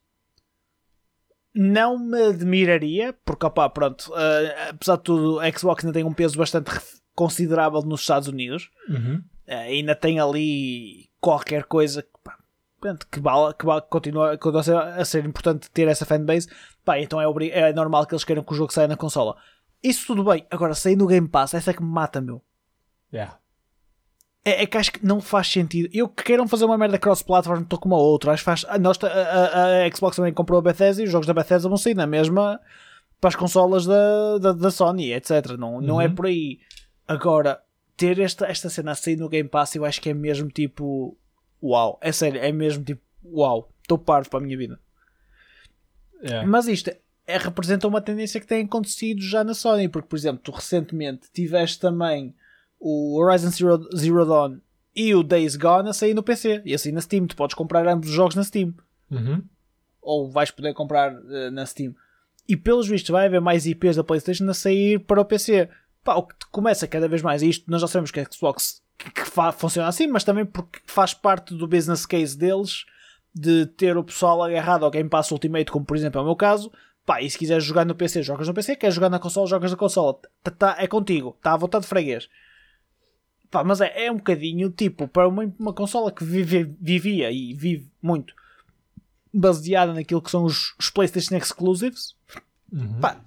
Não 1.53 1.97
me 1.97 2.21
admiraria, 2.21 3.15
porque, 3.23 3.45
opá, 3.45 3.69
pronto, 3.69 4.11
uh, 4.11 4.69
apesar 4.69 4.97
de 4.97 5.03
tudo, 5.03 5.39
a 5.39 5.49
Xbox 5.51 5.83
ainda 5.83 5.93
tem 5.93 6.03
um 6.03 6.13
peso 6.13 6.37
bastante 6.37 6.71
considerável 7.15 7.81
nos 7.81 8.01
Estados 8.01 8.27
Unidos. 8.27 8.69
Uhum. 8.89 9.23
Uh, 9.47 9.51
ainda 9.51 9.95
tem 9.95 10.19
ali 10.19 11.09
qualquer 11.21 11.63
coisa 11.63 12.01
que, 12.03 12.09
pá, 12.23 12.37
que, 13.09 13.19
vale, 13.19 13.53
que 13.53 13.65
vale, 13.65 13.81
continua, 13.89 14.37
continua 14.37 14.95
a, 14.95 15.05
ser, 15.05 15.25
importante 15.25 15.71
ter 15.71 15.87
essa 15.87 16.05
fanbase. 16.05 16.49
Pá, 16.83 16.99
então 16.99 17.21
é, 17.21 17.47
é 17.49 17.73
normal 17.73 18.05
que 18.05 18.13
eles 18.13 18.25
queiram 18.25 18.43
que 18.43 18.51
o 18.51 18.55
jogo 18.55 18.73
saia 18.73 18.87
na 18.87 18.97
consola. 18.97 19.37
Isso 19.87 20.07
tudo 20.07 20.23
bem. 20.23 20.45
Agora, 20.49 20.73
sair 20.73 20.95
no 20.95 21.07
Game 21.07 21.27
Pass, 21.27 21.53
essa 21.53 21.71
é 21.71 21.73
que 21.73 21.83
me 21.83 21.89
mata, 21.89 22.19
meu. 22.21 22.41
Yeah. 23.13 23.37
É, 24.43 24.63
é 24.63 24.65
que 24.65 24.77
acho 24.77 24.91
que 24.91 25.05
não 25.05 25.19
faz 25.21 25.47
sentido. 25.47 25.89
Eu 25.93 26.07
que 26.07 26.23
queiram 26.23 26.47
fazer 26.47 26.65
uma 26.65 26.77
merda 26.77 26.97
cross-platform, 26.99 27.63
estou 27.63 27.79
com 27.79 27.89
uma 27.89 27.97
outra. 27.97 28.31
Acho 28.31 28.41
que 28.41 28.45
faz. 28.45 28.65
A, 28.67 28.77
nós, 28.77 28.97
a, 29.03 29.07
a- 29.07 29.85
a 29.85 29.91
Xbox 29.95 30.15
também 30.15 30.33
comprou 30.33 30.59
a 30.59 30.61
Bethesda 30.61 31.01
e 31.01 31.05
os 31.05 31.11
jogos 31.11 31.27
da 31.27 31.33
Bethesda 31.33 31.67
vão 31.69 31.77
sair 31.77 31.95
na 31.95 32.05
mesma 32.07 32.59
para 33.19 33.29
as 33.29 33.35
consolas 33.35 33.85
da, 33.85 34.37
da, 34.39 34.51
da 34.53 34.71
Sony, 34.71 35.13
etc. 35.13 35.51
Não, 35.57 35.81
não 35.81 35.99
é 36.01 36.07
Uhum. 36.07 36.15
por 36.15 36.25
aí. 36.27 36.59
Agora, 37.07 37.61
ter 37.97 38.19
esta, 38.19 38.45
esta 38.45 38.69
cena 38.69 38.91
a 38.91 38.95
sair 38.95 39.15
no 39.15 39.29
Game 39.29 39.49
Pass, 39.49 39.75
eu 39.75 39.85
acho 39.85 40.01
que 40.01 40.09
é 40.09 40.13
mesmo 40.13 40.49
tipo. 40.49 41.17
Uau, 41.63 41.97
é 42.01 42.11
sério, 42.11 42.39
é 42.41 42.51
mesmo 42.51 42.83
tipo. 42.83 43.01
Uau, 43.23 43.71
estou 43.81 43.97
parvo 43.97 44.29
para 44.29 44.39
a 44.39 44.41
minha 44.43 44.57
vida. 44.57 44.79
Yeah. 46.23 46.47
Mas 46.47 46.67
isto 46.67 46.91
é, 47.27 47.37
representa 47.37 47.87
uma 47.87 48.01
tendência 48.01 48.39
que 48.39 48.47
tem 48.47 48.65
acontecido 48.65 49.21
já 49.21 49.43
na 49.43 49.53
Sony, 49.53 49.87
porque, 49.87 50.07
por 50.07 50.15
exemplo, 50.15 50.41
tu 50.43 50.51
recentemente 50.51 51.27
tiveste 51.33 51.79
também 51.79 52.33
o 52.79 53.19
Horizon 53.19 53.49
Zero, 53.49 53.89
Zero 53.95 54.25
Dawn 54.25 54.57
e 54.95 55.13
o 55.15 55.23
Days 55.23 55.55
Gone 55.55 55.89
a 55.89 55.93
sair 55.93 56.13
no 56.13 56.23
PC 56.23 56.61
e 56.65 56.73
assim 56.73 56.91
na 56.91 57.01
Steam. 57.01 57.25
Tu 57.27 57.35
podes 57.35 57.55
comprar 57.55 57.87
ambos 57.87 58.09
os 58.09 58.15
jogos 58.15 58.35
na 58.35 58.43
Steam, 58.43 58.73
Uhum. 59.09 59.41
ou 60.01 60.29
vais 60.29 60.51
poder 60.51 60.73
comprar 60.73 61.13
eh, 61.29 61.49
na 61.51 61.65
Steam. 61.65 61.95
E 62.47 62.55
pelos 62.55 62.87
vistos, 62.87 63.09
vai 63.09 63.25
haver 63.25 63.41
mais 63.41 63.65
IPs 63.65 63.95
da 63.95 64.03
PlayStation 64.03 64.47
a 64.49 64.53
sair 64.53 64.99
para 64.99 65.21
o 65.21 65.25
PC. 65.25 65.67
Pá, 66.03 66.15
o 66.15 66.23
que 66.23 66.35
começa 66.51 66.87
cada 66.87 67.07
vez 67.07 67.21
mais 67.23 67.41
isto, 67.41 67.69
nós 67.69 67.81
já 67.81 67.87
sabemos 67.87 68.11
que 68.11 68.19
a 68.19 68.25
Xbox 68.31 68.83
que, 68.97 69.09
que 69.11 69.23
funciona 69.57 69.87
assim, 69.87 70.07
mas 70.07 70.23
também 70.23 70.45
porque 70.45 70.79
faz 70.85 71.13
parte 71.13 71.55
do 71.55 71.67
business 71.67 72.05
case 72.05 72.37
deles 72.37 72.85
de 73.33 73.65
ter 73.65 73.97
o 73.97 74.03
pessoal 74.03 74.41
agarrado 74.43 74.85
ao 74.85 74.91
Game 74.91 75.09
Pass 75.09 75.31
Ultimate, 75.31 75.71
como 75.71 75.85
por 75.85 75.97
exemplo 75.97 76.19
é 76.19 76.21
o 76.21 76.25
meu 76.25 76.35
caso. 76.35 76.71
Pá, 77.05 77.21
e 77.21 77.29
se 77.29 77.37
quiseres 77.37 77.63
jogar 77.63 77.85
no 77.85 77.93
PC, 77.93 78.23
jogas 78.23 78.47
no 78.47 78.53
PC, 78.53 78.75
queres 78.75 78.95
jogar 78.95 79.09
na 79.09 79.19
console, 79.19 79.47
jogas 79.47 79.71
na 79.71 79.77
console. 79.77 80.17
Tá, 80.43 80.51
tá- 80.51 80.75
é 80.79 80.87
contigo, 80.87 81.35
está 81.37 81.53
à 81.53 81.57
vontade 81.57 81.83
de 81.83 81.87
freguês. 81.89 82.27
Pá, 83.51 83.63
mas 83.63 83.79
é, 83.79 84.05
é 84.05 84.11
um 84.11 84.17
bocadinho 84.17 84.69
tipo 84.71 85.07
para 85.07 85.27
uma, 85.27 85.53
uma 85.59 85.73
consola 85.73 86.11
que 86.11 86.23
vive- 86.25 86.75
vivia 86.81 87.31
e 87.31 87.53
vive 87.53 87.89
muito 88.01 88.33
baseada 89.33 89.93
naquilo 89.93 90.21
que 90.21 90.31
são 90.31 90.43
os, 90.45 90.73
os 90.79 90.89
PlayStation 90.89 91.35
Exclusives. 91.35 92.15
Uhum. 92.71 92.99
Pá, 92.99 93.21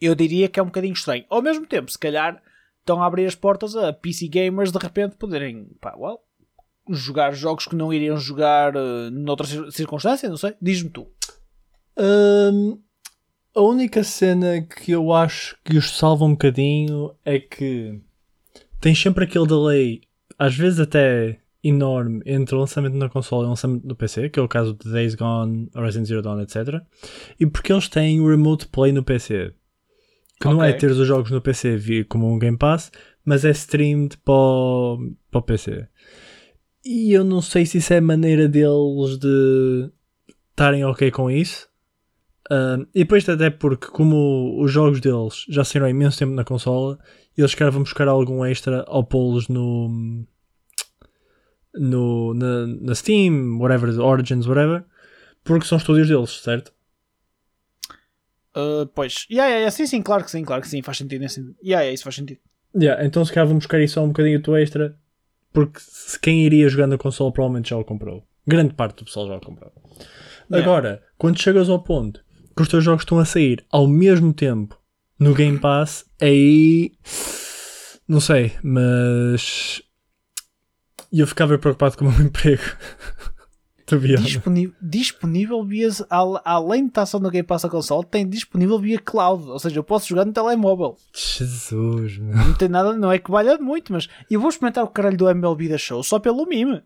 eu 0.00 0.14
diria 0.14 0.48
que 0.48 0.58
é 0.58 0.62
um 0.62 0.66
bocadinho 0.66 0.94
estranho. 0.94 1.24
Ao 1.28 1.42
mesmo 1.42 1.66
tempo, 1.66 1.90
se 1.90 1.98
calhar 1.98 2.42
estão 2.78 3.02
a 3.02 3.06
abrir 3.06 3.26
as 3.26 3.34
portas 3.34 3.76
a 3.76 3.92
PC 3.92 4.26
gamers 4.28 4.72
de 4.72 4.78
repente 4.78 5.16
poderem 5.16 5.66
pá, 5.80 5.94
well, 5.96 6.20
jogar 6.88 7.32
jogos 7.34 7.66
que 7.66 7.76
não 7.76 7.92
iriam 7.92 8.16
jogar 8.16 8.74
uh, 8.74 9.10
noutras 9.10 9.50
cir- 9.50 9.70
circunstâncias, 9.70 10.30
não 10.30 10.38
sei. 10.38 10.54
Diz-me 10.62 10.88
tu. 10.90 11.06
Hum, 12.02 12.78
a 13.54 13.60
única 13.60 14.02
cena 14.02 14.62
que 14.62 14.90
eu 14.92 15.12
acho 15.12 15.56
que 15.64 15.76
os 15.76 15.96
salva 15.96 16.24
um 16.24 16.30
bocadinho 16.30 17.12
é 17.24 17.38
que 17.38 18.00
tens 18.80 19.00
sempre 19.00 19.24
aquele 19.24 19.46
delay, 19.46 20.00
às 20.38 20.56
vezes 20.56 20.80
até 20.80 21.38
enorme, 21.62 22.22
entre 22.24 22.54
o 22.54 22.58
lançamento 22.60 22.94
na 22.94 23.10
console 23.10 23.42
e 23.42 23.46
o 23.46 23.50
lançamento 23.50 23.86
no 23.86 23.94
PC, 23.94 24.30
que 24.30 24.38
é 24.38 24.42
o 24.42 24.48
caso 24.48 24.72
de 24.72 24.90
Days 24.90 25.14
Gone, 25.14 25.68
Horizon 25.74 26.04
Zero 26.06 26.22
Dawn, 26.22 26.40
etc. 26.40 26.80
E 27.38 27.46
porque 27.46 27.70
eles 27.72 27.88
têm 27.88 28.18
o 28.20 28.28
Remote 28.30 28.66
Play 28.68 28.92
no 28.92 29.02
PC. 29.04 29.52
Que 30.40 30.48
não 30.48 30.64
é 30.64 30.72
ter 30.72 30.90
os 30.90 31.06
jogos 31.06 31.30
no 31.30 31.40
PC 31.42 31.76
via- 31.76 32.04
como 32.06 32.32
um 32.32 32.38
Game 32.38 32.56
Pass, 32.56 32.90
mas 33.22 33.44
é 33.44 33.50
streamed 33.50 34.16
para 34.24 34.32
o, 34.32 35.12
para 35.30 35.38
o 35.38 35.42
PC. 35.42 35.86
E 36.82 37.12
eu 37.12 37.22
não 37.24 37.42
sei 37.42 37.66
se 37.66 37.76
isso 37.76 37.92
é 37.92 38.00
maneira 38.00 38.48
deles 38.48 39.18
de 39.18 39.90
estarem 40.48 40.82
ok 40.82 41.10
com 41.10 41.30
isso. 41.30 41.68
Um, 42.50 42.82
e 42.92 43.00
depois 43.00 43.28
até 43.28 43.48
porque 43.48 43.86
como 43.86 44.60
os 44.60 44.72
jogos 44.72 45.00
deles 45.00 45.44
já 45.48 45.62
saíram 45.62 45.86
há 45.86 45.90
imenso 45.90 46.18
tempo 46.18 46.32
na 46.32 46.44
consola, 46.44 46.98
eles 47.38 47.54
querem 47.54 47.72
vão 47.72 47.82
buscar 47.82 48.08
algum 48.08 48.44
extra 48.44 48.84
ao 48.88 49.04
pô-los 49.04 49.46
no, 49.46 50.26
no 51.74 52.34
na, 52.34 52.66
na 52.66 52.94
Steam, 52.94 53.58
whatever, 53.60 53.96
Origins, 54.00 54.46
whatever, 54.46 54.84
porque 55.44 55.64
são 55.64 55.78
estúdios 55.78 56.08
deles, 56.08 56.42
certo? 56.42 56.72
Uh, 58.56 58.84
pois, 58.96 59.26
yeah, 59.30 59.48
yeah, 59.48 59.58
yeah, 59.58 59.70
sim, 59.70 59.86
sim, 59.86 60.02
claro 60.02 60.24
que 60.24 60.30
sim, 60.30 60.44
claro 60.44 60.60
que 60.60 60.68
sim, 60.68 60.82
faz 60.82 60.98
sentido. 60.98 61.20
Nesse... 61.20 61.40
Yeah, 61.62 61.82
yeah, 61.82 61.92
isso 61.92 62.02
faz 62.02 62.16
sentido. 62.16 62.40
Yeah, 62.74 63.04
então 63.04 63.24
se 63.24 63.32
calhar 63.32 63.46
vão 63.46 63.58
buscar 63.58 63.80
isso 63.80 63.94
só 63.94 64.04
um 64.04 64.08
bocadinho 64.08 64.42
do 64.42 64.56
extra, 64.56 64.98
porque 65.52 65.78
se 65.80 66.18
quem 66.18 66.44
iria 66.44 66.68
jogar 66.68 66.88
na 66.88 66.98
console 66.98 67.32
provavelmente 67.32 67.70
já 67.70 67.76
o 67.76 67.84
comprou. 67.84 68.26
Grande 68.44 68.74
parte 68.74 68.96
do 68.96 69.04
pessoal 69.04 69.28
já 69.28 69.36
o 69.36 69.40
comprou. 69.40 69.72
Yeah. 70.50 70.68
Agora, 70.68 71.02
quando 71.16 71.40
chegas 71.40 71.68
ao 71.68 71.80
ponto 71.80 72.24
que 72.60 72.62
os 72.64 72.68
teus 72.68 72.84
jogos 72.84 73.02
estão 73.02 73.18
a 73.18 73.24
sair 73.24 73.64
ao 73.70 73.86
mesmo 73.88 74.32
tempo 74.32 74.78
no 75.18 75.34
Game 75.34 75.58
Pass, 75.58 76.04
aí 76.20 76.92
não 78.08 78.20
sei, 78.20 78.52
mas 78.62 79.82
eu 81.12 81.26
ficava 81.26 81.58
preocupado 81.58 81.96
com 81.96 82.06
o 82.06 82.12
meu 82.12 82.20
emprego. 82.26 82.62
Disponível, 84.22 84.74
disponível 84.80 85.64
via. 85.64 85.88
al- 86.08 86.40
Além 86.44 86.84
de 86.84 86.90
estar 86.90 87.06
só 87.06 87.18
no 87.18 87.28
Game 87.28 87.46
Pass 87.46 87.64
a 87.64 87.68
console, 87.68 88.06
tem 88.06 88.28
disponível 88.28 88.78
via 88.78 89.00
cloud. 89.00 89.48
Ou 89.50 89.58
seja, 89.58 89.78
eu 89.80 89.82
posso 89.84 90.06
jogar 90.08 90.24
no 90.24 90.32
telemóvel. 90.32 90.96
Jesus, 91.12 92.16
meu. 92.18 92.36
Não 92.36 92.54
tem 92.54 92.68
nada, 92.68 92.92
não 92.92 93.10
é 93.10 93.18
que 93.18 93.30
valha 93.30 93.58
muito, 93.58 93.92
mas 93.92 94.08
eu 94.30 94.38
vou 94.38 94.48
experimentar 94.48 94.84
o 94.84 94.88
caralho 94.88 95.16
do 95.16 95.28
MLB 95.28 95.68
da 95.68 95.76
Show 95.76 96.04
só 96.04 96.20
pelo 96.20 96.46
mime. 96.46 96.82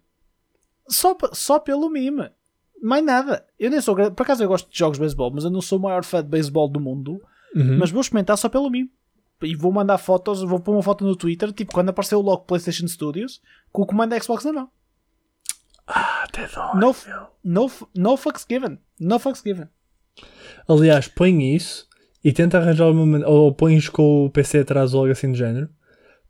Só, 0.88 1.14
só 1.34 1.58
pelo 1.58 1.90
mime. 1.90 2.30
Mais 2.85 3.03
nada. 3.03 3.42
Eu 3.59 3.70
nem 3.70 3.81
sou. 3.81 3.97
Por 3.97 4.23
acaso 4.25 4.44
eu 4.44 4.49
gosto 4.49 4.70
de 4.70 4.79
jogos 4.79 4.99
de 4.99 5.01
beisebol, 5.01 5.31
mas 5.31 5.44
eu 5.44 5.51
não 5.51 5.62
sou 5.62 5.79
o 5.79 5.83
maior 5.83 6.05
fã 6.05 6.23
de 6.23 6.29
beisebol 6.29 6.68
do 6.68 6.79
mundo. 6.79 7.18
Uhum. 7.57 7.79
Mas 7.79 7.90
vou 7.90 8.03
experimentar 8.03 8.37
só 8.37 8.47
pelo 8.47 8.68
mime. 8.68 8.90
E 9.42 9.57
vou 9.57 9.73
mandar 9.73 9.97
fotos, 9.97 10.42
vou 10.42 10.61
pôr 10.61 10.73
uma 10.73 10.83
foto 10.83 11.03
no 11.03 11.16
Twitter, 11.16 11.51
tipo 11.51 11.73
quando 11.73 11.88
apareceu 11.88 12.20
logo 12.20 12.44
PlayStation 12.44 12.87
Studios, 12.87 13.40
com 13.73 13.83
o 13.83 13.87
comando 13.87 14.14
Xbox 14.23 14.44
na 14.44 14.53
mão. 14.53 14.70
Até 15.87 16.47
dói, 16.47 16.79
No, 16.79 16.94
no, 17.42 17.70
no 17.94 18.16
fucks 18.18 18.44
given. 18.49 18.79
No 19.01 19.18
fucks 19.18 19.42
given. 19.42 19.68
Aliás, 20.68 21.09
põe 21.09 21.55
isso 21.55 21.88
e 22.23 22.35
tenta 22.35 22.59
arranjar 22.59 22.90
uma 22.90 23.07
maneira. 23.07 23.31
Ou 23.31 23.55
pões 23.55 23.88
com 23.88 24.27
o 24.27 24.31
PC 24.31 24.59
atrás 24.59 24.92
ou 24.92 25.01
algo 25.01 25.12
assim 25.12 25.33
do 25.33 25.38
género. 25.38 25.70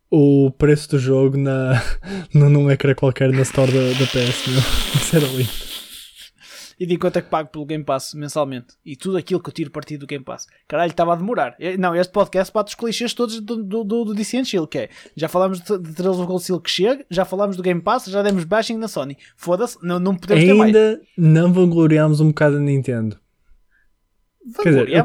O 0.09 0.53
preço 0.53 0.91
do 0.91 1.01
jogo 1.01 1.37
na, 1.37 1.83
num 2.33 2.71
ecrã 2.71 2.95
qualquer 2.95 3.33
na 3.33 3.43
store 3.43 3.73
da, 3.73 3.99
da 3.99 4.07
PS, 4.07 4.47
meu. 4.47 4.61
Isso 4.95 5.17
era 5.17 5.27
lindo. 5.27 5.74
E 6.79 6.87
de 6.87 6.97
quanto 6.99 7.19
é 7.19 7.23
que 7.23 7.29
pago 7.31 7.49
pelo 7.51 7.65
Game 7.65 7.85
Pass 7.85 8.15
mensalmente. 8.15 8.75
E 8.85 8.97
tudo 8.97 9.17
aquilo 9.17 9.41
que 9.41 9.49
eu 9.49 9.53
tiro 9.53 9.71
partido 9.71 10.01
do 10.01 10.07
Game 10.07 10.25
Pass. 10.25 10.47
Caralho, 10.67 10.91
estava 10.91 11.13
a 11.13 11.17
demorar. 11.17 11.55
Eh, 11.61 11.77
Não, 11.77 11.95
este 11.95 12.13
podcast 12.13 12.53
bate 12.53 12.71
os 12.71 12.75
clichês 12.75 13.15
todos 13.15 13.41
do, 13.41 13.63
do, 13.63 13.85
do, 13.85 14.05
do 14.07 14.15
DC 14.15 14.39
and 14.39 14.45
Chill, 14.45 14.67
que 14.67 14.79
é. 14.79 14.89
Já 15.17 15.29
falámos 15.29 15.61
de, 15.61 15.79
de 15.79 15.93
Trails 15.95 16.19
of 16.19 16.43
Steel 16.43 16.61
que 16.61 16.71
chega, 16.71 17.05
já 17.11 17.25
falámos 17.25 17.57
do 17.57 17.63
Game 17.63 17.81
Pass, 17.81 18.07
já 18.07 18.23
demos 18.23 18.45
bashing 18.45 18.77
na 18.77 18.89
Sony. 18.89 19.17
Foda-se, 19.37 19.79
não, 19.83 19.99
não 19.99 20.15
podemos 20.17 20.45
ter 20.45 20.55
mais. 20.55 20.75
Ainda 20.75 21.01
não 21.17 21.53
vangloriámos 21.53 22.21
um 22.21 22.29
bocado 22.29 22.57
a 22.57 22.61
Nintendo. 22.61 23.19
quer 24.63 24.69
dizer, 24.71 24.89
eu 24.91 25.05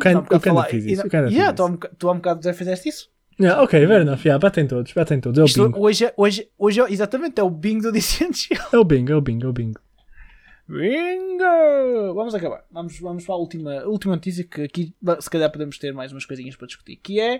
fiz 0.69 0.85
e- 0.85 0.91
isso, 0.93 1.03
Yeah, 1.31 1.53
tu 1.53 1.63
há 1.63 1.65
um 1.67 1.77
tu 1.77 2.09
há 2.09 2.11
um 2.11 2.15
bocado 2.15 2.43
já 2.43 2.53
fizeste 2.53 2.89
isso. 2.89 3.09
Yeah, 3.39 3.61
ok, 3.63 3.87
fair 3.87 4.01
enough. 4.01 4.19
Yeah, 4.25 4.37
batem 4.37 4.67
todos, 4.67 4.91
batem 4.91 5.21
todos. 5.21 5.39
É 5.39 5.43
o 5.43 5.45
Isto 5.45 5.63
bingo. 5.65 5.79
hoje, 5.81 6.05
é- 6.05 6.13
hoje, 6.17 6.49
hoje 6.57 6.81
é, 6.81 6.91
exatamente, 6.91 7.39
é 7.39 7.43
o 7.43 7.49
bingo 7.49 7.89
do 7.89 8.01
Chill. 8.01 8.57
É 8.73 8.77
o 8.77 8.83
bingo, 8.83 9.13
é 9.13 9.15
o 9.15 9.21
bingo, 9.21 9.45
é 9.45 9.49
o 9.49 9.53
bingo. 9.53 9.79
Bingo! 10.69 12.13
Vamos 12.13 12.35
acabar. 12.35 12.63
Vamos, 12.71 12.99
vamos 12.99 13.25
para 13.25 13.35
a 13.35 13.37
última, 13.37 13.79
a 13.81 13.87
última 13.87 14.15
notícia 14.15 14.43
que 14.43 14.61
aqui 14.61 14.93
se 15.19 15.29
calhar 15.29 15.51
podemos 15.51 15.77
ter 15.77 15.93
mais 15.93 16.11
umas 16.11 16.25
coisinhas 16.25 16.55
para 16.55 16.67
discutir. 16.67 16.97
Que 16.97 17.19
é 17.19 17.37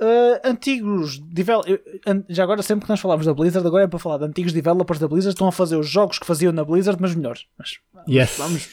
uh, 0.00 0.40
antigos 0.48 1.18
devel- 1.18 1.62
eu- 1.66 1.80
an- 2.06 2.24
Já 2.28 2.42
agora, 2.42 2.62
sempre 2.62 2.84
que 2.86 2.90
nós 2.90 3.00
falamos 3.00 3.26
da 3.26 3.34
Blizzard, 3.34 3.66
agora 3.66 3.84
é 3.84 3.88
para 3.88 3.98
falar 3.98 4.18
de 4.18 4.24
antigos 4.24 4.52
developers 4.52 4.98
da 4.98 5.06
Blizzard 5.06 5.34
estão 5.34 5.46
a 5.48 5.52
fazer 5.52 5.76
os 5.76 5.88
jogos 5.88 6.18
que 6.18 6.26
faziam 6.26 6.52
na 6.52 6.64
Blizzard, 6.64 7.00
mas 7.00 7.14
melhores. 7.14 7.46
Mas 7.58 7.78
Yes. 8.08 8.36
vamos. 8.38 8.68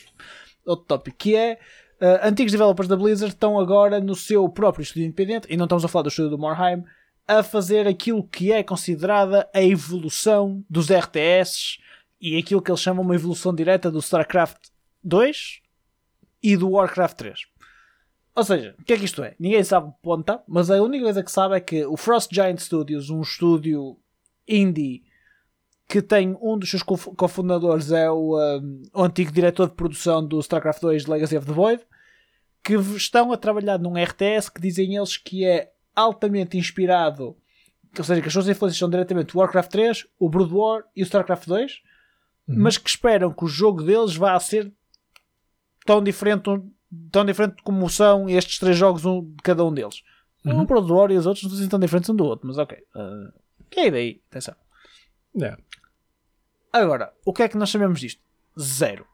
Outro 0.65 0.85
tópico 0.85 1.17
que 1.17 1.35
é 1.35 1.59
Uh, 1.99 2.27
antigos 2.27 2.51
developers 2.51 2.87
da 2.87 2.95
Blizzard 2.95 3.33
estão 3.33 3.59
agora 3.59 3.99
no 3.99 4.13
seu 4.13 4.47
próprio 4.47 4.83
estúdio 4.83 5.05
independente, 5.05 5.47
e 5.49 5.57
não 5.57 5.65
estamos 5.65 5.83
a 5.83 5.87
falar 5.87 6.03
do 6.03 6.09
estúdio 6.09 6.29
do 6.29 6.37
Morheim, 6.37 6.83
a 7.27 7.41
fazer 7.41 7.87
aquilo 7.87 8.21
que 8.21 8.51
é 8.51 8.61
considerada 8.61 9.49
a 9.51 9.63
evolução 9.63 10.63
dos 10.69 10.91
RTS 10.91 11.79
e 12.19 12.37
aquilo 12.37 12.61
que 12.61 12.71
eles 12.71 12.81
chamam 12.81 13.03
uma 13.03 13.15
evolução 13.15 13.53
direta 13.53 13.91
do 13.91 13.99
StarCraft 13.99 14.69
2 15.03 15.61
e 16.41 16.57
do 16.57 16.71
Warcraft 16.71 17.17
3. 17.17 17.39
Ou 18.35 18.43
seja, 18.43 18.75
o 18.79 18.83
que 18.83 18.93
é 18.93 18.97
que 18.97 19.05
isto 19.05 19.23
é? 19.23 19.35
Ninguém 19.39 19.63
sabe 19.63 19.91
ponta, 20.01 20.43
mas 20.47 20.69
a 20.69 20.81
única 20.81 21.05
coisa 21.05 21.23
que 21.23 21.31
sabe 21.31 21.55
é 21.55 21.59
que 21.59 21.85
o 21.85 21.97
Frost 21.97 22.33
Giant 22.33 22.59
Studios, 22.59 23.09
um 23.09 23.21
estúdio 23.21 23.97
indie 24.47 25.03
que 25.87 26.01
tem 26.01 26.37
um 26.41 26.57
dos 26.57 26.69
seus 26.69 26.83
cofundadores 26.83 27.91
é 27.91 28.11
o, 28.11 28.37
um, 28.37 28.83
o 28.93 29.03
antigo 29.03 29.31
diretor 29.31 29.69
de 29.69 29.75
produção 29.75 30.25
do 30.25 30.39
StarCraft 30.39 30.81
2 30.81 31.05
Legacy 31.05 31.37
of 31.37 31.47
the 31.47 31.53
Void, 31.53 31.81
que 32.61 32.75
estão 32.75 33.31
a 33.31 33.37
trabalhar 33.37 33.79
num 33.79 33.93
RTS 33.97 34.51
que 34.51 34.59
dizem 34.59 34.97
eles 34.97 35.15
que 35.15 35.45
é 35.45 35.71
altamente 35.95 36.57
inspirado, 36.57 37.37
ou 37.97 38.03
seja, 38.03 38.21
que 38.21 38.27
as 38.27 38.33
suas 38.33 38.49
influências 38.49 38.77
são 38.77 38.89
diretamente 38.89 39.35
o 39.35 39.39
Warcraft 39.39 39.71
3, 39.71 40.07
o 40.19 40.29
Brood 40.29 40.53
War 40.53 40.83
e 40.95 41.01
o 41.01 41.05
StarCraft 41.05 41.47
2, 41.47 41.81
uhum. 42.47 42.55
mas 42.57 42.77
que 42.77 42.89
esperam 42.89 43.31
que 43.31 43.45
o 43.45 43.47
jogo 43.47 43.83
deles 43.83 44.15
vá 44.15 44.39
ser 44.39 44.71
tão 45.85 46.03
diferente, 46.03 46.43
tão 47.11 47.25
diferente 47.25 47.61
como 47.63 47.89
são 47.89 48.29
estes 48.29 48.59
três 48.59 48.77
jogos, 48.77 49.05
um 49.05 49.21
de 49.21 49.41
cada 49.43 49.63
um 49.63 49.73
deles. 49.73 50.03
Uhum. 50.45 50.61
O 50.61 50.65
Brood 50.65 50.91
War 50.91 51.11
e 51.11 51.17
os 51.17 51.25
outros 51.25 51.43
não 51.43 51.57
são 51.57 51.67
tão 51.67 51.79
diferentes 51.79 52.09
um 52.09 52.15
do 52.15 52.25
outro, 52.25 52.47
mas 52.47 52.57
ok. 52.57 52.77
Uh, 52.95 53.33
que 53.69 53.81
é 53.81 53.91
daí? 53.91 54.21
Atenção. 54.29 54.55
Yeah. 55.35 55.61
Agora, 56.71 57.13
o 57.25 57.33
que 57.33 57.43
é 57.43 57.49
que 57.49 57.57
nós 57.57 57.69
sabemos 57.69 57.99
disto? 57.99 58.21
Zero. 58.59 59.05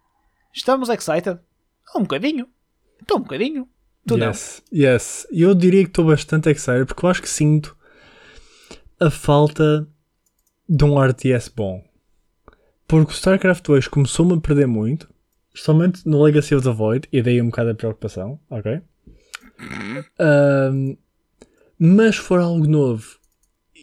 Estamos 0.54 0.90
excited? 0.90 1.40
Um 1.96 2.02
bocadinho. 2.02 2.48
Estou 3.02 3.18
um 3.18 3.22
bocadinho. 3.22 3.68
Tu 4.06 4.18
yes, 4.18 4.64
não. 4.72 4.80
yes. 4.80 5.28
Eu 5.32 5.56
diria 5.56 5.84
que 5.84 5.90
estou 5.90 6.06
bastante 6.06 6.50
excited 6.50 6.86
porque 6.86 7.06
eu 7.06 7.10
acho 7.10 7.22
que 7.22 7.30
sinto 7.30 7.78
a 9.00 9.10
falta 9.10 9.88
de 10.68 10.84
um 10.84 11.02
RTS 11.02 11.50
bom. 11.50 11.84
Porque 12.88 13.12
o 13.12 13.16
StarCraft 13.16 13.64
2 13.66 13.88
começou-me 13.88 14.34
a 14.34 14.40
perder 14.40 14.68
muito, 14.68 15.10
somente 15.54 16.08
no 16.08 16.22
Legacy 16.22 16.56
of 16.56 16.64
the 16.64 16.74
Void, 16.74 17.08
e 17.12 17.22
daí 17.22 17.42
um 17.42 17.46
bocado 17.46 17.72
a 17.72 17.76
preocupação, 17.76 18.40
ok? 18.50 18.82
Um, 20.20 20.98
mas 21.78 22.16
for 22.16 22.40
algo 22.40 22.68
novo 22.68 23.18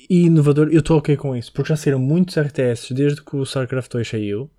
e 0.08 0.26
inovador, 0.26 0.68
eu 0.72 0.80
estou 0.80 0.98
ok 0.98 1.16
com 1.16 1.36
isso, 1.36 1.52
porque 1.52 1.68
já 1.68 1.76
saíram 1.76 1.98
muitos 1.98 2.36
RTS 2.36 2.92
desde 2.92 3.22
que 3.22 3.36
o 3.36 3.44
StarCraft 3.44 3.92
2 3.92 4.08
saiu, 4.08 4.50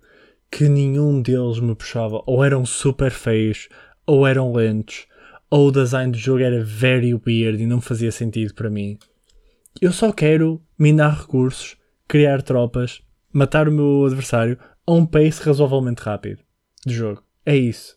que 0.50 0.68
nenhum 0.68 1.20
deles 1.20 1.60
me 1.60 1.74
puxava, 1.74 2.22
ou 2.26 2.44
eram 2.44 2.64
super 2.64 3.10
feios, 3.10 3.68
ou 4.06 4.26
eram 4.26 4.52
lentos, 4.52 5.06
ou 5.50 5.68
o 5.68 5.72
design 5.72 6.12
do 6.12 6.18
jogo 6.18 6.42
era 6.42 6.64
very 6.64 7.12
weird 7.14 7.62
e 7.62 7.66
não 7.66 7.80
fazia 7.80 8.10
sentido 8.10 8.54
para 8.54 8.70
mim. 8.70 8.98
Eu 9.80 9.92
só 9.92 10.12
quero 10.12 10.62
minar 10.78 11.20
recursos, 11.20 11.76
criar 12.08 12.42
tropas, 12.42 13.02
matar 13.32 13.68
o 13.68 13.72
meu 13.72 14.04
adversário 14.06 14.58
a 14.86 14.92
um 14.92 15.06
pace 15.06 15.42
razoavelmente 15.42 16.02
rápido 16.02 16.40
de 16.86 16.94
jogo. 16.94 17.22
É 17.44 17.56
isso. 17.56 17.96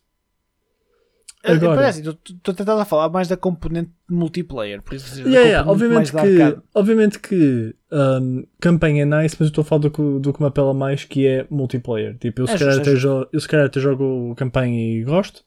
Agora, 1.43 1.75
Parece, 1.75 1.99
estou 2.01 2.51
a 2.51 2.53
tentar 2.53 2.86
falar 2.86 3.09
mais 3.09 3.27
da 3.27 3.38
componente 3.38 3.91
multiplayer, 4.09 4.81
por 4.81 4.95
isso 4.95 5.19
yeah, 5.19 5.41
yeah, 5.41 5.69
obviamente, 5.69 6.11
que, 6.11 6.57
obviamente 6.73 7.19
que 7.19 7.75
um, 7.91 8.47
campanha 8.59 9.03
é 9.03 9.05
nice, 9.05 9.36
mas 9.39 9.41
eu 9.41 9.47
estou 9.47 9.61
a 9.61 9.65
falar 9.65 9.81
do, 9.81 10.19
do 10.19 10.33
que 10.33 10.41
me 10.41 10.47
apela 10.47 10.73
mais 10.73 11.03
que 11.03 11.27
é 11.27 11.45
multiplayer. 11.49 12.17
Tipo, 12.17 12.41
eu, 12.41 12.45
é 12.45 12.47
se, 12.47 12.57
calhar 12.57 12.79
até 12.79 12.95
jogo, 12.95 13.29
eu 13.31 13.39
se 13.39 13.47
calhar 13.47 13.65
até 13.67 13.79
jogo 13.79 14.33
campanha 14.36 14.75
e 14.75 15.03
gosto, 15.03 15.43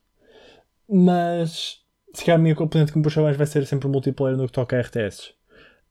mas 0.88 1.78
se 2.14 2.24
calhar 2.24 2.38
a 2.38 2.42
minha 2.42 2.54
componente 2.54 2.92
que 2.92 2.98
me 2.98 3.04
puxa 3.04 3.20
mais 3.20 3.36
vai 3.36 3.46
ser 3.46 3.66
sempre 3.66 3.88
multiplayer 3.88 4.38
no 4.38 4.46
que 4.46 4.52
toca 4.52 4.76
a 4.76 4.80
RTS. 4.80 5.32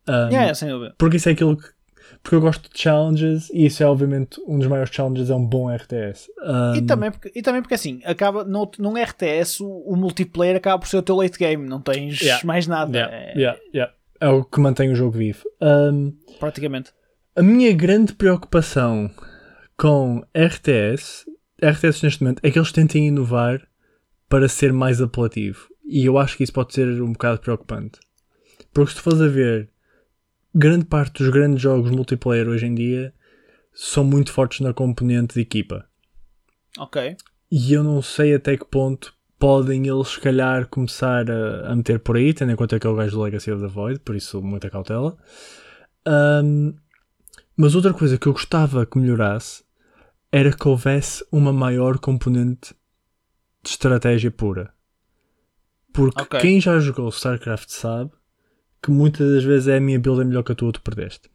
Um, 0.07 0.29
yeah. 0.29 0.53
Porque 0.97 1.17
isso 1.17 1.27
é 1.27 1.33
aquilo 1.33 1.57
que 1.57 1.67
porque 2.21 2.35
eu 2.35 2.41
gosto 2.41 2.69
de 2.69 2.79
challenges 2.79 3.49
e 3.51 3.65
isso 3.65 3.81
é 3.81 3.85
obviamente 3.85 4.41
um 4.47 4.57
dos 4.57 4.67
maiores 4.67 4.93
challenges 4.93 5.29
é 5.29 5.35
um 5.35 5.45
bom 5.45 5.73
RTS. 5.73 6.29
Um... 6.43 6.75
E, 6.75 6.81
também 6.81 7.11
porque, 7.11 7.31
e 7.35 7.41
também 7.41 7.61
porque 7.61 7.75
assim, 7.75 8.01
acaba 8.03 8.43
no, 8.43 8.69
num 8.77 9.01
RTS 9.01 9.61
o, 9.61 9.67
o, 9.67 9.95
multiplayer 9.95 10.55
acaba 10.55 10.79
por 10.79 10.87
ser 10.87 10.97
o 10.97 11.01
teu 11.01 11.15
late 11.15 11.37
game, 11.37 11.67
não 11.67 11.81
tens 11.81 12.19
yeah. 12.21 12.45
mais 12.45 12.67
nada. 12.67 12.97
Yeah. 12.97 13.15
É... 13.15 13.37
Yeah. 13.37 13.59
Yeah. 13.73 13.93
é 14.19 14.29
o 14.29 14.43
que 14.43 14.59
mantém 14.59 14.91
o 14.91 14.95
jogo 14.95 15.17
vivo. 15.17 15.43
Um, 15.61 16.13
Praticamente. 16.39 16.91
A 17.35 17.41
minha 17.41 17.71
grande 17.73 18.13
preocupação 18.13 19.11
com 19.77 20.23
RTS, 20.35 21.25
RTS 21.63 22.03
neste 22.03 22.23
momento, 22.23 22.41
é 22.43 22.49
que 22.49 22.57
eles 22.57 22.71
tentem 22.71 23.07
inovar 23.07 23.61
para 24.27 24.49
ser 24.49 24.73
mais 24.73 25.01
apelativo. 25.01 25.67
E 25.85 26.05
eu 26.05 26.17
acho 26.17 26.35
que 26.35 26.43
isso 26.43 26.51
pode 26.51 26.73
ser 26.73 27.01
um 27.01 27.13
bocado 27.13 27.39
preocupante. 27.39 27.99
Porque 28.73 28.91
se 28.91 28.97
tu 28.97 29.03
fores 29.03 29.21
a 29.21 29.27
ver 29.27 29.69
grande 30.57 30.85
parte 30.85 31.23
dos 31.23 31.31
grandes 31.31 31.61
jogos 31.61 31.91
multiplayer 31.91 32.47
hoje 32.47 32.65
em 32.65 32.73
dia 32.73 33.13
são 33.73 34.03
muito 34.03 34.31
fortes 34.31 34.59
na 34.61 34.73
componente 34.73 35.35
de 35.35 35.41
equipa. 35.41 35.85
Ok. 36.79 37.15
E 37.51 37.73
eu 37.73 37.83
não 37.83 38.01
sei 38.01 38.33
até 38.33 38.57
que 38.57 38.65
ponto 38.65 39.13
podem 39.37 39.87
eles, 39.87 40.07
se 40.09 40.19
calhar, 40.19 40.67
começar 40.67 41.29
a, 41.29 41.71
a 41.71 41.75
meter 41.75 41.99
por 41.99 42.17
aí, 42.17 42.33
tendo 42.33 42.51
em 42.51 42.55
conta 42.55 42.79
que 42.79 42.87
é 42.87 42.89
o 42.89 42.95
gajo 42.95 43.15
do 43.15 43.21
Legacy 43.21 43.51
of 43.51 43.61
the 43.61 43.67
Void, 43.67 43.99
por 43.99 44.15
isso 44.15 44.41
muita 44.41 44.69
cautela. 44.69 45.15
Um, 46.07 46.73
mas 47.55 47.75
outra 47.75 47.93
coisa 47.93 48.17
que 48.17 48.27
eu 48.27 48.33
gostava 48.33 48.85
que 48.85 48.97
melhorasse 48.97 49.63
era 50.31 50.51
que 50.51 50.67
houvesse 50.67 51.23
uma 51.31 51.53
maior 51.53 51.99
componente 51.99 52.73
de 53.63 53.69
estratégia 53.69 54.31
pura. 54.31 54.73
Porque 55.93 56.21
okay. 56.23 56.39
quem 56.39 56.59
já 56.59 56.79
jogou 56.79 57.09
StarCraft 57.09 57.69
sabe 57.69 58.11
que 58.82 58.91
muitas 58.91 59.30
das 59.32 59.43
vezes 59.43 59.67
é 59.67 59.78
a 59.78 59.82
minha 59.82 59.99
build 59.99 60.21
é 60.21 60.23
melhor 60.23 60.43
que 60.43 60.51
a 60.51 60.55
tua, 60.55 60.71
tu 60.71 60.82
perdeste. 60.82 61.30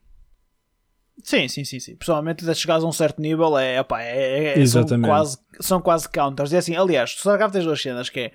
Sim, 1.22 1.46
sim, 1.48 1.64
sim, 1.64 1.78
sim. 1.78 1.96
Pessoalmente, 1.96 2.44
se 2.44 2.54
chegares 2.54 2.82
a 2.82 2.86
um 2.86 2.92
certo 2.92 3.20
nível, 3.20 3.56
é, 3.56 3.80
opa, 3.80 4.02
é, 4.02 4.58
é 4.58 4.66
são, 4.66 4.84
quase, 5.00 5.38
são 5.60 5.80
quase 5.80 6.08
counters. 6.08 6.52
E 6.52 6.56
assim, 6.56 6.74
aliás, 6.74 7.14
tu 7.14 7.22
só 7.22 7.48
tens 7.48 7.64
duas 7.64 7.80
cenas 7.80 8.08
que 8.08 8.20
é 8.20 8.32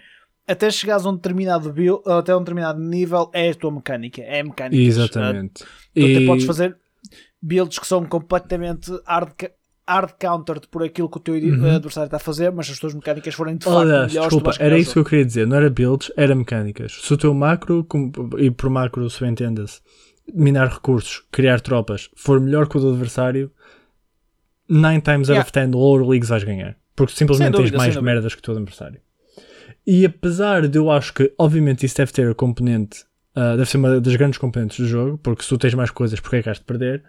até 0.48 0.70
chegares 0.72 1.06
a 1.06 1.10
um 1.10 1.16
determinado 1.16 1.72
build, 1.74 2.02
até 2.10 2.36
um 2.36 2.40
determinado 2.40 2.80
nível, 2.80 3.30
é 3.34 3.50
a 3.50 3.56
tua 3.56 3.72
mecânica, 3.72 4.22
é 4.22 4.40
a 4.40 4.44
mecânica. 4.44 4.82
Exatamente. 4.82 5.64
Tu 5.94 6.00
e... 6.00 6.16
até 6.16 6.26
podes 6.26 6.46
fazer 6.46 6.78
builds 7.42 7.80
que 7.80 7.88
são 7.88 8.06
completamente 8.06 8.92
hard, 9.06 9.32
hard 9.88 10.14
countered 10.20 10.68
por 10.68 10.84
aquilo 10.84 11.10
que 11.10 11.18
o 11.18 11.20
teu 11.20 11.36
uhum. 11.36 11.76
adversário 11.76 12.08
está 12.08 12.18
a 12.18 12.20
fazer, 12.20 12.52
mas 12.52 12.70
as 12.70 12.78
tuas 12.78 12.94
mecânicas 12.94 13.34
forem 13.34 13.56
de 13.56 13.66
facto 13.66 13.86
melhores. 13.86 14.12
Desculpa, 14.14 14.52
era 14.60 14.78
isso 14.78 14.94
que 14.94 15.00
eu 15.00 15.06
queria 15.06 15.26
dizer, 15.26 15.48
não 15.48 15.58
era 15.58 15.70
builds, 15.70 16.12
era 16.18 16.36
mecânicas. 16.36 17.00
Se 17.02 17.14
o 17.14 17.18
teu 17.18 17.34
macro, 17.34 17.88
e 18.38 18.52
por 18.52 18.70
macro 18.70 19.10
se 19.10 19.26
entenda-se, 19.26 19.80
minar 20.34 20.68
recursos, 20.68 21.24
criar 21.32 21.62
tropas, 21.62 22.10
for 22.16 22.40
melhor 22.40 22.68
que 22.68 22.78
o 22.78 22.80
do 22.80 22.90
adversário, 22.90 23.52
9 24.70 25.02
times 25.02 25.30
yeah. 25.30 25.40
out 25.40 25.48
of 25.48 25.52
10 25.54 25.72
lower 25.72 26.08
leagues 26.08 26.30
vais 26.30 26.44
ganhar. 26.44 26.76
Porque 26.96 27.14
simplesmente 27.14 27.54
dúvida, 27.54 27.78
tens 27.78 27.78
mais 27.78 27.98
merdas 27.98 28.34
que 28.34 28.40
o 28.40 28.44
teu 28.44 28.56
adversário. 28.56 29.00
E 29.86 30.06
apesar 30.06 30.68
de 30.68 30.78
eu 30.78 30.92
acho 30.92 31.14
que, 31.14 31.34
obviamente, 31.38 31.86
isso 31.86 31.96
deve 31.96 32.12
ter 32.12 32.30
a 32.30 32.36
componente, 32.36 33.06
uh, 33.36 33.56
deve 33.56 33.70
ser 33.70 33.78
uma 33.78 34.02
das 34.02 34.16
grandes 34.18 34.38
componentes 34.38 34.78
do 34.80 34.86
jogo, 34.86 35.18
porque 35.20 35.44
se 35.44 35.50
tu 35.50 35.58
tens 35.58 35.74
mais 35.74 35.92
coisas, 35.92 36.20
porque 36.20 36.38
é 36.38 36.44
que 36.44 36.50
has 36.50 36.58
de 36.58 36.66
perder? 36.66 37.04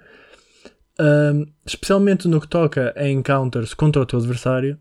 Um, 1.00 1.46
especialmente 1.64 2.26
no 2.26 2.40
que 2.40 2.48
toca 2.48 2.92
a 2.96 3.08
encounters 3.08 3.72
contra 3.72 4.02
o 4.02 4.06
teu 4.06 4.18
adversário, 4.18 4.78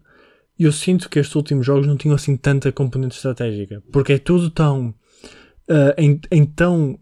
eu 0.59 0.71
sinto 0.71 1.09
que 1.09 1.19
estes 1.19 1.35
últimos 1.35 1.65
jogos 1.65 1.85
não 1.85 1.95
tinham 1.95 2.15
assim 2.15 2.35
tanta 2.35 2.71
componente 2.71 3.15
estratégica, 3.15 3.83
porque 3.91 4.13
é 4.13 4.17
tudo 4.17 4.49
tão 4.49 4.89
uh, 5.69 5.93
em, 5.97 6.19
em, 6.31 6.45
tão 6.45 6.97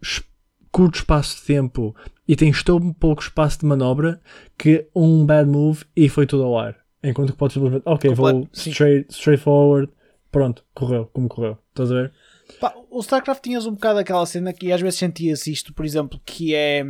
curto 0.72 0.96
espaço 0.96 1.38
de 1.38 1.44
tempo 1.44 1.96
e 2.28 2.36
tens 2.36 2.62
tão 2.64 2.92
pouco 2.92 3.22
espaço 3.22 3.60
de 3.60 3.66
manobra 3.66 4.20
que 4.58 4.88
um 4.94 5.26
bad 5.26 5.50
move 5.50 5.86
e 5.96 6.10
foi 6.10 6.26
tudo 6.26 6.44
ao 6.44 6.60
ar. 6.60 6.76
Enquanto 7.02 7.32
que 7.32 7.38
podes 7.38 7.54
simplesmente, 7.54 7.84
ok, 7.86 8.14
vou 8.14 8.50
straight, 8.52 9.14
straight 9.14 9.42
forward, 9.42 9.92
pronto, 10.32 10.66
correu, 10.74 11.06
como 11.14 11.30
correu. 11.30 11.58
Estás 11.70 11.92
a 11.92 11.96
ver? 11.96 12.14
Pá, 12.60 12.74
o 12.90 13.00
StarCraft 13.00 13.44
tinhas 13.44 13.66
um 13.66 13.74
bocado 13.74 14.00
aquela 14.00 14.26
cena 14.26 14.52
que 14.52 14.72
às 14.72 14.82
vezes 14.82 15.00
sentias 15.00 15.48
isto, 15.48 15.74
por 15.74 15.86
exemplo, 15.86 16.20
que 16.26 16.54
é 16.54 16.84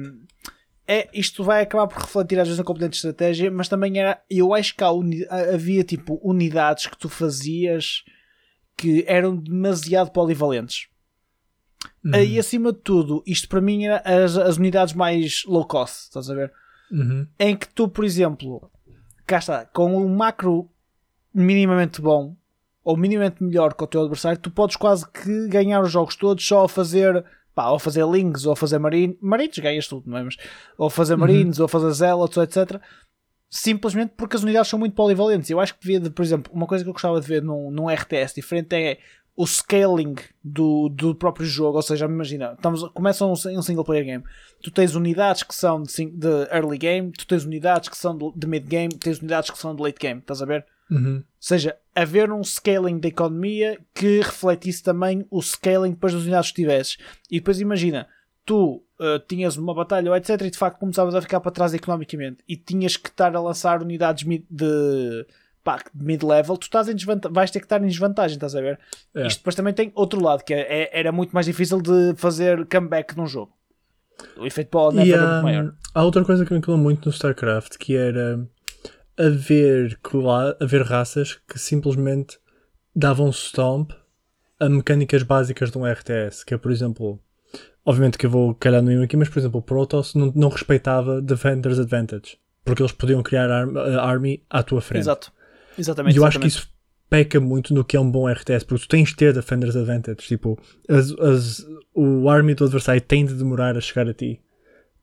é, 0.87 1.09
isto 1.13 1.43
vai 1.43 1.63
acabar 1.63 1.87
por 1.87 2.01
refletir 2.01 2.39
às 2.39 2.47
vezes 2.47 2.59
na 2.59 2.63
componente 2.63 2.91
de 2.91 2.97
estratégia, 2.97 3.49
mas 3.49 3.67
também 3.67 3.99
era, 3.99 4.21
eu 4.29 4.53
acho 4.53 4.75
que 4.75 4.83
uni, 4.83 5.25
havia 5.29 5.83
tipo 5.83 6.19
unidades 6.23 6.87
que 6.87 6.97
tu 6.97 7.09
fazias 7.09 8.03
que 8.77 9.03
eram 9.07 9.35
demasiado 9.35 10.11
polivalentes. 10.11 10.87
Uhum. 12.03 12.15
E 12.15 12.37
acima 12.37 12.71
de 12.71 12.79
tudo, 12.79 13.23
isto 13.25 13.49
para 13.49 13.61
mim 13.61 13.85
era 13.85 13.97
as, 14.05 14.37
as 14.37 14.57
unidades 14.57 14.93
mais 14.93 15.43
low 15.45 15.65
cost, 15.65 16.03
estás 16.03 16.29
a 16.29 16.35
ver? 16.35 16.53
Uhum. 16.91 17.27
Em 17.39 17.55
que 17.55 17.67
tu, 17.67 17.87
por 17.87 18.05
exemplo, 18.05 18.69
cá 19.25 19.39
está, 19.39 19.65
com 19.65 19.95
um 19.95 20.15
macro 20.15 20.69
minimamente 21.33 21.99
bom 21.99 22.35
ou 22.83 22.95
minimamente 22.95 23.43
melhor 23.43 23.73
que 23.73 23.83
o 23.83 23.87
teu 23.87 24.01
adversário, 24.01 24.39
tu 24.39 24.51
podes 24.51 24.75
quase 24.75 25.09
que 25.09 25.47
ganhar 25.47 25.81
os 25.81 25.91
jogos 25.91 26.15
todos 26.15 26.45
só 26.45 26.65
a 26.65 26.69
fazer 26.69 27.25
pá, 27.55 27.69
ou 27.69 27.79
fazer 27.79 28.05
links, 28.05 28.45
ou 28.45 28.55
fazer 28.55 28.77
marines, 28.77 29.15
marines 29.21 29.57
ganhas 29.57 29.87
tudo, 29.87 30.09
não 30.09 30.17
é? 30.17 30.23
Mas, 30.23 30.35
ou 30.77 30.89
fazer 30.89 31.15
marines, 31.15 31.57
uhum. 31.57 31.63
ou 31.63 31.67
fazer 31.67 31.91
zealots, 31.91 32.37
etc. 32.37 32.81
Simplesmente 33.49 34.13
porque 34.17 34.35
as 34.35 34.43
unidades 34.43 34.69
são 34.69 34.77
muito 34.77 34.93
polivalentes. 34.93 35.49
Eu 35.49 35.59
acho 35.59 35.73
que 35.73 35.79
devia, 35.79 35.99
de, 35.99 36.09
por 36.09 36.23
exemplo, 36.23 36.51
uma 36.53 36.67
coisa 36.67 36.83
que 36.83 36.89
eu 36.89 36.93
gostava 36.93 37.19
de 37.21 37.27
ver 37.27 37.41
num, 37.41 37.71
num 37.71 37.89
RTS 37.89 38.35
diferente 38.35 38.75
é 38.75 38.99
o 39.37 39.45
scaling 39.45 40.15
do, 40.43 40.89
do 40.89 41.13
próprio 41.13 41.45
jogo, 41.45 41.75
ou 41.75 41.81
seja, 41.81 42.05
imagina, 42.05 42.53
estamos, 42.53 42.87
começa 42.93 43.25
um, 43.25 43.33
um 43.33 43.61
single 43.61 43.83
player 43.83 44.05
game, 44.05 44.23
tu 44.63 44.71
tens 44.71 44.95
unidades 44.95 45.43
que 45.43 45.53
são 45.53 45.83
de, 45.83 46.05
de 46.09 46.27
early 46.53 46.77
game, 46.77 47.11
tu 47.11 47.27
tens 47.27 47.43
unidades 47.43 47.89
que 47.89 47.97
são 47.97 48.17
de, 48.17 48.31
de 48.33 48.47
mid 48.47 48.65
game, 48.65 48.93
tens 48.95 49.19
unidades 49.19 49.49
que 49.49 49.57
são 49.57 49.75
de 49.75 49.81
late 49.81 49.99
game, 49.99 50.21
estás 50.21 50.41
a 50.41 50.45
ver? 50.45 50.65
Uhum. 50.89 51.17
Ou 51.17 51.23
seja, 51.39 51.75
haver 51.95 52.31
um 52.31 52.43
scaling 52.43 52.99
da 52.99 53.07
economia 53.07 53.79
que 53.93 54.19
refletisse 54.19 54.83
também 54.83 55.25
o 55.29 55.41
scaling 55.41 55.91
depois 55.91 56.13
das 56.13 56.23
unidades 56.23 56.51
que 56.51 56.61
tivesses. 56.61 56.97
E 57.29 57.39
depois 57.39 57.59
imagina, 57.59 58.07
tu 58.45 58.83
uh, 58.99 59.19
tinhas 59.27 59.57
uma 59.57 59.73
batalha 59.73 60.09
ou 60.11 60.15
etc. 60.15 60.41
e 60.41 60.51
de 60.51 60.57
facto 60.57 60.79
começavas 60.79 61.15
a 61.15 61.21
ficar 61.21 61.39
para 61.39 61.51
trás 61.51 61.73
economicamente 61.73 62.43
e 62.47 62.55
tinhas 62.55 62.97
que 62.97 63.09
estar 63.09 63.35
a 63.35 63.41
lançar 63.41 63.81
unidades 63.81 64.23
de, 64.49 65.25
mid-level, 65.95 66.57
tu 66.57 66.63
estás 66.63 66.87
em 66.87 66.95
vais 67.31 67.49
ter 67.49 67.59
que 67.59 67.65
estar 67.65 67.81
em 67.83 67.87
desvantagem, 67.87 68.35
estás 68.35 68.55
a 68.55 68.61
ver? 68.61 68.79
É. 69.15 69.25
Isto 69.25 69.39
depois 69.39 69.55
também 69.55 69.73
tem 69.73 69.91
outro 69.95 70.21
lado, 70.21 70.43
que 70.43 70.53
é, 70.53 70.59
é- 70.83 70.99
era 70.99 71.11
muito 71.11 71.31
mais 71.31 71.47
difícil 71.47 71.81
de 71.81 72.13
fazer 72.17 72.65
comeback 72.67 73.17
num 73.17 73.25
jogo. 73.25 73.51
O 74.37 74.45
efeito 74.45 74.69
bola 74.71 74.93
E 74.93 75.09
never 75.09 75.15
é 75.15 75.27
muito 75.27 75.43
maior. 75.43 75.73
há 75.93 76.03
outra 76.03 76.23
coisa 76.23 76.45
que 76.45 76.53
me 76.53 76.59
incomodou 76.59 76.81
muito 76.83 77.05
no 77.05 77.11
StarCraft 77.11 77.77
que 77.77 77.95
era 77.97 78.47
haver, 79.17 79.97
haver 80.59 80.81
raças 80.83 81.39
que 81.47 81.57
simplesmente 81.59 82.37
davam 82.95 83.31
stomp 83.31 83.91
a 84.59 84.69
mecânicas 84.69 85.23
básicas 85.23 85.71
de 85.71 85.77
um 85.77 85.85
RTS, 85.85 86.43
que 86.45 86.53
é 86.53 86.57
por 86.57 86.71
exemplo, 86.71 87.19
obviamente 87.85 88.17
que 88.17 88.25
eu 88.25 88.29
vou 88.29 88.55
calhar 88.55 88.81
no 88.81 89.03
aqui, 89.03 89.17
mas 89.17 89.29
por 89.29 89.39
exemplo, 89.39 89.59
o 89.59 89.63
Protoss 89.63 90.15
não, 90.15 90.31
não 90.35 90.49
respeitava 90.49 91.21
Defender's 91.21 91.79
Advantage, 91.79 92.37
porque 92.63 92.81
eles 92.81 92.91
podiam 92.93 93.21
criar 93.21 93.49
arm- 93.51 93.77
a 93.77 94.01
army 94.01 94.43
à 94.49 94.63
tua 94.63 94.81
frente. 94.81 95.01
Exato. 95.03 95.31
Exatamente. 95.77 96.15
E 96.15 96.17
eu 96.17 96.25
acho 96.25 96.39
que 96.39 96.45
exatamente. 96.47 96.67
isso 96.67 96.75
peca 97.09 97.39
muito 97.39 97.73
no 97.73 97.83
que 97.83 97.95
é 97.97 97.99
um 97.99 98.09
bom 98.09 98.27
RTS, 98.29 98.65
porque 98.65 98.85
tu 98.85 98.89
tens 98.89 99.09
de 99.09 99.15
ter 99.17 99.33
Defender's 99.33 99.75
Advantage. 99.75 100.19
Tipo, 100.27 100.57
as- 100.89 101.11
as- 101.19 101.65
o 101.93 102.29
army 102.29 102.55
do 102.55 102.63
adversário 102.63 103.01
tem 103.01 103.25
de 103.25 103.33
demorar 103.33 103.77
a 103.77 103.81
chegar 103.81 104.07
a 104.07 104.13
ti. 104.13 104.41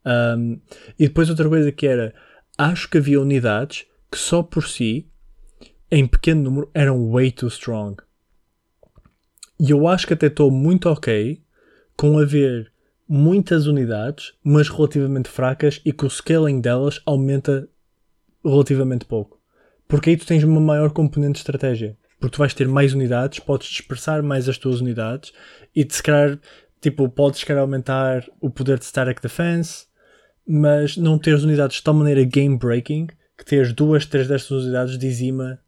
Um, 0.05 0.59
e 0.99 1.07
depois 1.07 1.31
outra 1.31 1.49
coisa 1.49 1.71
que 1.71 1.87
era, 1.87 2.13
acho 2.59 2.89
que 2.89 2.99
havia 2.99 3.21
unidades 3.21 3.87
que 4.13 4.19
só 4.19 4.43
por 4.43 4.69
si, 4.69 5.09
em 5.91 6.07
pequeno 6.07 6.43
número, 6.43 6.71
eram 6.75 7.11
way 7.11 7.33
too 7.33 7.49
strong. 7.49 7.97
E 9.59 9.71
eu 9.71 9.89
acho 9.89 10.07
que 10.07 10.13
até 10.13 10.27
estou 10.27 10.51
muito 10.51 10.91
ok 10.91 11.43
com 11.97 12.19
haver 12.19 12.71
muitas 13.09 13.67
unidades, 13.67 14.35
mas 14.45 14.69
relativamente 14.69 15.31
fracas 15.31 15.81
e 15.83 15.95
que 15.95 16.05
o 16.05 16.11
scaling 16.11 16.61
delas 16.61 17.01
aumenta 17.07 17.67
relativamente 18.45 19.07
pouco. 19.07 19.41
Porque 19.89 20.11
aí 20.11 20.17
tu 20.17 20.27
tens 20.27 20.45
uma 20.45 20.61
maior 20.61 20.91
componente 20.91 21.35
de 21.35 21.39
estratégia. 21.39 21.97
Porque 22.21 22.37
tu 22.37 22.39
vais 22.39 22.53
ter 22.53 22.69
mais 22.69 22.93
unidades, 22.93 23.39
podes 23.39 23.69
dispersar 23.69 24.23
mais 24.23 24.47
as 24.47 24.59
tuas 24.59 24.81
unidades 24.81 25.33
e 25.75 25.85
de 25.85 25.95
se 25.95 26.03
calhar, 26.03 26.39
tipo, 26.83 27.09
podes 27.09 27.45
calhar 27.45 27.63
aumentar 27.63 28.29
o 28.41 28.51
poder 28.51 28.79
de 28.79 28.85
static 28.85 29.23
defense, 29.23 29.87
mas 30.47 30.99
não 30.99 31.19
teres 31.19 31.45
unidades 31.45 31.79
de 31.79 31.83
tal 31.83 31.95
maneira 31.95 32.23
game 32.25 32.59
breaking 32.59 33.09
que 33.45 33.51
teres 33.51 33.73
duas, 33.73 34.07
três 34.07 34.29
destas 34.29 34.51
unidades 34.65 34.97
dizima 34.99 35.59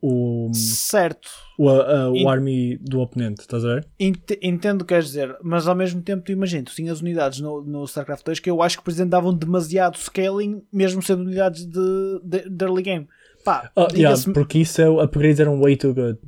o, 0.00 0.50
Certo. 0.54 1.28
o, 1.58 1.68
a- 1.68 2.10
o 2.10 2.28
army 2.28 2.76
do 2.78 3.00
oponente, 3.00 3.40
estás 3.40 3.64
a 3.64 3.74
ver? 3.74 3.88
Ent- 3.98 4.38
Entendo 4.40 4.82
o 4.82 4.84
que 4.84 4.94
queres 4.94 5.06
dizer, 5.06 5.36
mas 5.42 5.66
ao 5.66 5.74
mesmo 5.74 6.00
tempo 6.00 6.22
tu 6.24 6.30
imagina, 6.32 6.62
tu 6.64 6.72
tinhas 6.74 7.00
unidades 7.00 7.40
no, 7.40 7.62
no 7.62 7.84
StarCraft 7.84 8.24
2 8.24 8.38
que 8.40 8.48
eu 8.50 8.62
acho 8.62 8.78
que 8.78 8.84
por 8.84 8.90
exemplo 8.90 9.10
davam 9.10 9.34
demasiado 9.34 9.98
scaling, 9.98 10.62
mesmo 10.72 11.02
sendo 11.02 11.22
unidades 11.22 11.66
de, 11.66 12.20
de, 12.22 12.48
de 12.48 12.64
early 12.64 12.82
game. 12.82 13.08
Pá, 13.44 13.70
Oh, 13.74 13.88
yeah, 13.94 14.16
porque 14.32 14.58
isso 14.60 14.80
é, 14.80 14.88
upgrades 14.88 15.40
eram 15.40 15.60
way 15.60 15.76
too 15.76 15.92
good. 15.94 16.18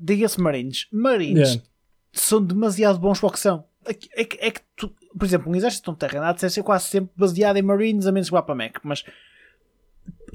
diga-se 0.00 0.40
Marines. 0.40 0.86
Marines 0.92 1.48
Yeah. 1.50 1.62
são 2.12 2.42
demasiado 2.42 2.98
bons 2.98 3.20
para 3.20 3.28
o 3.28 3.32
que 3.32 3.40
são. 3.40 3.64
É 3.84 3.92
que, 3.94 4.08
é 4.16 4.24
que, 4.24 4.36
é 4.40 4.50
que 4.50 4.60
tu, 4.74 4.90
por 5.18 5.24
exemplo, 5.24 5.52
um 5.52 5.54
exército 5.54 5.92
de 5.92 5.98
terra 5.98 6.32
deve 6.32 6.50
ser 6.50 6.62
quase 6.62 6.88
sempre 6.88 7.10
baseado 7.16 7.56
em 7.58 7.62
Marines, 7.62 8.06
a 8.06 8.12
menos 8.12 8.28
que 8.28 8.32
vá 8.32 8.42
para 8.42 8.54
Mac, 8.54 8.78
mas 8.82 9.04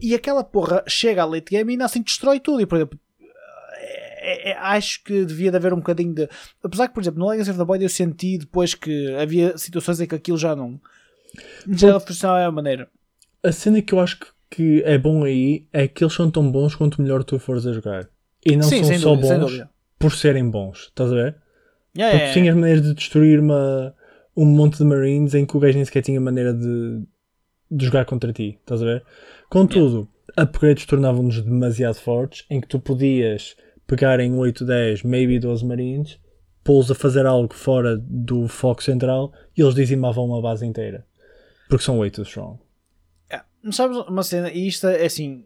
e 0.02 0.16
aquela 0.16 0.44
porra 0.44 0.84
chega 0.88 1.22
à 1.22 1.26
late 1.26 1.52
game 1.52 1.72
e 1.72 1.74
ainda 1.74 1.86
assim 1.86 2.02
destrói 2.02 2.40
tudo. 2.40 2.62
E 2.62 2.66
por 2.66 2.76
exemplo, 2.76 3.00
é- 4.22 4.52
é- 4.52 4.58
acho 4.58 5.04
que 5.04 5.26
devia 5.26 5.52
de 5.52 5.58
haver 5.58 5.74
um 5.74 5.78
bocadinho 5.78 6.14
de. 6.14 6.30
Apesar 6.64 6.88
que, 6.88 6.94
por 6.94 7.02
exemplo, 7.02 7.20
no 7.20 7.30
Legacy 7.30 7.50
of 7.50 7.60
the 7.60 7.66
Void 7.66 7.84
eu 7.84 7.90
senti 7.90 8.38
depois 8.38 8.74
que 8.74 9.14
havia 9.16 9.58
situações 9.58 10.00
em 10.00 10.08
que 10.08 10.16
aquilo 10.16 10.38
já 10.38 10.56
não. 10.56 10.80
Já 11.70 12.00
funcionava 12.00 12.46
a 12.46 12.52
maneira. 12.52 12.90
A 13.44 13.52
cena 13.52 13.82
que 13.82 13.94
eu 13.94 14.00
acho 14.00 14.20
que, 14.20 14.28
que 14.50 14.84
é 14.86 14.98
bom 14.98 15.24
aí 15.24 15.66
é 15.72 15.88
que 15.88 16.04
eles 16.04 16.14
são 16.14 16.30
tão 16.30 16.52
bons 16.52 16.76
quanto 16.76 17.02
melhor 17.02 17.24
tu 17.24 17.40
fores 17.40 17.66
a 17.66 17.74
jogar. 17.74 18.08
E 18.46 18.56
não 18.56 18.64
Sim, 18.64 18.84
são 18.84 19.00
só 19.00 19.16
dúvida, 19.16 19.40
bons 19.40 19.64
por 19.98 20.12
serem 20.14 20.50
bons, 20.50 20.88
estás 20.90 21.12
a 21.12 21.16
ver? 21.16 21.36
Yeah, 21.96 22.12
Porque 22.12 22.18
yeah, 22.18 22.28
tu 22.28 22.34
tinhas 22.34 22.56
maneiras 22.56 22.82
de 22.84 22.94
destruir 22.94 23.40
uma, 23.40 23.96
um 24.36 24.46
monte 24.46 24.78
de 24.78 24.84
Marines 24.84 25.34
em 25.34 25.46
que 25.46 25.56
o 25.56 25.60
gajo 25.60 25.76
nem 25.76 25.86
sequer 25.86 26.02
tinha 26.02 26.20
maneira 26.20 26.54
de, 26.54 27.04
de 27.72 27.86
jogar 27.86 28.06
contra 28.06 28.34
ti, 28.34 28.58
estás 28.60 28.82
a 28.82 28.86
ver? 28.86 29.06
Contudo, 29.50 30.08
upgrades 30.38 30.86
tornavam-nos 30.86 31.42
demasiado 31.42 31.96
fortes 31.96 32.46
em 32.50 32.60
que 32.60 32.68
tu 32.68 32.80
podias 32.80 33.56
pegar 33.88 34.20
em 34.20 34.34
8, 34.34 34.66
10, 34.66 35.04
maybe 35.04 35.40
12 35.40 35.66
Marines, 35.66 36.20
pô-los 36.64 36.92
a 36.92 36.96
fazer 36.96 37.26
algo 37.26 37.54
fora 37.54 37.98
do 37.98 38.48
foco 38.48 38.84
central 38.84 39.32
e 39.58 39.62
eles 39.62 39.76
dizimavam 39.76 40.26
uma 40.26 40.42
base 40.42 40.66
inteira. 40.66 41.06
Porque 41.70 41.84
são 41.84 42.00
way 42.00 42.12
too 42.12 42.24
strong. 42.24 42.60
Yeah. 43.30 43.48
Não 43.64 43.72
Sabes 43.72 43.98
uma 43.98 44.24
cena, 44.24 44.52
e 44.52 44.68
isto 44.68 44.88
é 44.88 45.06
assim. 45.06 45.46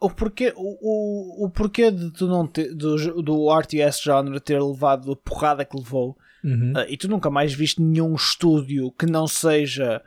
O 0.00 0.10
porquê, 0.10 0.52
o, 0.56 1.44
o, 1.44 1.46
o 1.46 1.50
porquê 1.50 1.90
de 1.90 2.10
tu 2.10 2.26
não 2.26 2.46
ter, 2.46 2.74
do, 2.74 3.22
do 3.22 3.54
RTS 3.56 4.02
genre 4.02 4.40
ter 4.40 4.60
levado 4.60 5.12
a 5.12 5.16
porrada 5.16 5.64
que 5.64 5.76
levou 5.76 6.16
Uhum. 6.44 6.72
ah, 6.74 6.84
e 6.88 6.96
tu 6.96 7.08
nunca 7.08 7.30
mais 7.30 7.54
viste 7.54 7.80
nenhum 7.80 8.14
estúdio 8.14 8.90
que 8.92 9.06
não 9.06 9.26
seja 9.26 10.02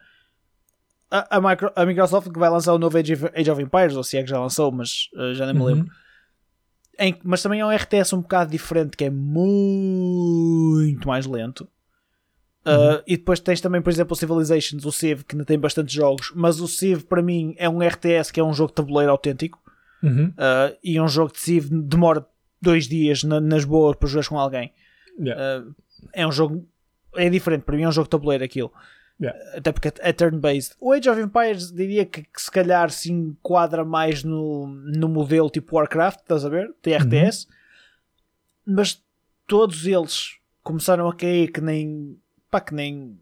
a, 1.11 1.37
a, 1.37 1.41
Micro- 1.41 1.71
a 1.75 1.85
Microsoft 1.85 2.31
que 2.31 2.39
vai 2.39 2.49
lançar 2.49 2.73
o 2.73 2.79
novo 2.79 2.97
Age 2.97 3.13
of, 3.13 3.29
Age 3.35 3.51
of 3.51 3.61
Empires, 3.61 3.95
ou 3.95 4.03
se 4.03 4.17
é 4.17 4.23
que 4.23 4.29
já 4.29 4.39
lançou, 4.39 4.71
mas 4.71 5.09
ah, 5.15 5.33
já 5.33 5.45
nem 5.45 5.53
me 5.55 5.61
Uhum. 5.61 5.65
lembro. 5.67 5.91
Em- 6.99 7.19
mas 7.23 7.41
também 7.43 7.59
é 7.59 7.65
um 7.65 7.71
RTS 7.71 8.13
um 8.15 8.21
bocado 8.21 8.51
diferente 8.51 8.95
que 8.97 9.03
é 9.05 9.09
muito 9.09 11.07
mais 11.07 11.25
lento. 11.25 11.67
Uh, 12.67 12.97
e 13.05 13.15
depois 13.15 13.39
tens 13.39 13.61
também, 13.61 13.79
por 13.79 13.91
exemplo, 13.91 14.13
o 14.13 14.15
Civilizations, 14.15 14.85
o 14.85 14.91
Civ, 14.91 15.21
que 15.23 15.35
ainda 15.35 15.45
tem 15.45 15.59
bastantes 15.59 15.93
jogos, 15.93 16.31
mas 16.35 16.59
o 16.59 16.67
Civ 16.67 17.03
para 17.03 17.21
mim 17.21 17.53
é 17.59 17.69
um 17.69 17.79
RTS 17.79 18.31
que 18.33 18.39
é 18.39 18.43
um 18.43 18.53
jogo 18.53 18.69
de 18.69 18.75
tabuleiro 18.75 19.11
autêntico 19.11 19.59
Uhum. 20.01 20.29
uh, 20.29 20.75
e 20.83 20.99
um 20.99 21.07
jogo 21.07 21.31
de 21.31 21.39
Civ 21.39 21.69
demora 21.69 22.25
dois 22.59 22.87
dias 22.87 23.23
na- 23.23 23.39
nas 23.39 23.63
boas 23.65 23.95
para 23.97 24.09
jogar 24.09 24.27
com 24.27 24.39
alguém. 24.39 24.73
Yeah. 25.19 25.63
Uh, 25.63 25.75
é 26.11 26.25
um 26.25 26.31
jogo, 26.31 26.67
é 27.15 27.29
diferente, 27.29 27.61
para 27.63 27.75
mim 27.77 27.83
é 27.83 27.87
um 27.87 27.91
jogo 27.91 28.05
de 28.05 28.09
tabuleiro 28.11 28.43
aquilo. 28.43 28.71
Yeah. 29.21 29.39
Até 29.57 29.71
porque 29.71 29.91
é 29.99 30.11
turn-based. 30.11 30.75
O 30.79 30.91
Age 30.91 31.09
of 31.09 31.21
Empires 31.21 31.71
diria 31.71 32.05
que, 32.05 32.23
que 32.23 32.41
se 32.41 32.51
calhar 32.51 32.89
se 32.91 33.11
enquadra 33.11 33.85
mais 33.85 34.23
no, 34.23 34.67
no 34.67 35.07
modelo 35.07 35.49
tipo 35.49 35.75
Warcraft, 35.77 36.19
estás 36.19 36.43
a 36.43 36.49
ver? 36.49 36.73
TRTS. 36.81 37.47
Mas 38.65 39.01
todos 39.47 39.85
eles 39.85 40.37
começaram 40.63 41.07
a 41.07 41.15
cair 41.15 41.51
que 41.51 41.61
nem 41.61 42.19
pá, 42.51 42.59
que 42.59 42.73
nem 42.73 43.17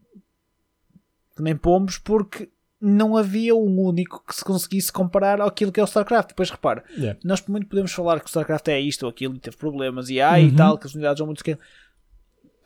que 1.35 1.41
nem 1.43 1.55
pomos 1.55 1.97
porque 1.97 2.49
não 2.79 3.15
havia 3.15 3.55
um 3.55 3.79
único 3.79 4.23
que 4.27 4.35
se 4.35 4.43
conseguisse 4.43 4.91
comparar 4.91 5.39
àquilo 5.41 5.71
que 5.71 5.79
é 5.79 5.83
o 5.83 5.87
StarCraft. 5.87 6.29
Depois 6.29 6.49
repara, 6.49 6.83
Yeah. 6.97 7.19
nós 7.23 7.45
muito 7.47 7.67
podemos 7.67 7.91
falar 7.93 8.19
que 8.19 8.25
o 8.25 8.29
StarCraft 8.29 8.67
é 8.67 8.79
isto 8.79 9.03
ou 9.03 9.09
aquilo 9.09 9.35
e 9.35 9.39
teve 9.39 9.55
problemas 9.57 10.09
e 10.09 10.19
há 10.19 10.31
Uhum. 10.33 10.39
e 10.39 10.55
tal, 10.55 10.77
que 10.77 10.87
as 10.87 10.93
unidades 10.93 11.19
são 11.19 11.25
muito 11.27 11.37
pequenas. 11.43 11.63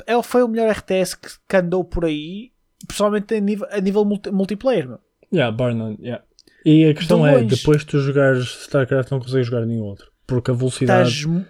Ele 0.05 0.23
foi 0.23 0.43
o 0.43 0.47
melhor 0.47 0.69
RTS 0.71 1.15
que, 1.15 1.29
que 1.47 1.55
andou 1.57 1.83
por 1.83 2.05
aí, 2.05 2.51
pessoalmente 2.87 3.33
a 3.33 3.39
nível, 3.39 3.67
a 3.71 3.79
nível 3.79 4.03
multi- 4.05 4.31
multiplayer. 4.31 4.87
Meu. 4.87 4.99
Yeah, 5.33 5.55
bar 5.55 5.73
none, 5.73 5.97
yeah. 6.01 6.23
E 6.65 6.85
a 6.85 6.93
questão 6.93 7.21
De 7.21 7.27
é, 7.29 7.31
longe. 7.37 7.55
depois 7.55 7.79
de 7.81 7.85
tu 7.87 7.99
jogares 7.99 8.43
StarCraft 8.63 9.09
não 9.11 9.19
consegues 9.19 9.47
jogar 9.47 9.65
nenhum 9.65 9.83
outro. 9.83 10.11
Porque 10.25 10.51
a 10.51 10.53
velocidade... 10.53 11.27
Mu- 11.27 11.45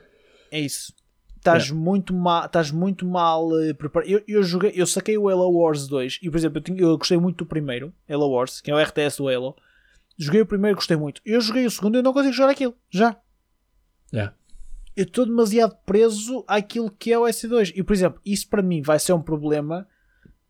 é 0.52 0.60
isso. 0.60 0.94
Estás 1.38 1.72
muito 1.72 2.14
mal, 2.14 2.46
estás 2.46 2.72
muito 2.72 3.06
mal 3.06 3.50
eh, 3.62 3.74
preparado. 3.74 4.10
Eu, 4.10 4.22
eu 4.28 4.44
joguei, 4.44 4.74
eu 4.76 4.86
saquei 4.86 5.18
o 5.18 5.30
Halo 5.30 5.50
Wars 5.52 5.88
2 5.88 6.20
e 6.22 6.30
por 6.30 6.38
exemplo, 6.38 6.58
eu, 6.58 6.62
tinha- 6.62 6.82
eu 6.82 6.98
gostei 6.98 7.18
muito 7.18 7.38
do 7.38 7.46
primeiro, 7.46 7.94
Halo 8.10 8.30
Wars, 8.30 8.60
que 8.60 8.70
é 8.70 8.76
o 8.76 8.80
RTS 8.80 9.18
do 9.18 9.30
Halo. 9.30 9.56
Joguei 10.18 10.42
o 10.42 10.46
primeiro, 10.46 10.76
gostei 10.76 10.98
muito. 10.98 11.22
Eu 11.26 11.40
joguei 11.40 11.66
o 11.66 11.72
segundo 11.72 11.96
e 11.96 12.00
eu 12.00 12.04
não 12.04 12.12
consigo 12.14 12.34
jogar 12.34 12.52
aquilo. 12.52 12.76
Já. 12.90 13.16
Yeah. 14.14 14.34
eu 14.96 15.04
estou 15.04 15.26
demasiado 15.26 15.76
preso 15.86 16.44
àquilo 16.48 16.90
que 16.90 17.12
é 17.14 17.20
o 17.20 17.24
S2. 17.24 17.72
E, 17.76 17.84
por 17.84 17.94
exemplo, 17.94 18.20
isso 18.26 18.48
para 18.50 18.62
mim 18.64 18.82
vai 18.82 18.98
ser 19.00 19.14
um 19.14 19.22
problema 19.22 19.88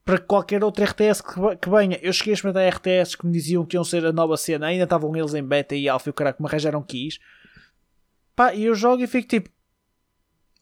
para 0.08 0.20
qualquer 0.20 0.64
outro 0.64 0.86
RTS 0.86 1.22
que, 1.22 1.34
que 1.58 1.70
venha. 1.70 2.00
Eu 2.02 2.14
cheguei 2.14 2.32
a 2.32 2.36
experimentar 2.36 2.74
RTS 2.74 3.18
que 3.18 3.26
me 3.28 3.34
diziam 3.34 3.66
que 3.66 3.76
iam 3.76 3.84
ser 3.84 4.06
a 4.06 4.14
nova 4.14 4.38
cena, 4.38 4.68
ainda 4.68 4.86
estavam 4.86 5.14
eles 5.14 5.34
em 5.34 5.44
beta 5.44 5.76
e 5.76 5.90
alpha 5.90 6.08
e 6.08 6.12
o 6.12 6.14
que 6.14 6.24
me 6.24 6.48
arranjaram 6.48 6.82
keys. 6.82 7.20
Pá, 8.34 8.54
e 8.56 8.64
eu 8.64 8.74
jogo 8.74 9.04
e 9.04 9.08
fico 9.08 9.28
tipo. 9.28 9.50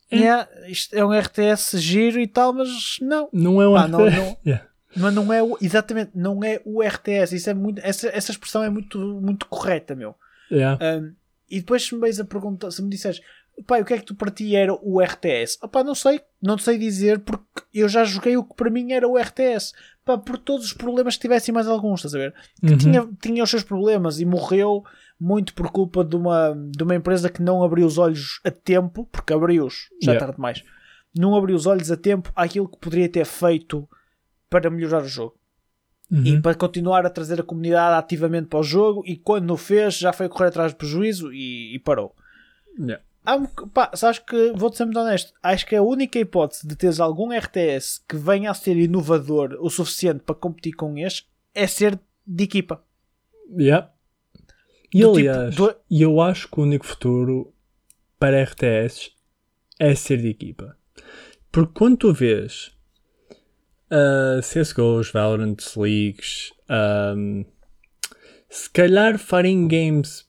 É. 0.09 0.17
"Yeah, 0.17 0.49
isto 0.67 0.95
é 0.95 1.05
um 1.05 1.13
RTS 1.13 1.79
giro 1.79 2.19
e 2.19 2.25
tal, 2.25 2.53
mas 2.53 2.97
não. 2.99 3.29
Não 3.31 3.61
é 3.61 3.67
um 3.69 3.73
Pá, 3.75 3.87
não, 3.87 4.07
RTS. 4.07 4.17
não, 4.17 4.37
Yeah. 4.47 4.67
mas 4.97 5.13
não 5.13 5.31
é 5.31 5.43
o, 5.43 5.57
exatamente, 5.61 6.11
não 6.15 6.43
é 6.43 6.59
o 6.65 6.81
RTS. 6.81 7.35
Isso 7.35 7.47
é 7.51 7.53
muito, 7.53 7.79
essa, 7.83 8.07
essa 8.07 8.31
expressão 8.31 8.63
é 8.63 8.69
muito, 8.71 8.97
muito 9.21 9.45
correta, 9.45 9.93
meu. 9.93 10.15
Yeah. 10.51 10.79
Um, 10.83 11.13
e 11.47 11.59
depois 11.59 11.85
se 11.85 11.93
me 11.93 12.09
a 12.19 12.25
perguntar, 12.25 12.71
se 12.71 12.81
me 12.81 12.89
disseres 12.89 13.21
Pá, 13.65 13.79
o 13.79 13.85
que 13.85 13.93
é 13.93 13.97
que 13.97 14.05
tu 14.05 14.15
para 14.15 14.29
ti 14.31 14.55
era 14.55 14.73
o 14.73 15.01
RTS? 15.01 15.57
Opá, 15.63 15.83
não 15.83 15.95
sei, 15.95 16.19
não 16.41 16.57
sei 16.57 16.77
dizer 16.77 17.19
porque 17.19 17.63
eu 17.73 17.87
já 17.87 18.03
joguei 18.03 18.35
o 18.37 18.43
que 18.43 18.53
para 18.55 18.69
mim 18.69 18.91
era 18.91 19.07
o 19.07 19.17
RTS. 19.17 19.73
Pá, 20.03 20.17
por 20.17 20.37
todos 20.37 20.65
os 20.67 20.73
problemas 20.73 21.15
que 21.15 21.21
tivesse 21.21 21.51
mais 21.51 21.67
alguns, 21.67 21.99
estás 22.01 22.15
a 22.15 22.17
ver? 22.17 22.33
Que 22.59 22.71
Uhum. 22.73 22.77
tinha, 22.77 23.09
tinha 23.21 23.43
os 23.43 23.49
seus 23.49 23.63
problemas 23.63 24.19
e 24.19 24.25
morreu 24.25 24.83
muito 25.19 25.53
por 25.53 25.71
culpa 25.71 26.03
de 26.03 26.15
uma, 26.15 26.53
de 26.71 26.83
uma 26.83 26.95
empresa 26.95 27.29
que 27.29 27.41
não 27.41 27.63
abriu 27.63 27.87
os 27.87 27.97
olhos 27.97 28.39
a 28.43 28.51
tempo, 28.51 29.07
porque 29.11 29.33
abriu-os, 29.33 29.89
já 30.03 30.11
Yeah. 30.11 30.19
tarde 30.19 30.35
demais. 30.35 30.63
Não 31.17 31.33
abriu 31.35 31.55
os 31.55 31.65
olhos 31.65 31.89
a 31.89 31.95
tempo 31.97 32.29
àquilo 32.35 32.67
que 32.67 32.77
poderia 32.77 33.07
ter 33.07 33.25
feito 33.25 33.87
para 34.49 34.69
melhorar 34.69 35.01
o 35.03 35.07
jogo 35.07 35.35
e 36.11 36.33
Uhum. 36.33 36.41
para 36.41 36.53
continuar 36.53 37.05
a 37.05 37.09
trazer 37.09 37.39
a 37.39 37.43
comunidade 37.43 37.97
ativamente 37.97 38.47
para 38.47 38.59
o 38.59 38.63
jogo. 38.63 39.01
E 39.05 39.15
quando 39.15 39.49
o 39.51 39.57
fez, 39.57 39.97
já 39.97 40.11
foi 40.11 40.27
correr 40.27 40.49
atrás 40.49 40.73
do 40.73 40.75
prejuízo 40.77 41.31
e, 41.33 41.73
e 41.73 41.79
parou. 41.79 42.13
Yeah. 42.77 43.01
Há 43.25 43.39
pá, 43.73 43.91
sabes 43.95 44.19
que 44.19 44.51
vou-te 44.55 44.77
ser 44.77 44.85
muito 44.85 44.99
honesto. 44.99 45.33
Acho 45.41 45.65
que 45.65 45.75
a 45.75 45.81
única 45.81 46.19
hipótese 46.19 46.67
de 46.67 46.75
teres 46.75 46.99
algum 46.99 47.31
RTS 47.31 48.03
que 48.07 48.15
venha 48.17 48.51
a 48.51 48.53
ser 48.53 48.77
inovador 48.77 49.57
o 49.59 49.69
suficiente 49.69 50.19
para 50.23 50.35
competir 50.35 50.73
com 50.75 50.97
este 50.97 51.27
é 51.53 51.65
ser 51.67 51.99
de 52.25 52.43
equipa. 52.43 52.83
Yeah. 53.57 53.91
E 54.93 55.01
Do 55.01 55.11
aliás, 55.11 55.51
tipo, 55.55 55.67
do- 55.67 55.75
eu 55.89 56.21
acho 56.21 56.47
que 56.49 56.59
o 56.59 56.63
único 56.63 56.85
futuro 56.85 57.53
para 58.19 58.43
RTS 58.43 59.11
é 59.79 59.93
ser 59.95 60.21
de 60.21 60.29
equipa. 60.29 60.77
Porque 61.51 61.73
quando 61.73 61.97
tu 61.97 62.13
vês 62.13 62.71
uh, 63.91 64.41
CSGOs, 64.41 65.11
Valorant 65.11 65.57
Leagues, 65.77 66.51
um, 67.15 67.45
se 68.49 68.69
calhar 68.69 69.17
Fighting 69.17 69.67
Games 69.67 70.24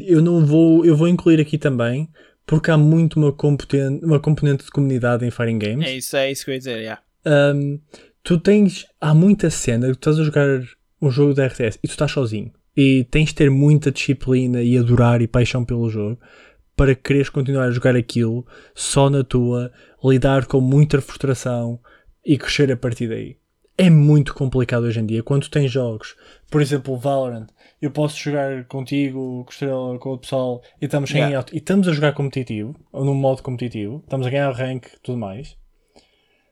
eu 0.00 0.20
não 0.20 0.44
vou, 0.44 0.84
eu 0.84 0.96
vou 0.96 1.08
incluir 1.08 1.40
aqui 1.40 1.56
também 1.58 2.08
porque 2.46 2.70
há 2.70 2.76
muito 2.76 3.16
uma 3.16 3.32
componente, 3.32 4.04
uma 4.04 4.18
componente 4.18 4.64
de 4.64 4.70
comunidade 4.70 5.24
em 5.24 5.30
Fighting 5.30 5.58
Games. 5.58 5.86
É 5.86 5.96
isso, 5.96 6.16
é 6.16 6.32
isso 6.32 6.44
que 6.44 6.50
eu 6.50 6.54
ia 6.54 6.58
dizer. 6.58 6.78
Yeah. 6.78 7.02
Um, 7.24 7.80
tu 8.24 8.38
tens. 8.38 8.86
Há 9.00 9.14
muita 9.14 9.50
cena 9.50 9.86
que 9.86 9.98
tu 9.98 10.10
estás 10.10 10.18
a 10.18 10.24
jogar 10.24 10.60
um 11.00 11.10
jogo 11.10 11.32
da 11.32 11.46
RTS 11.46 11.78
e 11.82 11.86
tu 11.86 11.92
estás 11.92 12.10
sozinho. 12.10 12.52
E 12.76 13.04
tens 13.10 13.28
de 13.28 13.36
ter 13.36 13.50
muita 13.50 13.92
disciplina 13.92 14.62
e 14.62 14.76
adorar 14.76 15.22
e 15.22 15.28
paixão 15.28 15.64
pelo 15.64 15.88
jogo 15.88 16.18
para 16.76 16.94
quereres 16.94 17.28
continuar 17.28 17.66
a 17.66 17.70
jogar 17.70 17.94
aquilo 17.94 18.46
só 18.74 19.10
na 19.10 19.22
tua, 19.22 19.70
lidar 20.02 20.46
com 20.46 20.60
muita 20.60 21.00
frustração 21.00 21.78
e 22.24 22.38
crescer 22.38 22.72
a 22.72 22.76
partir 22.76 23.08
daí. 23.08 23.36
É 23.76 23.88
muito 23.88 24.34
complicado 24.34 24.84
hoje 24.84 24.98
em 24.98 25.06
dia. 25.06 25.22
Quando 25.22 25.42
tu 25.42 25.50
tens 25.50 25.70
jogos, 25.70 26.16
por 26.50 26.60
exemplo, 26.60 26.96
Valorant, 26.96 27.46
eu 27.80 27.90
posso 27.90 28.18
jogar 28.18 28.64
contigo, 28.66 29.18
com 29.44 29.50
o 29.50 29.50
Estrela, 29.50 29.98
com 29.98 30.12
o 30.12 30.18
pessoal 30.18 30.62
e 30.80 30.84
estamos, 30.84 31.10
em 31.12 31.16
Yeah. 31.18 31.36
alto- 31.38 31.54
e 31.54 31.58
estamos 31.58 31.88
a 31.88 31.92
jogar 31.92 32.12
competitivo, 32.12 32.74
ou 32.92 33.04
num 33.04 33.14
modo 33.14 33.42
competitivo, 33.42 34.00
estamos 34.04 34.26
a 34.26 34.30
ganhar 34.30 34.50
rank 34.52 34.86
e 34.86 34.98
tudo 35.02 35.18
mais. 35.18 35.56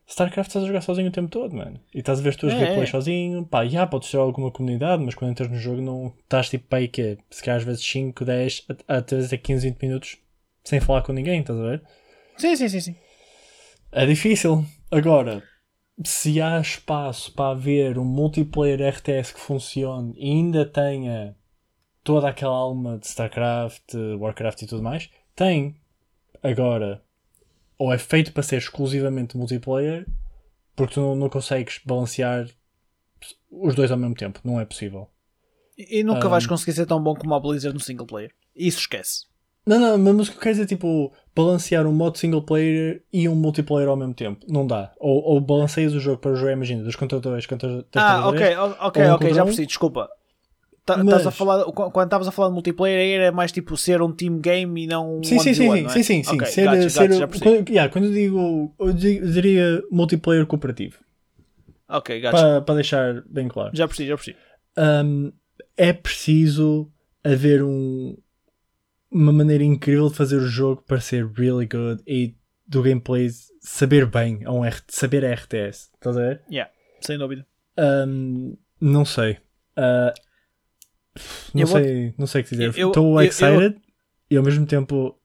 StarCraft 0.07 0.49
estás 0.49 0.65
a 0.65 0.67
jogar 0.67 0.81
sozinho 0.81 1.09
o 1.09 1.13
tempo 1.13 1.29
todo, 1.31 1.55
mano. 1.55 1.79
E 1.95 1.99
estás 1.99 2.19
a 2.19 2.23
ver 2.23 2.31
as 2.31 2.37
tuas 2.37 2.55
É, 2.55 2.59
gameplays 2.59 2.89
é. 2.89 2.93
sozinho. 2.93 3.45
Pá, 3.45 3.67
já 3.67 3.87
podes 3.87 4.11
ter 4.11 4.17
alguma 4.17 4.51
comunidade, 4.51 5.03
mas 5.05 5.15
quando 5.15 5.33
entras 5.33 5.51
no 5.51 5.59
jogo 5.59 5.83
não 5.83 6.15
estás 6.23 6.49
tipo 6.49 6.75
aí 6.75 6.89
que 6.89 7.19
se 7.31 7.43
calhar 7.43 7.59
às 7.59 7.65
vezes 7.65 7.85
5, 7.85 8.25
10, 8.25 8.65
a- 8.89 8.97
às 8.97 9.05
vezes 9.11 9.27
até 9.27 9.37
15, 9.37 9.69
20 9.69 9.83
minutos 9.83 10.17
sem 10.65 10.81
falar 10.81 11.03
com 11.03 11.13
ninguém, 11.13 11.41
estás 11.41 11.59
a 11.59 11.63
ver? 11.63 11.83
Sim, 12.39 12.57
sim, 12.57 12.69
sim, 12.71 12.81
sim. 12.81 12.97
É 13.93 14.07
difícil. 14.07 14.65
Agora, 14.91 15.43
se 16.05 16.41
há 16.41 16.61
espaço 16.61 17.33
para 17.33 17.53
haver 17.53 17.99
um 17.99 18.05
multiplayer 18.05 18.81
RTS 18.95 19.33
que 19.35 19.41
funcione 19.41 20.15
e 20.17 20.31
ainda 20.31 20.65
tenha 20.65 21.37
toda 22.05 22.29
aquela 22.29 22.55
alma 22.55 22.99
de 22.99 23.07
StarCraft, 23.07 23.95
Warcraft 24.19 24.63
e 24.63 24.67
tudo 24.67 24.83
mais, 24.83 25.11
tem. 25.35 25.77
Agora, 26.43 27.03
ou 27.77 27.93
é 27.93 27.99
feito 27.99 28.33
para 28.33 28.43
ser 28.43 28.57
exclusivamente 28.57 29.37
multiplayer, 29.37 30.07
porque 30.75 30.95
tu 30.95 31.01
não, 31.01 31.17
não 31.17 31.29
consegues 31.29 31.81
balancear 31.85 32.49
os 33.51 33.75
dois 33.75 33.91
ao 33.91 33.99
mesmo 33.99 34.15
tempo. 34.15 34.41
Não 34.45 34.61
é 34.61 34.65
possível. 34.65 35.09
E 35.77 36.01
e 36.01 36.05
nunca 36.05 36.27
Um, 36.27 36.31
vais 36.31 36.47
conseguir 36.47 36.73
ser 36.73 36.87
tão 36.87 37.03
bom 37.03 37.15
como 37.15 37.35
o 37.35 37.41
Blizzard 37.41 37.75
no 37.75 37.81
single 37.81 38.07
player. 38.07 38.33
Isso 38.55 38.81
esquece. 38.81 39.28
Não, 39.69 39.99
não, 39.99 40.15
mas 40.15 40.29
o 40.29 40.33
que 40.33 40.39
eu 40.39 40.41
quero 40.43 40.55
dizer 40.55 40.65
é 40.65 40.67
tipo 40.67 41.13
balancear 41.37 41.87
um 41.87 41.93
modo 41.93 42.17
single 42.17 42.43
player 42.43 43.03
e 43.13 43.29
um 43.29 43.35
multiplayer 43.35 43.89
ao 43.89 43.97
mesmo 43.97 44.15
tempo. 44.15 44.45
Não 44.49 44.67
dá. 44.67 44.93
Ou, 44.99 45.23
ou 45.23 45.41
balanceias 45.41 45.93
o 45.95 46.01
jogo 46.01 46.19
para 46.19 46.35
jogar, 46.35 46.53
imagina, 46.53 46.83
dos 46.83 46.97
contra 46.97 47.21
dois 47.21 47.45
contra 47.47 47.83
três 47.85 48.07
Ah, 48.07 48.27
ok, 48.29 48.57
ok, 48.81 49.03
um 49.07 49.15
ok, 49.15 49.35
já 49.35 49.43
um. 49.43 49.47
percebi, 49.47 49.67
desculpa. 49.67 50.09
Tá- 50.87 50.97
Mas- 50.97 51.07
Estás 51.07 51.27
a 51.27 51.31
falar, 51.31 51.65
qu- 51.67 51.91
quando 51.91 52.07
estavas 52.07 52.27
a 52.29 52.31
falar 52.31 52.49
de 52.49 52.55
multiplayer 52.55 52.99
aí 53.01 53.11
era 53.13 53.31
mais 53.31 53.53
tipo 53.53 53.77
ser 53.77 54.01
um 54.01 54.11
team 54.11 54.39
game 54.41 54.85
e 54.85 54.87
não 54.87 55.19
um 55.19 55.23
Sim, 55.23 55.39
sim, 55.39 55.53
sim, 55.53 55.69
one, 55.69 55.85
é? 55.85 55.89
sim, 55.91 56.03
sim, 56.03 56.23
sim. 56.23 56.37
Ok, 56.37 56.47
Ser, 56.47 56.65
gotcha, 56.65 56.89
ser, 56.91 57.09
gotcha, 57.11 57.39
quando, 57.41 57.69
yeah, 57.69 57.93
quando 57.93 58.05
eu 58.07 58.13
digo, 58.13 58.75
eu 58.81 58.93
di- 58.95 59.21
diria 59.33 59.83
multiplayer 59.91 60.47
cooperativo, 60.47 60.97
Ok, 61.91 62.21
gotcha. 62.23 62.31
para, 62.37 62.63
para 62.63 62.75
deixar 62.77 63.23
bem 63.29 63.49
claro. 63.49 63.71
Já 63.75 63.87
percebi, 63.87 64.09
já 64.09 64.17
percebi. 64.17 64.39
Um, 64.79 65.31
é 65.77 65.93
preciso 65.93 66.91
haver 67.23 67.63
um, 67.63 68.17
uma 69.11 69.33
maneira 69.33 69.65
incrível 69.65 70.09
de 70.09 70.15
fazer 70.17 70.37
o 70.37 70.47
jogo 70.49 70.83
para 70.87 71.01
ser 71.01 71.27
really 71.27 71.67
good 71.67 72.03
e 72.07 72.35
do 72.67 72.83
gameplay 72.83 73.29
saber 73.61 74.07
bem, 74.07 74.43
a 74.45 74.53
um 74.53 74.65
R, 74.65 74.77
saber 74.89 75.25
a 75.25 75.33
RTS. 75.35 75.91
Estás 75.95 76.17
a 76.17 76.21
ver? 76.21 76.43
Yeah, 76.51 76.71
sem 77.01 77.17
dúvida. 77.19 77.47
Um, 77.79 78.57
não 78.81 79.05
sei. 79.05 79.39
Uh, 79.77 80.13
não 81.55 81.63
Eu 81.63 81.67
vou- 81.67 81.81
sei, 81.83 82.15
não 82.19 82.27
sei 82.27 82.41
o 82.41 82.45
que 82.45 82.51
dizer. 82.51 82.79
Eu- 82.79 82.89
Estou 82.89 83.21
eu- 83.23 83.27
excited 83.29 83.81
e 84.31 84.37
ao 84.37 84.43
mesmo 84.45 84.67
tempo 84.67 85.19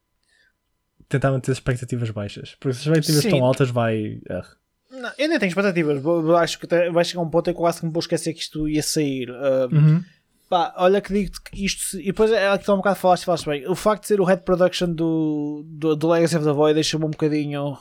tentar 1.10 1.32
manter 1.32 1.52
as 1.52 1.58
expectativas 1.58 2.10
baixas. 2.10 2.56
Porque 2.60 2.74
se 2.74 2.80
as 2.82 2.86
expectativas 2.88 3.26
estão 3.26 3.44
altas 3.46 3.70
vai. 3.70 4.20
ah. 4.30 4.44
Não, 4.92 5.12
eu 5.18 5.28
nem 5.28 5.40
tenho 5.40 5.50
expectativas. 5.50 6.02
Vou- 6.02 6.22
vou- 6.24 6.36
Acho 6.36 6.58
que 6.60 6.68
vai 6.92 7.04
chegar 7.04 7.22
um 7.22 7.30
ponto 7.30 7.50
em 7.50 7.54
que 7.54 7.60
quase 7.60 7.80
que 7.80 7.86
me 7.86 7.92
vou 7.92 8.00
esquecer 8.00 8.34
que 8.34 8.40
isto 8.42 8.70
ia 8.70 8.82
sair. 8.84 9.30
Uh, 9.30 9.68
Uhum. 9.76 10.04
Pá, 10.54 10.72
olha 10.78 11.02
que 11.02 11.12
digo 11.12 11.32
que 11.52 11.66
isto. 11.66 12.00
E 12.00 12.06
depois 12.06 12.32
é 12.32 12.56
que 12.60 12.70
há 12.70 12.74
um 12.76 12.78
bocado 12.78 12.96
falaste, 13.00 13.26
falaste 13.26 13.46
bem. 13.48 13.68
O 13.68 13.74
facto 13.74 14.04
de 14.04 14.10
ser 14.10 14.22
o 14.22 14.24
head 14.24 14.44
production 14.44 14.88
do, 14.94 15.64
do, 15.66 15.96
do 15.96 16.08
Legacy 16.08 16.36
of 16.38 16.46
the 16.46 16.52
Void 16.52 16.76
deixa-me 16.76 17.06
um 17.06 17.10
bocadinho. 17.10 17.76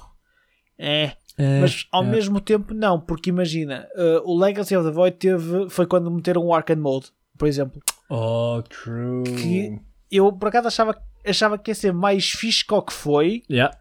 É. 0.79 1.12
É, 1.37 1.61
Mas 1.61 1.87
ao 1.93 2.03
é. 2.03 2.07
mesmo 2.07 2.41
tempo, 2.41 2.73
não, 2.73 2.99
porque 2.99 3.29
imagina, 3.29 3.87
uh, 3.95 4.23
o 4.25 4.39
Legacy 4.39 4.75
of 4.75 4.87
the 4.89 4.91
Void 4.91 5.18
teve. 5.18 5.68
Foi 5.68 5.87
quando 5.87 6.11
meteram 6.11 6.47
o 6.47 6.55
Arcade 6.55 6.81
Mode, 6.81 7.11
por 7.37 7.47
exemplo. 7.47 7.79
Oh, 8.09 8.62
true. 8.66 9.23
Que- 9.25 9.79
Eu 10.11 10.33
por 10.33 10.49
acaso 10.49 10.68
achava, 10.68 10.97
achava 11.27 11.59
que 11.59 11.70
ia 11.70 11.75
ser 11.75 11.93
mais 11.93 12.31
fixe 12.31 12.64
que 12.66 12.73
o 12.73 12.81
que 12.81 12.93
foi, 12.95 13.43
Yeah. 13.51 13.77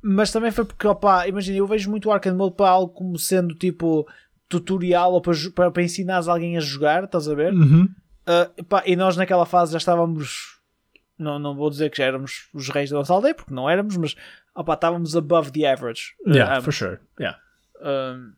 mas 0.00 0.30
também 0.30 0.52
foi 0.52 0.64
porque, 0.64 0.86
opá, 0.86 1.26
imagina, 1.26 1.58
eu 1.58 1.66
vejo 1.66 1.90
muito 1.90 2.08
o 2.08 2.12
Arcade 2.12 2.36
Mode 2.36 2.54
para 2.54 2.70
algo 2.70 2.92
como 2.92 3.18
sendo 3.18 3.54
tipo 3.56 4.06
tutorial 4.48 5.12
ou 5.12 5.20
para, 5.20 5.34
para, 5.54 5.70
para 5.70 5.82
ensinares 5.82 6.28
alguém 6.28 6.56
a 6.56 6.60
jogar, 6.60 7.04
estás 7.04 7.28
a 7.28 7.34
ver? 7.34 7.52
Uhum. 7.52 7.88
Uh, 8.26 8.64
pá, 8.64 8.82
e 8.86 8.96
nós 8.96 9.16
naquela 9.16 9.46
fase 9.46 9.72
já 9.72 9.78
estávamos. 9.78 10.54
Não, 11.18 11.38
não 11.38 11.54
vou 11.54 11.70
dizer 11.70 11.90
que 11.90 11.98
já 11.98 12.04
éramos 12.06 12.48
os 12.52 12.68
reis 12.68 12.90
da 12.90 12.96
nossa 12.96 13.12
aldeia, 13.12 13.34
porque 13.34 13.54
não 13.54 13.70
éramos, 13.70 13.96
mas 13.96 14.16
opá, 14.54 14.74
estávamos 14.74 15.16
above 15.16 15.52
the 15.52 15.70
average. 15.70 16.14
Yeah, 16.26 16.52
ambos. 16.54 16.64
for 16.64 16.72
sure. 16.72 16.98
Yeah. 17.20 17.38
Um, 17.80 18.32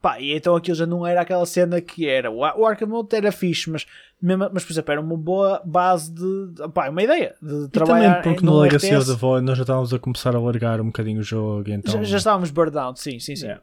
pá, 0.00 0.20
e 0.20 0.32
então 0.32 0.54
aquilo 0.54 0.76
já 0.76 0.84
não 0.84 1.06
era 1.06 1.20
aquela 1.22 1.46
cena 1.46 1.80
que 1.80 2.06
era. 2.06 2.30
O, 2.30 2.38
o 2.40 2.66
Arkham 2.66 3.08
era 3.12 3.32
fixe, 3.32 3.70
mas, 3.70 3.86
mesmo, 4.20 4.50
mas 4.52 4.64
por 4.64 4.72
exemplo, 4.72 4.92
era 4.92 5.00
uma 5.00 5.16
boa 5.16 5.62
base 5.64 6.12
de. 6.12 6.68
Pá, 6.74 6.90
uma 6.90 7.02
ideia 7.02 7.34
de 7.40 7.64
E 7.64 7.68
trabalhar 7.68 8.16
também 8.16 8.34
porque 8.34 8.44
em- 8.44 8.46
no 8.46 8.58
Legacy 8.58 8.94
of 8.94 9.06
the 9.06 9.14
Void 9.14 9.46
nós 9.46 9.56
já 9.56 9.62
estávamos 9.62 9.94
a 9.94 9.98
começar 9.98 10.34
a 10.36 10.40
largar 10.40 10.80
um 10.80 10.86
bocadinho 10.86 11.20
o 11.20 11.22
jogo. 11.22 11.70
Então... 11.70 11.92
já, 11.94 12.02
já 12.02 12.16
estávamos 12.18 12.50
burned 12.50 12.76
out, 12.76 13.00
sim, 13.00 13.18
sim, 13.18 13.36
sim. 13.36 13.46
Yeah. 13.46 13.62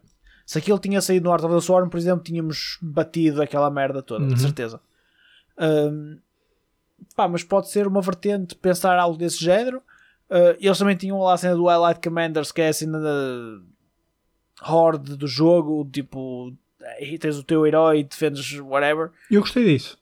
Se 0.49 0.57
aquilo 0.57 0.79
tinha 0.79 0.99
saído 0.99 1.25
no 1.25 1.31
Art 1.31 1.43
of 1.43 1.53
the 1.53 1.61
Swarm, 1.61 1.89
por 1.89 1.97
exemplo, 1.99 2.23
tínhamos 2.23 2.79
batido 2.81 3.39
aquela 3.39 3.69
merda 3.69 4.01
toda, 4.01 4.23
Uhum. 4.25 4.33
de 4.33 4.41
certeza. 4.41 4.81
Um, 5.59 6.17
pá, 7.15 7.27
mas 7.27 7.43
pode 7.43 7.69
ser 7.69 7.85
uma 7.85 8.01
vertente 8.01 8.55
pensar 8.55 8.97
algo 8.97 9.15
desse 9.15 9.37
género. 9.37 9.77
Uh, 10.27 10.57
eles 10.59 10.75
também 10.79 10.95
tinham 10.95 11.19
lá 11.19 11.35
a 11.35 11.37
cena 11.37 11.55
do 11.55 11.67
Highlight 11.67 12.01
Commanders, 12.01 12.51
que 12.51 12.61
é 12.61 12.69
a 12.69 12.73
cena 12.73 12.99
da 12.99 13.61
horde 14.67 15.15
do 15.15 15.27
jogo, 15.27 15.87
tipo, 15.93 16.51
aí 16.99 17.19
tens 17.19 17.37
o 17.37 17.43
teu 17.43 17.67
herói 17.67 17.99
e 17.99 18.03
defendes 18.03 18.59
whatever. 18.59 19.11
Eu 19.29 19.41
gostei 19.41 19.63
disso. 19.65 19.98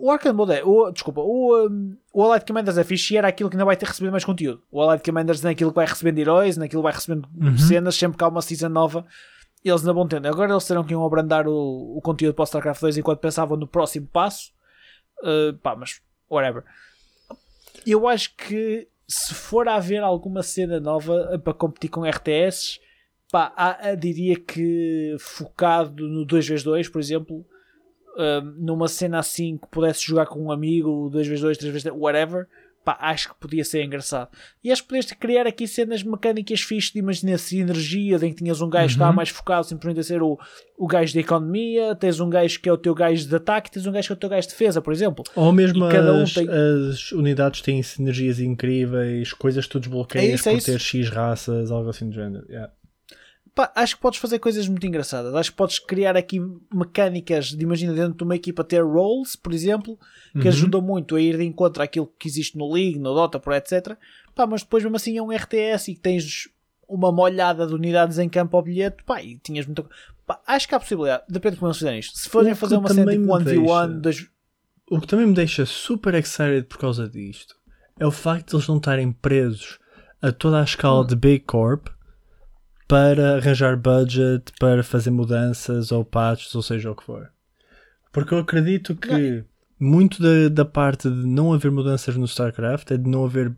O 0.00 0.10
Arcade 0.10 0.34
Mode 0.36 0.52
é, 0.52 0.64
o, 0.64 0.90
desculpa, 0.90 1.20
o, 1.20 1.66
um, 1.68 1.96
o 2.12 2.22
Allied 2.22 2.46
Commanders 2.46 2.78
é 2.78 2.84
fixe 2.84 3.14
e 3.14 3.16
era 3.16 3.28
aquilo 3.28 3.50
que 3.50 3.56
ainda 3.56 3.64
vai 3.64 3.76
ter 3.76 3.86
recebido 3.86 4.10
mais 4.12 4.24
conteúdo. 4.24 4.62
O 4.70 4.80
Allied 4.80 5.02
Commanders 5.02 5.42
naquilo 5.42 5.70
que 5.70 5.76
vai 5.76 5.86
recebendo 5.86 6.18
heróis, 6.18 6.56
naquilo 6.56 6.80
que 6.82 6.84
vai 6.84 6.92
recebendo 6.92 7.28
Uhum. 7.40 7.58
cenas, 7.58 7.94
sempre 7.96 8.16
que 8.16 8.24
há 8.24 8.28
uma 8.28 8.40
season 8.42 8.68
nova, 8.68 9.04
eles 9.64 9.80
ainda 9.80 9.92
vão 9.92 10.06
tendo. 10.06 10.26
Agora 10.28 10.52
eles 10.52 10.64
terão 10.66 10.84
que 10.84 10.92
iam 10.92 11.04
abrandar 11.04 11.46
o, 11.48 11.96
o 11.96 12.00
conteúdo 12.00 12.34
para 12.34 12.42
o 12.42 12.46
StarCraft 12.46 12.80
2 12.80 12.98
enquanto 12.98 13.18
pensavam 13.18 13.56
no 13.56 13.66
próximo 13.66 14.06
passo. 14.06 14.52
Uh, 15.22 15.52
pá, 15.58 15.74
mas 15.74 16.00
whatever. 16.30 16.62
Eu 17.86 18.06
acho 18.08 18.34
que 18.36 18.86
se 19.06 19.34
for 19.34 19.68
a 19.68 19.76
haver 19.76 20.02
alguma 20.02 20.42
cena 20.42 20.78
nova 20.78 21.34
uh, 21.34 21.38
para 21.38 21.54
competir 21.54 21.90
com 21.90 22.04
RTS, 22.08 22.78
pá, 23.32 23.52
há- 23.56 23.88
há- 23.90 23.94
diria 23.94 24.38
que 24.38 25.16
focado 25.18 26.06
no 26.06 26.26
2x2, 26.26 26.90
por 26.90 27.00
exemplo, 27.00 27.44
um, 28.18 28.54
numa 28.58 28.88
cena 28.88 29.18
assim 29.20 29.56
que 29.56 29.68
pudesse 29.70 30.04
jogar 30.04 30.26
com 30.26 30.42
um 30.44 30.50
amigo, 30.52 31.08
2x2, 31.14 31.56
3x3, 31.56 31.92
whatever, 31.94 32.46
pá, 32.84 32.96
acho 33.00 33.28
que 33.28 33.34
podia 33.38 33.64
ser 33.64 33.84
engraçado. 33.84 34.30
E 34.64 34.72
acho 34.72 34.82
que 34.82 34.88
podias 34.88 35.06
criar 35.12 35.46
aqui 35.46 35.68
cenas 35.68 36.02
mecânicas 36.02 36.60
fixas 36.62 36.90
de 36.92 36.98
imagina 37.00 37.36
sinergia, 37.38 38.16
em 38.16 38.30
que 38.32 38.36
tinhas 38.42 38.60
um 38.62 38.68
gajo 38.70 38.86
que 38.88 38.92
estava 38.94 39.10
Uhum. 39.10 39.16
mais 39.16 39.28
focado 39.28 39.66
simplesmente 39.66 40.00
a 40.00 40.02
ser 40.02 40.22
o, 40.22 40.38
o 40.78 40.86
gajo 40.86 41.12
de 41.12 41.18
economia, 41.20 41.94
tens 41.94 42.18
um 42.18 42.30
gajo 42.30 42.58
que 42.60 42.68
é 42.68 42.72
o 42.72 42.78
teu 42.78 42.94
gajo 42.94 43.28
de 43.28 43.34
ataque, 43.36 43.70
tens 43.70 43.86
um 43.86 43.92
gajo 43.92 44.06
que 44.08 44.12
é 44.12 44.16
o 44.16 44.18
teu 44.18 44.28
gajo 44.30 44.48
de 44.48 44.52
defesa, 44.54 44.80
por 44.80 44.92
exemplo. 44.92 45.22
Ou 45.36 45.52
mesmo 45.52 45.88
cada 45.90 46.14
um 46.14 46.22
as, 46.22 46.32
tem- 46.34 46.48
as 46.48 47.12
unidades 47.12 47.60
têm 47.60 47.82
sinergias 47.82 48.40
incríveis, 48.40 49.32
coisas 49.32 49.64
que 49.66 49.70
tu 49.72 49.80
desbloqueias 49.80 50.30
É 50.30 50.34
isso, 50.34 50.48
é 50.48 50.52
por 50.54 50.62
ter 50.62 50.78
X 50.80 51.10
raças, 51.10 51.70
algo 51.70 51.90
assim 51.90 52.08
do 52.08 52.14
género. 52.14 52.44
Yeah. 52.48 52.72
Pá, 53.58 53.72
acho 53.74 53.96
que 53.96 54.02
podes 54.02 54.20
fazer 54.20 54.38
coisas 54.38 54.68
muito 54.68 54.86
engraçadas. 54.86 55.34
Acho 55.34 55.50
que 55.50 55.56
podes 55.56 55.80
criar 55.80 56.16
aqui 56.16 56.38
mecânicas 56.72 57.46
de, 57.46 57.60
imagina, 57.64 57.92
dentro 57.92 58.14
de 58.16 58.22
uma 58.22 58.36
equipa 58.36 58.62
ter 58.62 58.84
roles, 58.84 59.34
por 59.34 59.52
exemplo, 59.52 59.98
que 60.32 60.42
Uhum. 60.42 60.46
ajudam 60.48 60.80
muito 60.80 61.16
a 61.16 61.20
ir 61.20 61.36
de 61.36 61.44
encontro 61.44 61.82
àquilo 61.82 62.06
que 62.16 62.28
existe 62.28 62.56
no 62.56 62.72
League, 62.72 63.00
no 63.00 63.12
Dota, 63.14 63.40
por 63.40 63.52
etc. 63.52 63.96
Pá, 64.32 64.46
mas 64.46 64.62
depois, 64.62 64.84
mesmo 64.84 64.94
assim, 64.94 65.18
é 65.18 65.22
um 65.22 65.32
RTS 65.32 65.90
e 65.90 65.96
tens 65.96 66.48
uma 66.88 67.10
molhada 67.10 67.66
de 67.66 67.74
unidades 67.74 68.18
em 68.20 68.28
campo 68.28 68.56
ao 68.56 68.62
bilhete. 68.62 69.02
Pá, 69.02 69.20
e 69.20 69.36
tinhas 69.38 69.66
muita. 69.66 69.84
Pá, 70.24 70.40
acho 70.46 70.68
que 70.68 70.74
há 70.76 70.78
possibilidade. 70.78 71.24
Depende 71.28 71.54
de 71.54 71.58
como 71.58 71.68
eles 71.70 71.78
fizerem 71.78 71.98
isto. 71.98 72.16
Se 72.16 72.28
forem 72.28 72.54
fazer 72.54 72.76
uma 72.76 72.88
cena 72.94 73.10
tipo 73.10 73.24
me 73.24 73.28
1v1, 73.32 73.42
deixa- 73.44 73.88
dois... 73.88 74.30
O 74.88 75.00
que 75.00 75.06
também 75.08 75.26
me 75.26 75.34
deixa 75.34 75.66
super 75.66 76.14
excited 76.14 76.62
por 76.62 76.78
causa 76.78 77.08
disto 77.08 77.56
é 77.98 78.06
o 78.06 78.12
facto 78.12 78.50
de 78.50 78.54
eles 78.56 78.68
não 78.68 78.76
estarem 78.76 79.10
presos 79.10 79.80
a 80.22 80.30
toda 80.30 80.60
a 80.60 80.64
escala 80.64 81.04
de 81.04 81.16
Big 81.16 81.40
Corp 81.40 81.88
para 82.88 83.36
arranjar 83.36 83.76
budget, 83.76 84.50
para 84.58 84.82
fazer 84.82 85.10
mudanças 85.10 85.92
ou 85.92 86.04
patches, 86.04 86.54
ou 86.54 86.62
seja 86.62 86.90
o 86.90 86.96
que 86.96 87.04
for. 87.04 87.30
Porque 88.10 88.32
eu 88.32 88.38
acredito 88.38 88.96
que 88.96 89.44
muito 89.78 90.20
da, 90.22 90.48
da 90.48 90.64
parte 90.64 91.08
de 91.10 91.26
não 91.26 91.52
haver 91.52 91.70
mudanças 91.70 92.16
no 92.16 92.24
StarCraft 92.24 92.90
é 92.90 92.96
de 92.96 93.08
não 93.08 93.24
haver 93.26 93.54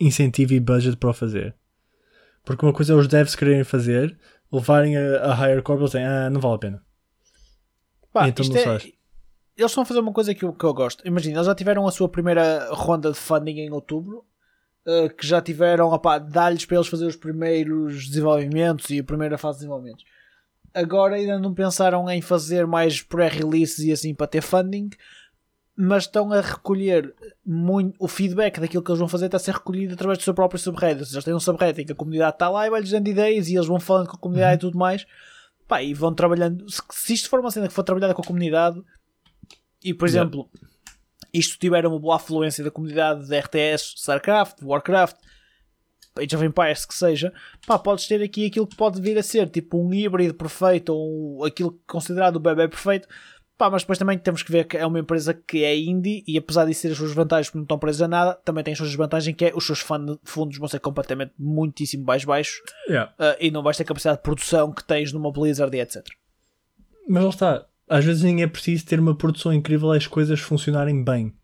incentivo 0.00 0.54
e 0.54 0.60
budget 0.60 0.96
para 0.96 1.10
o 1.10 1.14
fazer. 1.14 1.54
Porque 2.44 2.64
uma 2.64 2.72
coisa 2.72 2.92
é 2.92 2.96
os 2.96 3.08
devs 3.08 3.34
quererem 3.34 3.64
fazer, 3.64 4.16
levarem 4.50 4.96
a, 4.96 5.24
a 5.24 5.34
higher 5.34 5.62
corp 5.62 5.80
e 5.80 5.82
eles 5.82 5.90
dizem, 5.90 6.06
ah, 6.06 6.30
não 6.30 6.40
vale 6.40 6.54
a 6.54 6.58
pena. 6.58 6.82
Pá, 8.12 8.28
Então 8.28 8.46
não 8.46 8.56
é- 8.56 8.64
faz. 8.64 8.84
Eles 9.54 9.70
estão 9.70 9.82
a 9.82 9.86
fazer 9.86 10.00
uma 10.00 10.12
coisa 10.12 10.34
que 10.34 10.44
eu, 10.44 10.52
que 10.52 10.64
eu 10.64 10.72
gosto. 10.72 11.06
Imagina, 11.06 11.36
eles 11.36 11.46
já 11.46 11.54
tiveram 11.54 11.86
a 11.86 11.92
sua 11.92 12.08
primeira 12.08 12.72
ronda 12.72 13.10
de 13.12 13.18
funding 13.18 13.58
em 13.60 13.70
outubro. 13.70 14.24
Uh, 14.86 15.14
que 15.14 15.26
já 15.26 15.40
tiveram, 15.40 15.88
opá, 15.88 16.18
dá-lhes 16.18 16.64
para 16.64 16.76
eles 16.76 16.88
fazer 16.88 17.06
os 17.06 17.16
primeiros 17.16 18.08
desenvolvimentos 18.08 18.88
e 18.90 18.98
a 18.98 19.04
primeira 19.04 19.38
fase 19.38 19.58
de 19.58 19.60
desenvolvimentos. 19.60 20.04
Agora 20.74 21.16
ainda 21.16 21.38
não 21.38 21.52
pensaram 21.52 22.08
em 22.08 22.22
fazer 22.22 22.66
mais 22.66 23.02
pré-releases 23.02 23.80
e 23.80 23.92
assim 23.92 24.14
para 24.14 24.26
ter 24.26 24.40
funding, 24.40 24.90
mas 25.76 26.04
estão 26.04 26.32
a 26.32 26.40
recolher 26.40 27.14
muito, 27.44 27.94
o 27.98 28.08
feedback 28.08 28.58
daquilo 28.60 28.82
que 28.82 28.90
eles 28.90 28.98
vão 28.98 29.08
fazer 29.08 29.26
está 29.26 29.36
a 29.36 29.40
ser 29.40 29.54
recolhido 29.54 29.94
através 29.94 30.18
do 30.18 30.24
seu 30.24 30.34
próprio 30.34 30.58
subreddit. 30.58 31.00
Ou 31.00 31.06
seja, 31.06 31.16
Eles 31.16 31.24
têm 31.24 31.34
um 31.34 31.40
subreddit 31.40 31.82
em 31.82 31.86
que 31.86 31.92
a 31.92 31.96
comunidade 31.96 32.36
está 32.36 32.48
lá 32.48 32.66
e 32.66 32.70
vai-lhes 32.70 32.90
dando 32.90 33.08
ideias 33.08 33.48
e 33.48 33.54
eles 33.54 33.66
vão 33.66 33.80
falando 33.80 34.08
com 34.08 34.16
a 34.16 34.20
comunidade 34.20 34.56
e 34.56 34.60
tudo 34.60 34.78
mais. 34.78 35.06
Pá, 35.66 35.82
e 35.82 35.94
vão 35.94 36.14
trabalhando. 36.14 36.68
Se, 36.70 36.82
se 36.90 37.14
isto 37.14 37.28
for 37.28 37.40
uma 37.40 37.50
cena 37.50 37.68
que 37.68 37.74
for 37.74 37.82
trabalhada 37.82 38.14
com 38.14 38.22
a 38.22 38.26
comunidade, 38.26 38.82
e 39.82 39.92
por 39.92 40.08
Yeah. 40.08 40.52
Isto 41.32 41.58
tiver 41.58 41.86
uma 41.86 41.98
boa 41.98 42.16
afluência 42.16 42.62
da 42.62 42.70
comunidade 42.70 43.26
de 43.26 43.38
RTS, 43.38 43.94
StarCraft, 43.96 44.62
Warcraft, 44.62 45.16
Age 46.16 46.36
of 46.36 46.44
Empires, 46.44 46.84
que 46.84 46.94
seja, 46.94 47.32
pá, 47.66 47.78
podes 47.78 48.06
ter 48.06 48.22
aqui 48.22 48.46
aquilo 48.46 48.66
que 48.66 48.76
pode 48.76 49.00
vir 49.00 49.16
a 49.18 49.22
ser 49.22 49.48
tipo 49.48 49.78
um 49.82 49.94
híbrido 49.94 50.34
perfeito 50.34 50.90
ou 50.94 51.44
aquilo 51.44 51.80
considerado 51.86 52.36
o 52.36 52.40
bebê 52.40 52.68
perfeito. 52.68 53.08
Pá, 53.56 53.70
mas 53.70 53.82
depois 53.82 53.98
também 53.98 54.18
temos 54.18 54.42
que 54.42 54.50
ver 54.50 54.64
que 54.66 54.76
é 54.76 54.84
uma 54.84 54.98
empresa 54.98 55.32
que 55.32 55.62
é 55.62 55.76
indie 55.78 56.24
e 56.26 56.36
apesar 56.36 56.64
de 56.66 56.74
ser 56.74 56.90
as 56.92 56.96
suas 56.98 57.12
vantagens 57.14 57.46
porque 57.48 57.58
não 57.58 57.64
estão 57.64 57.78
presas 57.78 58.02
a 58.02 58.08
nada, 58.08 58.34
também 58.44 58.64
tem 58.64 58.72
as 58.72 58.78
suas 58.78 58.90
desvantagens 58.90 59.36
que 59.36 59.44
é 59.44 59.52
os 59.54 59.64
seus 59.64 59.78
fun- 59.80 60.18
fundos 60.24 60.58
vão 60.58 60.66
ser 60.68 60.80
completamente 60.80 61.32
muitíssimo 61.38 62.04
mais 62.04 62.24
baixos 62.24 62.60
Yeah. 62.88 63.14
ah, 63.18 63.36
e 63.40 63.50
não 63.50 63.62
vais 63.62 63.76
ter 63.76 63.84
a 63.84 63.86
capacidade 63.86 64.16
de 64.18 64.22
produção 64.22 64.72
que 64.72 64.82
tens 64.84 65.12
numa 65.12 65.30
Blizzard 65.30 65.74
e 65.76 65.80
etc. 65.80 66.04
Mas 67.08 67.22
lá 67.22 67.28
está. 67.30 67.66
Às 67.92 68.04
vezes 68.04 68.22
nem 68.22 68.42
é 68.42 68.46
preciso 68.46 68.86
ter 68.86 68.98
uma 68.98 69.14
produção 69.14 69.52
incrível, 69.52 69.92
as 69.92 70.06
coisas 70.06 70.40
funcionarem 70.40 71.04
bem. 71.04 71.34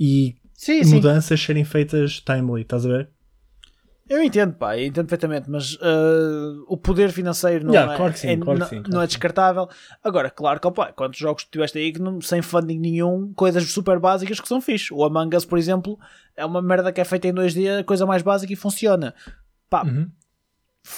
E 0.00 0.36
Sim, 0.54 0.82
mudanças 0.86 1.40
serem 1.40 1.64
feitas 1.64 2.20
timely, 2.20 2.62
estás 2.62 2.86
a 2.86 2.88
ver? 2.88 3.10
Eu 4.08 4.22
entendo, 4.22 4.54
pá, 4.54 4.74
eu 4.78 4.86
entendo 4.86 5.04
perfeitamente, 5.06 5.50
mas 5.50 5.74
uh, 5.74 6.64
o 6.66 6.78
poder 6.78 7.12
financeiro 7.12 7.66
não, 7.66 7.74
Yeah, 7.74 7.92
é, 7.92 7.96
claro 7.98 8.16
sim, 8.16 8.28
é- 8.28 8.36
claro 8.38 8.58
que 8.58 8.60
não, 8.60 8.68
sim, 8.70 8.76
claro 8.76 8.90
não 8.90 9.02
é 9.02 9.04
sim. 9.04 9.08
descartável. 9.08 9.68
Agora, 10.02 10.30
claro 10.30 10.58
que, 10.58 10.66
opa, 10.66 10.92
quantos 10.94 11.18
jogos 11.20 11.44
tiveste 11.44 11.76
aí 11.78 11.92
que 11.92 12.00
não, 12.00 12.18
sem 12.22 12.40
funding 12.40 12.78
nenhum, 12.78 13.34
coisas 13.34 13.70
super 13.70 13.98
básicas 14.00 14.40
que 14.40 14.48
são 14.48 14.62
fixe. 14.62 14.94
O 14.94 15.04
Among 15.04 15.36
Us, 15.36 15.44
por 15.44 15.58
exemplo, 15.58 15.98
é 16.34 16.44
uma 16.46 16.62
merda 16.62 16.90
que 16.90 17.02
é 17.02 17.04
feita 17.04 17.28
em 17.28 17.34
dois 17.34 17.52
dias, 17.52 17.84
coisa 17.84 18.06
mais 18.06 18.22
básica 18.22 18.50
e 18.50 18.56
funciona. 18.56 19.14
Pá, 19.68 19.84
Uhum. 19.84 20.10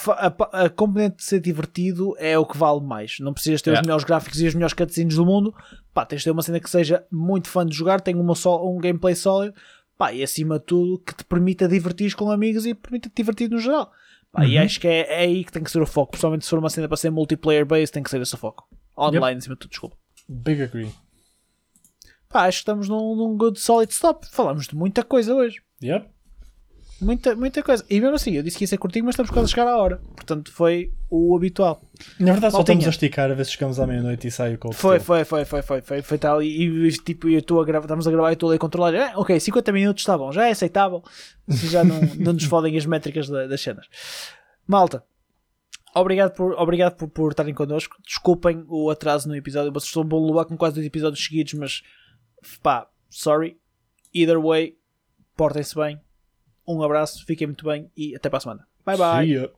A, 0.08 0.64
a 0.64 0.68
componente 0.70 1.16
de 1.16 1.24
ser 1.24 1.40
divertido 1.40 2.14
é 2.18 2.38
o 2.38 2.46
que 2.46 2.56
vale 2.56 2.80
mais. 2.80 3.18
Não 3.20 3.32
precisas 3.32 3.60
ter 3.62 3.70
os 3.70 3.74
Yeah. 3.74 3.86
melhores 3.86 4.04
gráficos 4.04 4.40
e 4.40 4.46
os 4.46 4.54
melhores 4.54 4.74
cutscenes 4.74 5.14
do 5.16 5.24
mundo. 5.26 5.54
Pá, 5.92 6.04
tens 6.06 6.18
de 6.18 6.24
ter 6.24 6.30
uma 6.30 6.42
cena 6.42 6.60
que 6.60 6.70
seja 6.70 7.04
muito 7.10 7.48
fã 7.48 7.64
de 7.66 7.74
jogar, 7.74 8.00
tenha 8.00 8.18
uma 8.20 8.34
só, 8.34 8.64
um 8.66 8.78
gameplay 8.78 9.14
sólido. 9.14 9.54
Pá, 9.98 10.12
e 10.12 10.22
acima 10.22 10.58
de 10.58 10.64
tudo 10.64 10.98
que 10.98 11.14
te 11.14 11.24
permita 11.24 11.68
divertir 11.68 12.14
com 12.14 12.30
amigos 12.30 12.64
e 12.66 12.74
permita-te 12.74 13.14
divertir 13.14 13.50
no 13.50 13.58
geral. 13.58 13.90
Pá, 14.32 14.44
E 14.46 14.56
Uhum. 14.56 14.64
acho 14.64 14.80
que 14.80 14.86
é, 14.88 15.00
é 15.12 15.18
aí 15.24 15.44
que 15.44 15.52
tem 15.52 15.62
que 15.62 15.70
ser 15.70 15.82
o 15.82 15.86
foco. 15.86 16.12
Principalmente 16.12 16.44
se 16.44 16.50
for 16.50 16.58
uma 16.58 16.70
cena 16.70 16.86
para 16.88 16.96
ser 16.96 17.10
multiplayer 17.10 17.66
based, 17.66 17.92
tem 17.92 18.02
que 18.02 18.10
ser 18.10 18.20
esse 18.20 18.34
o 18.34 18.38
foco. 18.38 18.68
Online, 18.96 19.38
acima 19.38 19.54
de 19.54 19.60
tudo, 19.60 19.70
desculpa. 19.70 19.96
Big 20.28 20.62
agree. 20.62 20.90
Pá, 22.28 22.42
acho 22.46 22.58
que 22.58 22.62
estamos 22.62 22.88
num, 22.88 23.16
num 23.16 23.36
good 23.36 23.58
solid 23.58 23.92
stop. 23.92 24.26
Falamos 24.30 24.66
de 24.68 24.76
muita 24.76 25.02
coisa 25.02 25.34
hoje. 25.34 25.60
Yep. 25.82 26.08
Muita, 27.00 27.34
muita 27.34 27.62
coisa. 27.62 27.84
E 27.88 28.00
mesmo 28.00 28.14
assim, 28.16 28.32
eu 28.32 28.42
disse 28.42 28.58
que 28.58 28.64
ia 28.64 28.68
ser 28.68 28.76
curtinho, 28.78 29.04
mas 29.06 29.14
estamos 29.14 29.30
quase 29.30 29.46
a 29.46 29.48
chegar 29.48 29.66
à 29.68 29.76
hora. 29.76 29.96
Portanto, 30.14 30.52
foi 30.52 30.92
o 31.08 31.34
habitual. 31.36 31.80
Na 32.18 32.32
verdade, 32.32 32.52
só 32.52 32.58
Maltinha. 32.58 32.74
estamos 32.74 32.86
a 32.86 32.90
esticar 32.90 33.30
a 33.30 33.34
ver 33.34 33.44
se 33.46 33.52
chegamos 33.52 33.80
à 33.80 33.86
meia-noite 33.86 34.26
e 34.26 34.30
sai 34.30 34.54
o 34.54 34.58
cold 34.58 34.76
Foi, 34.76 35.00
foi, 35.00 35.24
foi, 35.24 35.44
foi, 35.44 35.62
foi, 35.62 35.80
foi, 35.80 36.02
foi 36.02 36.18
tal. 36.18 36.42
E, 36.42 36.86
e, 36.86 36.92
tipo, 36.92 37.28
eu 37.28 37.38
estou 37.38 37.60
a 37.60 37.64
gravar, 37.64 37.86
estamos 37.86 38.06
a 38.06 38.10
gravar 38.10 38.30
e 38.30 38.32
estou 38.34 38.52
a 38.52 38.58
controlar. 38.58 38.94
Ah, 38.94 39.12
ok, 39.16 39.38
50 39.40 39.72
minutos 39.72 40.02
está 40.02 40.16
bom, 40.18 40.30
já 40.30 40.46
é 40.46 40.50
aceitável. 40.50 41.02
Assim 41.48 41.68
já 41.68 41.82
não, 41.82 42.00
não 42.18 42.32
nos 42.34 42.44
fodem 42.44 42.76
as 42.76 42.84
métricas 42.84 43.28
da- 43.28 43.46
das 43.46 43.60
cenas. 43.60 43.86
Malta, 44.66 45.02
obrigado 45.94 46.34
por, 46.34 46.52
obrigado 46.52 46.96
por, 46.96 47.08
por 47.08 47.30
estarem 47.32 47.54
connosco. 47.54 47.96
Desculpem 48.06 48.64
o 48.68 48.90
atraso 48.90 49.26
no 49.26 49.34
episódio. 49.34 49.72
Vocês 49.72 49.88
estão 49.88 50.04
bom 50.04 50.18
lugar 50.24 50.44
com 50.44 50.56
quase 50.56 50.74
dois 50.74 50.86
episódios 50.86 51.24
seguidos, 51.24 51.54
mas 51.54 51.82
pá, 52.62 52.86
sorry. 53.08 53.56
Either 54.14 54.40
way, 54.40 54.76
portem-se 55.36 55.74
bem. 55.74 55.98
Um 56.76 56.82
abraço, 56.82 57.24
fiquem 57.26 57.46
muito 57.46 57.64
bem 57.64 57.90
e 57.96 58.14
até 58.14 58.28
para 58.28 58.38
a 58.38 58.40
semana. 58.40 58.66
Bye 58.84 58.96
bye. 58.96 59.50